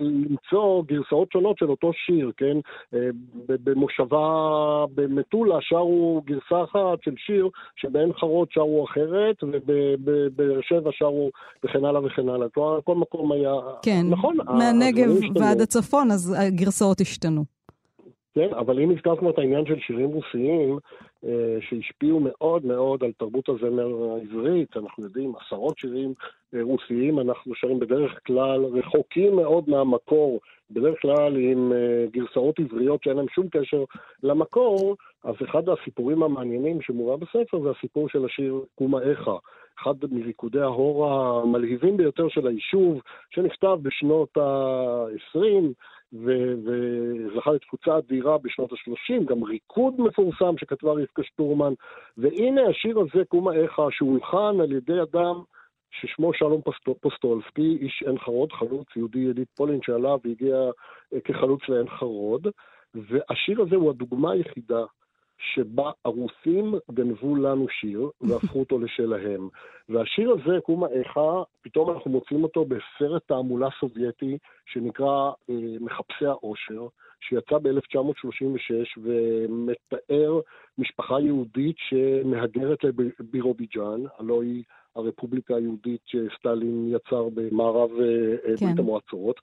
למצוא 0.01 0.83
גרסאות 0.87 1.33
שונות 1.33 1.59
של 1.59 1.71
אותו 1.71 1.91
שיר, 2.07 2.33
כן? 2.37 2.57
אה, 2.95 3.09
במושבה 3.49 4.27
במטולה 4.95 5.57
שרו 5.61 6.23
גרסה 6.27 6.65
אחת 6.65 7.03
של 7.05 7.15
שיר 7.17 7.49
שבעין 7.77 8.13
חרוד 8.13 8.49
שרו 8.51 8.85
אחרת, 8.85 9.37
ובבאר 9.43 10.61
שבע 10.63 10.91
שרו 10.93 11.31
וכן 11.65 11.85
הלאה 11.85 12.05
וכן 12.05 12.29
הלאה. 12.29 12.49
כל 12.85 12.95
מקום 12.95 13.33
היה... 13.33 13.53
כן, 13.83 14.07
נכון, 14.11 14.37
מהנגב 14.47 15.11
ועד 15.41 15.61
הצפון, 15.61 16.11
אז 16.11 16.37
הגרסאות 16.39 17.01
השתנו. 17.01 17.58
כן? 18.39 18.55
אבל 18.55 18.81
אם 18.81 18.91
הזכרת 18.91 19.19
כבר 19.19 19.31
את 19.31 19.39
העניין 19.39 19.67
של 19.67 19.79
שירים 19.79 20.09
רוסיים, 20.09 20.79
אה, 21.25 21.57
שהשפיעו 21.61 22.21
מאוד 22.21 22.65
מאוד 22.65 23.05
על 23.05 23.13
תרבות 23.13 23.49
הזמר 23.49 24.15
העברית, 24.15 24.77
אנחנו 24.77 25.05
יודעים, 25.05 25.33
עשרות 25.41 25.79
שירים 25.79 26.15
אה, 26.55 26.63
רוסיים, 26.63 27.21
אנחנו 27.21 27.55
שרים 27.55 27.79
בדרך 27.79 28.21
כלל 28.27 28.65
רחוקים 28.65 29.37
מאוד 29.37 29.71
מהמקור, 29.71 30.41
בדרך 30.71 31.03
כלל 31.03 31.37
עם 31.37 31.73
אה, 31.73 32.05
גרסאות 32.13 32.59
עבריות 32.59 33.03
שאין 33.03 33.17
להם 33.17 33.29
שום 33.29 33.49
קשר 33.49 33.85
למקור, 34.23 34.97
אז 35.25 35.35
אחד 35.45 35.63
הסיפורים 35.69 36.23
המעניינים 36.23 36.81
שמובא 36.83 37.17
בספר 37.17 37.61
זה 37.63 37.71
הסיפור 37.79 38.09
של 38.09 38.25
השיר 38.25 38.61
קומאיך, 38.75 39.31
אחד 39.83 39.95
מריקודי 40.11 40.61
ההור 40.61 41.07
המלהיבים 41.07 41.97
ביותר 41.97 42.29
של 42.29 42.47
היישוב, 42.47 43.01
שנכתב 43.31 43.79
בשנות 43.83 44.37
ה-20, 44.37 45.73
וזכה 46.13 47.53
לתפוצה 47.53 47.99
אדירה 47.99 48.39
בשנות 48.39 48.73
ה-30, 48.73 49.25
גם 49.25 49.45
ריקוד 49.45 50.01
מפורסם 50.01 50.59
שכתבה 50.59 50.93
רבקה 50.93 51.23
שטורמן, 51.23 51.73
והנה 52.17 52.61
השיר 52.71 52.99
הזה, 53.01 53.25
קומה 53.25 53.53
איכה, 53.53 53.87
שהולחן 53.91 54.61
על 54.61 54.73
ידי 54.73 55.03
אדם 55.03 55.43
ששמו 55.91 56.35
שלום 56.35 56.61
פוסטולסקי, 57.01 57.77
איש 57.81 58.03
עין 58.07 58.19
חרוד, 58.19 58.53
חלוץ 58.53 58.87
יהודי 58.97 59.19
יליד 59.19 59.47
פולין 59.57 59.81
שעלה 59.83 60.15
והגיע 60.25 60.57
אה, 61.15 61.21
כחלוץ 61.21 61.61
לעין 61.69 61.89
חרוד, 61.89 62.47
והשיר 62.95 63.63
הזה 63.63 63.77
הוא 63.77 63.91
הדוגמה 63.91 64.33
היחידה 64.33 64.85
שבה 65.39 65.91
הרוסים 66.05 66.75
גנבו 66.91 67.37
לנו 67.37 67.67
שיר 67.69 68.11
והפכו 68.21 68.59
אותו 68.59 68.79
לשלהם. 68.79 69.49
והשיר 69.89 70.31
הזה, 70.31 70.61
קומה 70.63 70.87
איכה, 70.87 71.43
פתאום 71.63 71.91
אנחנו 71.91 72.11
מוצאים 72.11 72.45
אותו 72.45 72.65
בסרט 72.65 73.23
תעמולה 73.27 73.69
סובייטי 73.81 74.39
שנקרא 74.67 75.31
אה, 75.51 75.55
מחפשי 75.81 76.27
האושר, 76.27 76.87
שיצא 77.21 77.59
ב-1936 77.59 79.01
ומתאר 79.03 80.41
משפחה 80.79 81.21
יהודית 81.21 81.77
שמהגרת 81.79 82.79
לבירוביג'אן, 83.21 84.01
הלוא 84.19 84.43
היא 84.43 84.63
הרפובליקה 84.99 85.57
היהודית 85.57 86.01
שסטלין 86.07 86.95
יצר 86.95 87.29
במערב 87.35 87.91
אה, 88.01 88.51
אה, 88.51 88.57
כן. 88.57 88.67
ברית 88.67 88.79
המועצות, 88.79 89.37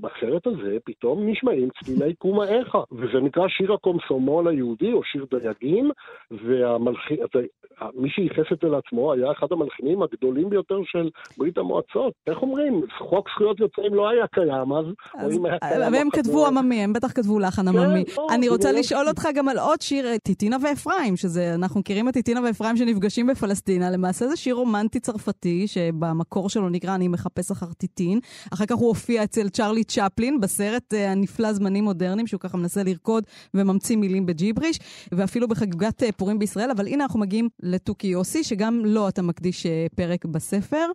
בסרט 0.00 0.46
הזה 0.46 0.76
פתאום 0.84 1.28
נשמעים 1.28 1.68
צלילי 1.84 2.14
קומה 2.14 2.44
איכה, 2.44 2.82
וזה 2.92 3.20
נקרא 3.22 3.48
שיר 3.48 3.72
הקומסומול 3.72 4.48
היהודי 4.48 4.92
או 4.92 5.04
שיר 5.04 5.26
דייגים, 5.30 5.90
ומי 6.30 8.10
שייחס 8.10 8.52
את 8.52 8.58
זה 8.62 8.68
לעצמו 8.68 9.12
היה 9.12 9.32
אחד 9.32 9.46
המלחינים 9.50 10.02
הגדולים 10.02 10.50
ביותר 10.50 10.80
של 10.84 11.10
ברית 11.38 11.58
המועצות. 11.58 12.12
איך 12.26 12.42
אומרים? 12.42 12.82
חוק 12.98 13.28
זכויות 13.34 13.60
יוצרים 13.60 13.94
לא 13.94 14.08
היה 14.08 14.26
קיים 14.26 14.72
אז, 14.72 14.84
או 15.24 15.30
אם 15.30 15.46
היה 15.46 15.58
קיים... 15.58 15.92
והם 15.92 16.08
כתבו 16.10 16.46
עממי, 16.46 16.84
הם 16.84 16.92
בטח 16.92 17.12
כתבו 17.12 17.38
לחן 17.38 17.72
כן, 17.72 17.78
עממי. 17.78 18.04
אני 18.30 18.48
רוצה 18.48 18.72
לשאול 18.72 19.08
אותך 19.08 19.28
גם 19.34 19.48
על 19.48 19.58
עוד 19.58 19.80
שיר, 19.80 20.06
טיטינה 20.52 20.70
ואפרים, 20.70 21.16
שזה, 21.16 21.54
אנחנו 21.54 21.80
מכירים 21.80 22.08
את 22.08 22.14
טיטינה 22.14 22.40
ואפרים 22.44 22.76
שנפגשים 22.76 23.26
בפלסטינה, 23.26 23.90
למעשה 23.90 24.28
זה 24.28 24.36
שיר 24.36 24.54
רומנטי 24.54 25.00
צרפתי, 25.00 25.66
שבמקור 25.66 26.48
שלו 26.50 26.68
נקרא 26.68 26.94
אני 26.94 27.08
מחפש 27.08 27.50
אחר 27.50 27.72
טיטין. 27.72 28.20
אחר 28.52 28.66
כך 28.66 28.76
הוא 28.76 28.88
הופיע 28.88 29.24
אצל 29.24 29.48
צ'רלי 29.48 29.84
צ'פלין 29.84 30.40
בסרט 30.40 30.94
אה, 30.94 31.12
הנפלא 31.12 31.52
זמנים 31.52 31.84
מודרניים, 31.84 32.26
שהוא 32.26 32.40
ככה 32.40 32.56
מנסה 32.56 32.82
לרקוד 32.82 33.24
וממציא 33.54 33.96
מילים 33.96 34.26
בג'יבריש, 34.26 34.78
ואפילו 35.12 35.48
בחגיגת 35.48 36.02
אה, 36.02 36.12
פורים 36.12 36.38
בישראל. 36.38 36.70
אבל 36.70 36.86
הנה 36.86 37.04
אנחנו 37.04 37.20
מגיעים 37.20 37.48
לתוכי 37.62 38.06
יוסי, 38.06 38.44
שגם 38.44 38.82
לו 38.84 39.08
אתה 39.08 39.22
מקדיש 39.22 39.66
אה, 39.66 39.86
פרק 39.96 40.24
בספר, 40.24 40.86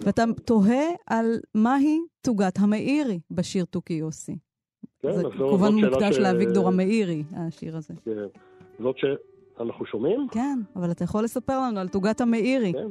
ואתה 0.00 0.24
תוהה 0.44 0.84
על 1.06 1.38
מהי 1.54 1.98
תוגת 2.20 2.58
המאירי 2.58 3.20
בשיר 3.30 3.64
תוכי 3.64 3.94
יוסי. 3.94 4.36
כן, 5.02 5.16
זה 5.16 5.22
כמובן 5.38 5.74
מוקדש 5.74 6.16
ש... 6.16 6.18
לאביגדור 6.18 6.68
המאירי, 6.68 7.22
השיר 7.36 7.76
הזה. 7.76 7.94
כן. 8.04 8.45
זאת 8.78 8.96
שאנחנו 8.98 9.86
שומעים? 9.86 10.26
כן, 10.30 10.58
אבל 10.76 10.90
אתה 10.90 11.04
יכול 11.04 11.24
לספר 11.24 11.58
לנו 11.60 11.80
על 11.80 11.88
תוגת 11.88 12.20
המאירי. 12.20 12.72
כן. 12.72 12.88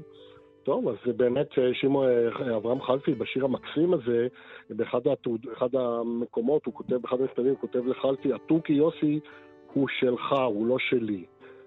טוב, 0.66 0.88
אז 0.88 0.96
באמת 1.18 1.48
אה, 1.58 1.74
שמעון 1.74 2.08
אה, 2.08 2.58
אברהם 2.58 2.82
חלפי 2.82 3.14
בשיר 3.14 3.46
המקסים 3.46 3.94
הזה, 3.94 4.28
באחד 4.70 5.08
התעוד, 5.08 5.46
המקומות, 5.74 6.66
הוא 6.66 6.74
כותב, 6.74 6.96
באחד 6.96 7.22
המכתבים 7.22 7.50
הוא 7.50 7.58
כותב 7.58 7.88
לחלפי, 7.88 8.34
התוכי 8.34 8.74
יוסי 8.74 9.20
הוא 9.74 9.88
שלך, 10.00 10.36
הוא 10.48 10.68
לא 10.68 10.78
שלי. 10.80 11.26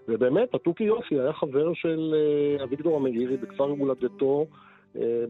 ובאמת, 0.08 0.54
התוכי 0.54 0.84
יוסי 0.84 1.20
היה 1.20 1.32
חבר 1.32 1.74
של 1.74 2.14
אה, 2.14 2.64
אביגדור 2.64 2.96
המאירי 2.96 3.36
בכפר 3.36 3.64
הולדתו 3.64 4.46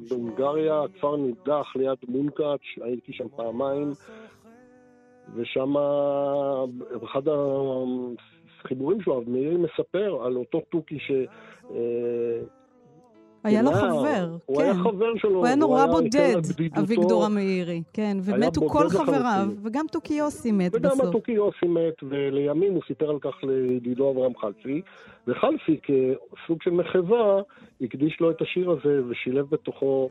בהונגריה, 0.09 0.83
הכפר 0.83 1.17
נידח 1.17 1.73
ליד 1.77 1.99
מונקאץ', 2.09 2.61
הייתי 2.81 3.13
שם 3.13 3.29
פעמיים, 3.37 3.93
ושם 5.35 5.75
אחד 7.05 7.29
החיבורים 8.65 9.01
שלו, 9.01 9.23
מאירי 9.27 9.57
מספר 9.57 10.23
על 10.25 10.37
אותו 10.37 10.61
תוכי 10.71 10.99
ש... 10.99 11.11
היה 13.45 13.63
לו 13.63 13.73
חבר, 13.73 14.29
הוא 14.47 14.57
כן. 14.57 14.63
הוא 14.63 14.63
היה 14.63 14.75
חבר 14.75 15.17
שלו. 15.17 15.37
הוא 15.39 15.47
היה 15.47 15.57
נורא 15.57 15.87
בודד, 15.87 16.37
אביגדור 16.79 17.25
המאירי, 17.25 17.83
כן, 17.93 18.17
ומתו 18.23 18.69
כל 18.69 18.89
חבריו, 18.89 19.49
וגם 19.63 19.85
תוכי 19.93 20.15
יוסי 20.15 20.53
מת 20.53 20.75
וגם 20.75 20.91
בסוף. 20.91 21.01
וגם 21.01 21.13
תוכי 21.13 21.33
יוסי 21.33 21.67
מת, 21.67 22.03
ולימים 22.03 22.73
הוא 22.73 22.83
סיפר 22.87 23.11
על 23.11 23.19
כך 23.19 23.35
לידידו 23.43 24.11
אברהם 24.11 24.33
חלפי, 24.37 24.83
וחלפי 25.27 25.81
כסוג 25.83 26.63
של 26.63 26.71
מחווה 26.71 27.41
הקדיש 27.81 28.21
לו 28.21 28.31
את 28.31 28.43
השיר 28.43 28.71
הזה 28.71 29.01
ושילב 29.09 29.47
בתוכו 29.51 30.11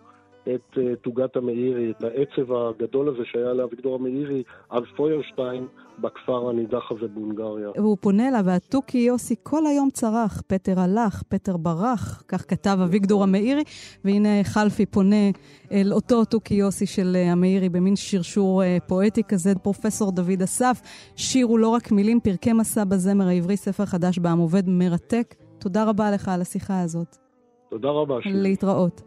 את 0.56 0.78
uh, 0.78 0.80
תוגת 1.02 1.36
המאירי, 1.36 1.92
את 1.92 2.04
העצב 2.04 2.54
הגדול 2.54 3.10
הזה 3.10 3.24
שהיה 3.26 3.54
לאביגדור 3.54 3.96
המאירי, 3.96 4.44
אז 4.70 4.84
פוירשטיין, 4.96 5.68
בכפר 6.00 6.50
הנידח 6.50 6.92
הזה 6.92 7.08
בהונגריה. 7.08 7.70
והוא 7.76 7.98
פונה 8.02 8.28
אליו, 8.28 8.42
והתוכי 8.46 8.98
יוסי 8.98 9.36
כל 9.44 9.66
היום 9.66 9.90
צרח, 9.90 10.42
פטר 10.48 10.80
הלך, 10.80 11.24
פטר 11.28 11.58
ברח, 11.58 12.24
כך 12.28 12.46
כתב 12.48 12.78
אביגדור 12.84 13.24
המאירי, 13.24 13.64
והנה 14.06 14.44
חלפי 14.44 14.86
פונה 14.86 15.30
אל 15.72 15.94
אותו 15.94 16.26
תוכי 16.26 16.54
יוסי 16.54 16.86
של 16.86 17.14
אה, 17.16 17.32
המאירי 17.32 17.70
במין 17.70 17.96
שרשור 17.96 18.64
uh, 18.64 18.88
פואטי 18.88 19.24
כזה, 19.24 19.56
פרופסור 19.64 20.12
דוד 20.12 20.42
אסף. 20.44 20.82
שיר 21.16 21.46
הוא 21.46 21.60
לא 21.60 21.70
רק 21.70 21.92
מילים, 21.92 22.20
פרקי 22.20 22.54
מסע 22.54 22.84
בזמר 22.84 23.28
העברי, 23.28 23.58
ספר 23.58 23.86
חדש 23.86 24.20
בעם 24.20 24.38
עובד, 24.38 24.64
מרתק. 24.68 25.36
תודה 25.60 25.84
רבה 25.84 26.12
לך 26.12 26.28
על 26.28 26.42
השיחה 26.42 26.82
הזאת. 26.82 27.18
תודה 27.70 27.90
רבה. 27.90 28.16
להתראות. 28.26 29.07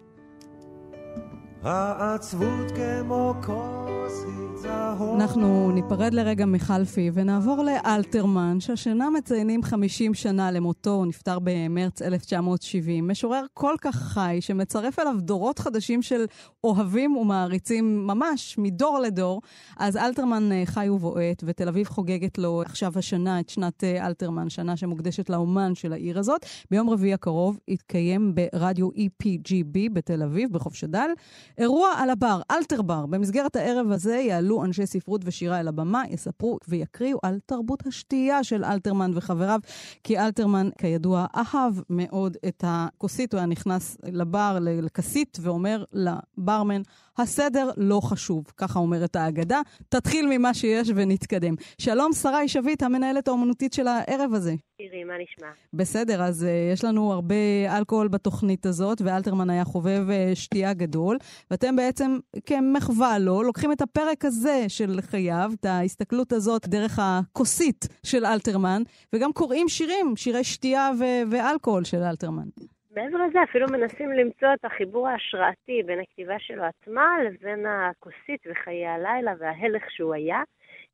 העצבות 1.62 2.72
כמו 2.76 3.34
כוסית 3.46 4.56
זהוב. 4.56 4.59
אנחנו 4.64 5.70
ניפרד 5.72 6.14
לרגע 6.14 6.46
מחלפי 6.46 7.10
ונעבור 7.14 7.64
לאלתרמן, 7.64 8.60
שהשנה 8.60 9.10
מציינים 9.10 9.62
50 9.62 10.14
שנה 10.14 10.50
למותו, 10.50 10.90
הוא 10.90 11.06
נפטר 11.06 11.38
במרץ 11.42 12.02
1970. 12.02 13.08
משורר 13.08 13.44
כל 13.54 13.74
כך 13.80 13.96
חי, 13.96 14.38
שמצרף 14.40 14.98
אליו 14.98 15.14
דורות 15.18 15.58
חדשים 15.58 16.02
של 16.02 16.24
אוהבים 16.64 17.16
ומעריצים 17.16 18.06
ממש 18.06 18.58
מדור 18.58 18.98
לדור. 18.98 19.42
אז 19.78 19.96
אלתרמן 19.96 20.52
אה, 20.52 20.62
חי 20.66 20.88
ובועט, 20.88 21.42
ותל 21.46 21.68
אביב 21.68 21.86
חוגגת 21.86 22.38
לו 22.38 22.62
עכשיו 22.62 22.92
השנה 22.96 23.40
את 23.40 23.48
שנת 23.48 23.84
אה, 23.84 24.06
אלתרמן, 24.06 24.50
שנה 24.50 24.76
שמוקדשת 24.76 25.30
לאומן 25.30 25.74
של 25.74 25.92
העיר 25.92 26.18
הזאת. 26.18 26.46
ביום 26.70 26.90
רביעי 26.90 27.14
הקרוב 27.14 27.58
יתקיים 27.68 28.34
ברדיו 28.34 28.88
EPGB 28.88 29.92
בתל 29.92 30.22
אביב, 30.22 30.52
בחוף 30.52 30.74
שדל. 30.74 31.10
אירוע 31.58 31.88
על 31.96 32.10
הבר, 32.10 32.40
אלתר 32.50 32.82
בר. 32.82 33.06
במסגרת 33.06 33.56
הערב 33.56 33.90
הזה 33.90 34.16
יעלו 34.16 34.49
אנשי 34.64 34.86
ספרות 34.86 35.20
ושירה 35.24 35.60
אל 35.60 35.68
הבמה, 35.68 36.02
יספרו 36.10 36.58
ויקריאו 36.68 37.18
על 37.22 37.38
תרבות 37.46 37.86
השתייה 37.86 38.44
של 38.44 38.64
אלתרמן 38.64 39.10
וחבריו, 39.14 39.60
כי 40.04 40.18
אלתרמן, 40.18 40.68
כידוע, 40.78 41.26
אהב 41.36 41.74
מאוד 41.90 42.36
את 42.48 42.64
הכוסית, 42.66 43.32
הוא 43.32 43.38
היה 43.38 43.46
נכנס 43.46 43.96
לבר, 44.12 44.58
לכסית, 44.60 45.38
ואומר 45.42 45.84
לברמן, 45.92 46.82
הסדר 47.18 47.70
לא 47.76 48.00
חשוב, 48.00 48.44
ככה 48.56 48.78
אומרת 48.78 49.16
האגדה. 49.16 49.60
תתחיל 49.88 50.26
ממה 50.30 50.54
שיש 50.54 50.90
ונתקדם. 50.94 51.54
שלום, 51.78 52.12
שרי 52.12 52.48
שביט, 52.48 52.82
המנהלת 52.82 53.28
האומנותית 53.28 53.72
של 53.72 53.86
הערב 53.86 54.34
הזה. 54.34 54.54
תראי, 54.78 55.04
מה 55.04 55.14
נשמע? 55.22 55.48
בסדר, 55.72 56.22
אז 56.22 56.42
uh, 56.42 56.72
יש 56.72 56.84
לנו 56.84 57.12
הרבה 57.12 57.34
אלכוהול 57.76 58.08
בתוכנית 58.08 58.66
הזאת, 58.66 59.02
ואלתרמן 59.04 59.50
היה 59.50 59.64
חובב 59.64 60.06
uh, 60.08 60.34
שתייה 60.34 60.72
גדול, 60.72 61.18
ואתם 61.50 61.76
בעצם, 61.76 62.18
כמחווה 62.46 63.18
לו, 63.18 63.42
לוקחים 63.42 63.72
את 63.72 63.82
הפרק 63.82 64.24
הזה 64.24 64.39
של 64.68 65.00
חייו, 65.00 65.50
את 65.60 65.64
ההסתכלות 65.64 66.32
הזאת 66.32 66.68
דרך 66.68 66.98
הכוסית 66.98 67.88
של 68.06 68.24
אלתרמן, 68.26 68.82
וגם 69.14 69.32
קוראים 69.32 69.68
שירים, 69.68 70.16
שירי 70.16 70.44
שתייה 70.44 70.90
ו- 70.98 71.30
ואלכוהול 71.30 71.84
של 71.84 72.02
אלתרמן. 72.10 72.48
מעבר 72.96 73.18
לזה, 73.26 73.38
אפילו 73.42 73.66
מנסים 73.70 74.10
למצוא 74.10 74.48
את 74.54 74.64
החיבור 74.64 75.08
ההשראתי 75.08 75.82
בין 75.86 76.00
הכתיבה 76.00 76.38
שלו 76.38 76.62
עצמה 76.64 77.06
לבין 77.24 77.66
הכוסית 77.66 78.46
וחיי 78.50 78.86
הלילה 78.86 79.32
וההלך 79.38 79.82
שהוא 79.90 80.14
היה. 80.14 80.42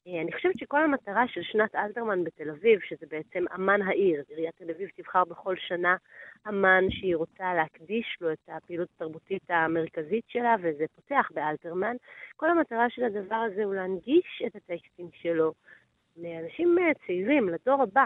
אה, 0.08 0.20
אני 0.22 0.32
חושבת 0.32 0.58
שכל 0.58 0.84
המטרה 0.84 1.28
של 1.28 1.42
שנת 1.42 1.74
אלתרמן 1.74 2.24
בתל 2.24 2.50
אביב, 2.50 2.80
שזה 2.88 3.06
בעצם 3.10 3.44
אמן 3.54 3.82
העיר, 3.82 4.22
עיריית 4.28 4.54
תל 4.56 4.70
אביב 4.70 4.88
תבחר 4.96 5.24
בכל 5.24 5.54
שנה 5.58 5.96
אמן 6.48 6.84
שהיא 6.90 7.16
רוצה 7.16 7.54
להקדיש 7.54 8.16
לו 8.20 8.32
את 8.32 8.48
הפעילות 8.48 8.88
התרבותית 8.96 9.42
המרכזית 9.48 10.24
שלה, 10.28 10.56
וזה 10.62 10.84
פותח 10.94 11.28
באלתרמן. 11.34 11.96
כל 12.36 12.50
המטרה 12.50 12.90
של 12.90 13.04
הדבר 13.04 13.36
הזה 13.36 13.64
הוא 13.64 13.74
להנגיש 13.74 14.42
את 14.46 14.56
הטקסטים 14.56 15.08
שלו 15.12 15.52
לאנשים 16.16 16.78
אה, 16.78 16.94
צעירים, 17.06 17.48
לדור 17.48 17.82
הבא. 17.82 18.04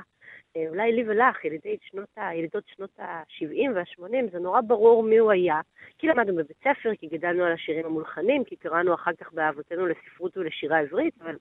אה, 0.56 0.68
אולי 0.68 0.92
לי 0.92 1.04
ולך, 1.06 1.44
ילידות 1.44 1.82
שנות, 1.82 2.18
ה, 2.18 2.34
ילידות 2.34 2.64
שנות 2.66 3.00
ה-70 3.00 3.70
וה-80, 3.74 4.32
זה 4.32 4.38
נורא 4.38 4.60
ברור 4.60 5.02
מי 5.02 5.18
הוא 5.18 5.30
היה. 5.30 5.60
כי 5.98 6.06
למדנו 6.06 6.34
בבית 6.34 6.56
ספר, 6.58 6.94
כי 6.98 7.06
גדלנו 7.06 7.44
על 7.44 7.52
השירים 7.52 7.86
המולחנים, 7.86 8.44
כי 8.44 8.56
קראנו 8.56 8.94
אחר 8.94 9.10
כך 9.20 9.32
באהבותינו 9.32 9.86
לספרות 9.86 10.36
ולשירה 10.36 10.78
עברית, 10.78 11.14
אבל 11.22 11.36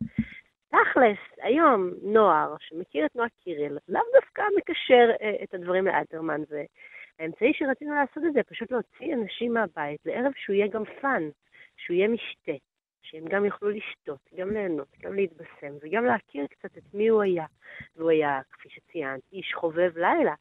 תכלס, 0.69 1.17
היום 1.41 1.89
נוער 2.01 2.55
שמכיר 2.59 3.05
את 3.05 3.15
נועה 3.15 3.29
קירל, 3.43 3.77
לאו 3.89 4.01
דווקא 4.13 4.43
מקשר 4.57 5.09
אה, 5.21 5.43
את 5.43 5.53
הדברים 5.53 5.85
לאלתרמן, 5.85 6.41
ו... 6.49 6.61
האמצעי 7.19 7.53
שרצינו 7.53 7.95
לעשות 7.95 8.23
את 8.27 8.33
זה, 8.33 8.43
פשוט 8.43 8.71
להוציא 8.71 9.13
אנשים 9.13 9.53
מהבית 9.53 10.05
לערב 10.05 10.31
שהוא 10.35 10.55
יהיה 10.55 10.67
גם 10.67 10.83
fun, 11.01 11.29
שהוא 11.77 11.95
יהיה 11.95 12.07
משתה, 12.07 12.51
שהם 13.01 13.25
גם 13.25 13.45
יוכלו 13.45 13.69
לשתות, 13.69 14.19
גם 14.37 14.49
ליהנות, 14.49 14.87
גם 15.01 15.13
להתבשם, 15.13 15.73
וגם 15.81 16.05
להכיר 16.05 16.47
קצת 16.47 16.77
את 16.77 16.93
מי 16.93 17.07
הוא 17.07 17.21
היה. 17.21 17.45
והוא 17.95 18.09
היה, 18.09 18.41
כפי 18.51 18.69
שציינת, 18.69 19.21
איש 19.33 19.53
חובב 19.53 19.97
לילה. 19.97 20.33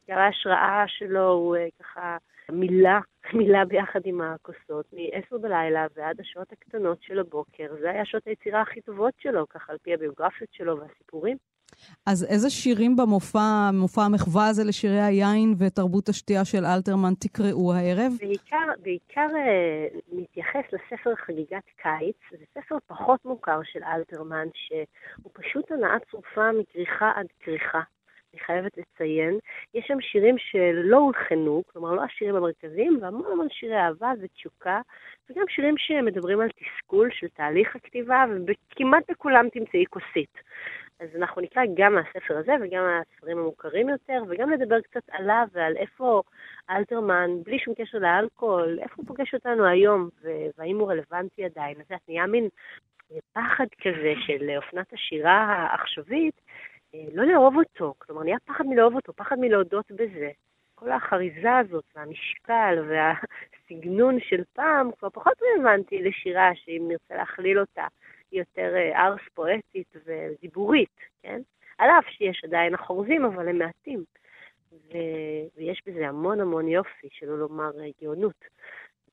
עיקר 0.00 0.20
ההשראה 0.20 0.84
שלו 0.86 1.28
הוא 1.28 1.56
אה, 1.56 1.66
ככה 1.80 2.16
מילה, 2.52 3.00
מילה 3.34 3.64
ביחד 3.64 4.00
עם 4.04 4.20
הכוסות, 4.20 4.86
מ-10 4.92 5.38
בלילה 5.38 5.86
ועד 5.96 6.20
השעות 6.20 6.52
הקטנות 6.52 6.98
של 7.02 7.18
הבוקר. 7.18 7.74
זה 7.80 7.90
היה 7.90 8.04
שעות 8.04 8.26
היצירה 8.26 8.62
הכי 8.62 8.80
טובות 8.80 9.14
שלו, 9.18 9.48
ככה 9.48 9.72
על 9.72 9.78
פי 9.82 9.94
הביוגרפיות 9.94 10.50
שלו 10.52 10.80
והסיפורים. 10.80 11.36
אז 12.06 12.24
איזה 12.24 12.50
שירים 12.50 12.96
במופע, 12.96 13.70
מופע 13.72 14.02
המחווה 14.02 14.48
הזה 14.48 14.64
לשירי 14.64 15.00
היין 15.00 15.54
ותרבות 15.58 16.08
השתייה 16.08 16.44
של 16.44 16.64
אלתרמן 16.64 17.14
תקראו 17.14 17.74
הערב? 17.74 18.12
בעיקר, 18.20 18.66
בעיקר 18.82 19.28
אה, 19.36 19.86
נתייחס 20.12 20.64
לספר 20.72 21.14
חגיגת 21.14 21.64
קיץ. 21.82 22.16
זה 22.30 22.44
ספר 22.54 22.76
פחות 22.86 23.24
מוכר 23.24 23.60
של 23.64 23.84
אלתרמן, 23.84 24.46
שהוא 24.54 25.32
פשוט 25.32 25.70
הנאה 25.70 25.98
צרופה 26.10 26.52
מכריכה 26.60 27.12
עד 27.14 27.26
כריכה. 27.40 27.80
אני 28.36 28.44
חייבת 28.44 28.78
לציין. 28.78 29.38
יש 29.74 29.84
שם 29.86 30.00
שירים 30.00 30.38
שלא 30.38 30.96
הולחנו, 30.96 31.62
כלומר 31.72 31.92
לא 31.92 32.02
השירים 32.02 32.36
המרכזיים, 32.36 32.98
והמון 33.02 33.32
המון 33.32 33.48
שירי 33.50 33.76
אהבה 33.76 34.12
ותשוקה, 34.20 34.80
וגם 35.30 35.44
שירים 35.48 35.74
שמדברים 35.78 36.40
על 36.40 36.48
תסכול 36.48 37.08
של 37.12 37.28
תהליך 37.28 37.76
הכתיבה, 37.76 38.24
וכמעט 38.46 39.10
בכולם 39.10 39.48
תמצאי 39.48 39.84
כוסית. 39.90 40.38
אז 41.00 41.08
אנחנו 41.16 41.42
נקרא 41.42 41.62
גם 41.74 41.94
מהספר 41.94 42.38
הזה 42.38 42.52
וגם 42.60 42.82
מהספרים 42.84 43.38
המוכרים 43.38 43.88
יותר, 43.88 44.22
וגם 44.28 44.52
נדבר 44.52 44.80
קצת 44.80 45.02
עליו 45.10 45.46
ועל 45.52 45.76
איפה 45.76 46.22
אלתרמן, 46.70 47.30
בלי 47.44 47.58
שום 47.58 47.74
קשר 47.74 47.98
לאלכוהול, 47.98 48.78
איפה 48.82 48.94
הוא 48.96 49.06
פוגש 49.06 49.34
אותנו 49.34 49.66
היום, 49.66 50.08
והאם 50.58 50.78
הוא 50.78 50.90
רלוונטי 50.90 51.44
עדיין. 51.44 51.76
אז 51.80 51.86
את 51.94 52.08
נהיה 52.08 52.26
מין 52.26 52.48
פחד 53.32 53.66
כזה 53.82 54.14
של 54.26 54.50
אופנת 54.56 54.92
השירה 54.92 55.38
העכשווית, 55.38 56.40
לא 56.94 57.24
לאהוב 57.24 57.56
אותו. 57.56 57.94
כלומר, 57.98 58.22
נהיה 58.22 58.36
פחד 58.44 58.64
מלאהוב 58.66 58.94
אותו, 58.94 59.12
פחד 59.12 59.38
מלהודות 59.38 59.92
בזה. 59.92 60.30
כל 60.74 60.92
החריזה 60.92 61.56
הזאת, 61.56 61.84
והמשקל, 61.96 62.84
והסגנון 62.88 64.20
של 64.20 64.42
פעם, 64.52 64.90
כבר 64.98 65.10
פחות 65.10 65.32
רלוונטי 65.42 66.02
לשירה, 66.02 66.50
שאם 66.54 66.84
נרצה 66.88 67.16
להכליל 67.16 67.60
אותה, 67.60 67.86
היא 68.30 68.40
יותר 68.40 68.74
אה, 68.76 69.06
ארס 69.06 69.20
פואטית 69.34 69.96
ודיבורית, 70.06 71.00
כן? 71.22 71.40
על 71.78 71.90
אף 71.90 72.04
שיש 72.08 72.44
עדיין 72.44 72.74
החורזים, 72.74 73.24
אבל 73.24 73.48
הם 73.48 73.58
מעטים. 73.58 74.04
ו... 74.72 74.96
ויש 75.56 75.82
בזה 75.86 76.08
המון 76.08 76.40
המון 76.40 76.68
יופי, 76.68 77.08
שלא 77.10 77.38
לומר 77.38 77.70
אה, 77.80 77.86
גאונות. 78.02 78.44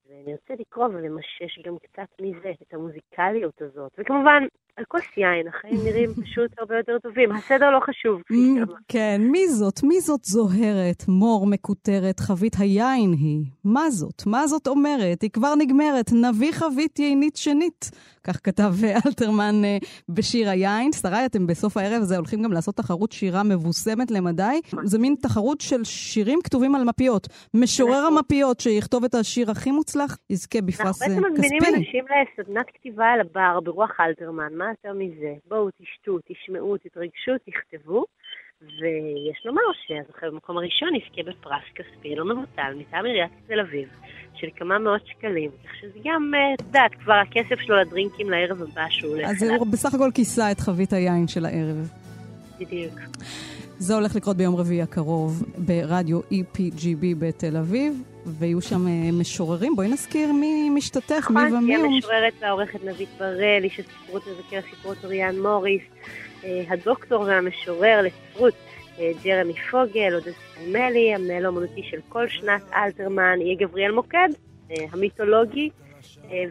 ואני 0.09 0.32
רוצה 0.32 0.53
לקרוא 0.59 0.86
ולמשש 0.86 1.59
גם 1.63 1.78
קצת 1.78 2.21
מזה, 2.21 2.51
את 2.61 2.74
המוזיקליות 2.74 3.61
הזאת. 3.61 3.91
וכמובן, 3.97 4.43
על 4.78 4.86
כוס 4.88 5.17
יין, 5.17 5.47
החיים 5.47 5.78
נראים 5.86 6.09
פשוט 6.24 6.51
הרבה 6.59 6.78
יותר 6.78 6.99
טובים. 6.99 7.32
הסדר 7.32 7.69
לא 7.71 7.80
חשוב, 7.80 8.21
כפי 8.21 8.34
שאמרת. 8.55 8.69
כן, 8.88 9.21
מי 9.32 9.47
זאת? 9.47 9.84
מי 9.84 10.01
זאת 10.01 10.24
זוהרת, 10.24 11.03
מור 11.07 11.47
מקוטרת, 11.47 12.19
חבית 12.19 12.55
היין 12.59 13.11
היא? 13.11 13.45
מה 13.63 13.89
זאת? 13.89 14.24
מה 14.26 14.47
זאת 14.47 14.67
אומרת? 14.67 15.21
היא 15.21 15.30
כבר 15.30 15.55
נגמרת, 15.55 16.11
נביא 16.13 16.51
חבית 16.51 16.99
יינית 16.99 17.36
שנית. 17.36 17.91
כך 18.24 18.39
כתב 18.43 18.74
אלתרמן 19.05 19.65
אה, 19.65 19.78
בשיר 20.09 20.49
היין. 20.49 20.91
שרי, 20.91 21.26
אתם 21.26 21.47
בסוף 21.47 21.78
הערב 21.78 22.01
הזה 22.01 22.17
הולכים 22.17 22.43
גם 22.43 22.51
לעשות 22.51 22.76
תחרות 22.76 23.11
שירה 23.11 23.43
מבוסמת 23.43 24.11
למדי. 24.11 24.61
זה 24.84 24.99
מין 24.99 25.15
תחרות 25.21 25.61
של 25.61 25.84
שירים 25.84 26.39
כתובים 26.43 26.76
על 26.76 26.84
מפיות. 26.84 27.28
משורר 27.53 28.05
המפיות 28.05 28.59
שיכתוב 28.59 29.03
את 29.03 29.15
השיר 29.15 29.51
הכי 29.51 29.71
מוצלח, 29.71 30.17
יזכה 30.30 30.61
בפרס 30.61 31.01
כספי. 31.01 31.05
אנחנו 31.05 31.21
בעצם 31.21 31.34
מזמינים 31.34 31.76
אנשים 31.76 32.05
לסדנת 32.39 32.65
כתיבה 32.74 33.05
על 33.05 33.21
הבר 33.21 33.59
ברוח 33.59 33.91
אלתרמן. 33.99 34.62
מה 34.64 34.70
יותר 34.70 34.93
מזה? 34.93 35.34
בואו, 35.47 35.70
תשתו, 35.82 36.20
תשמעו, 36.28 36.78
תתרגשו, 36.78 37.32
תכתבו. 37.45 38.05
ויש 38.61 39.45
לומר 39.45 39.61
שהזוכה 39.88 40.28
במקום 40.28 40.57
הראשון 40.57 40.89
יזכה 40.95 41.32
בפרס 41.32 41.64
כספי 41.76 42.16
לא 42.16 42.26
מבוטל 42.26 42.74
מטעם 42.78 43.05
עיריית 43.05 43.32
תל 43.47 43.59
אביב 43.59 43.89
של 44.36 44.47
כמה 44.55 44.80
מאות 44.80 45.07
שקלים. 45.07 45.51
כך 45.66 45.76
שזה 45.82 45.99
גם, 46.03 46.32
אה, 46.36 46.53
את 46.53 46.61
יודעת, 46.61 46.91
כבר 47.03 47.14
הכסף 47.14 47.59
שלו 47.59 47.76
לדרינקים 47.76 48.30
לערב 48.30 48.61
הבא 48.61 48.86
שהוא 48.89 49.11
הולך 49.16 49.30
אז 49.30 49.43
הוא 49.43 49.68
בסך 49.72 49.93
הכל 49.93 50.09
כיסה 50.14 50.51
את 50.51 50.59
חבית 50.59 50.93
היין 50.93 51.28
של 51.28 51.45
הערב. 51.45 51.89
בדיוק. 52.59 52.93
זה 53.78 53.95
הולך 53.95 54.15
לקרות 54.15 54.38
ביום 54.38 54.55
רביעי 54.55 54.82
הקרוב 54.82 55.43
ברדיו 55.57 56.19
EPGB 56.19 57.05
בתל 57.19 57.57
אביב, 57.57 58.01
ויהיו 58.26 58.61
שם 58.61 58.88
אה, 58.88 59.09
משוררים. 59.13 59.76
בואי 59.76 59.88
נזכיר 59.88 60.34
מי 60.34 60.69
משתתף, 60.69 61.28
מי 61.30 61.36
נכון, 61.36 61.53
ומי. 61.53 61.76
תהיה 61.76 61.86
המשוררת 61.86 62.34
והעורכת 62.41 62.84
נבית 62.84 63.09
בראל, 63.19 63.63
איש 63.63 63.80
הספרות 63.80 64.24
מבקר 64.28 64.59
הספרות 64.67 64.97
אוריאן 65.03 65.39
מוריס, 65.39 65.82
אה, 66.43 66.63
הדוקטור 66.69 67.21
והמשורר 67.21 68.01
לספרות 68.01 68.53
אה, 68.99 69.11
ג'רמי 69.24 69.53
פוגל, 69.71 70.13
עודד 70.13 70.32
סטרמלי, 70.32 71.15
המנהל 71.15 71.45
האומנותי 71.45 71.84
של 71.91 71.97
כל 72.09 72.28
שנת 72.28 72.61
אלתרמן, 72.76 73.41
יהיה 73.41 73.55
גבריאל 73.59 73.91
מוקד, 73.91 74.30
המיתולוגי, 74.91 75.69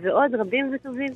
ועוד 0.02 0.34
רבים 0.34 0.74
וטובים. 0.74 1.10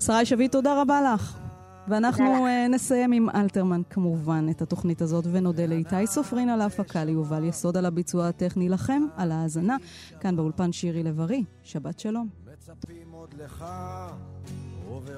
שרי 0.00 0.26
שביט, 0.26 0.52
תודה 0.52 0.80
רבה 0.80 1.00
לך. 1.14 1.49
ואנחנו 1.90 2.46
uh, 2.46 2.68
נסיים 2.68 3.12
עם 3.12 3.30
אלתרמן 3.30 3.82
כמובן 3.90 4.46
את 4.50 4.62
התוכנית 4.62 5.02
הזאת, 5.02 5.24
ונודה 5.32 5.66
לאיתי 5.66 6.06
סופרין 6.06 6.48
על 6.48 6.60
ההפקה, 6.60 7.04
ליובל 7.04 7.44
יסוד 7.44 7.76
על 7.76 7.86
הביצוע 7.86 8.28
הטכני 8.28 8.68
לכם, 8.68 9.02
על 9.16 9.32
ההאזנה. 9.32 9.76
כאן 10.20 10.36
באולפן 10.36 10.72
שירי 10.72 11.02
לב-ארי, 11.02 11.44
שבת 11.62 11.98
שלום. 11.98 12.28
מצפים 12.52 13.10
עוד 13.10 13.34
לך 13.34 13.64
עובר 14.88 15.16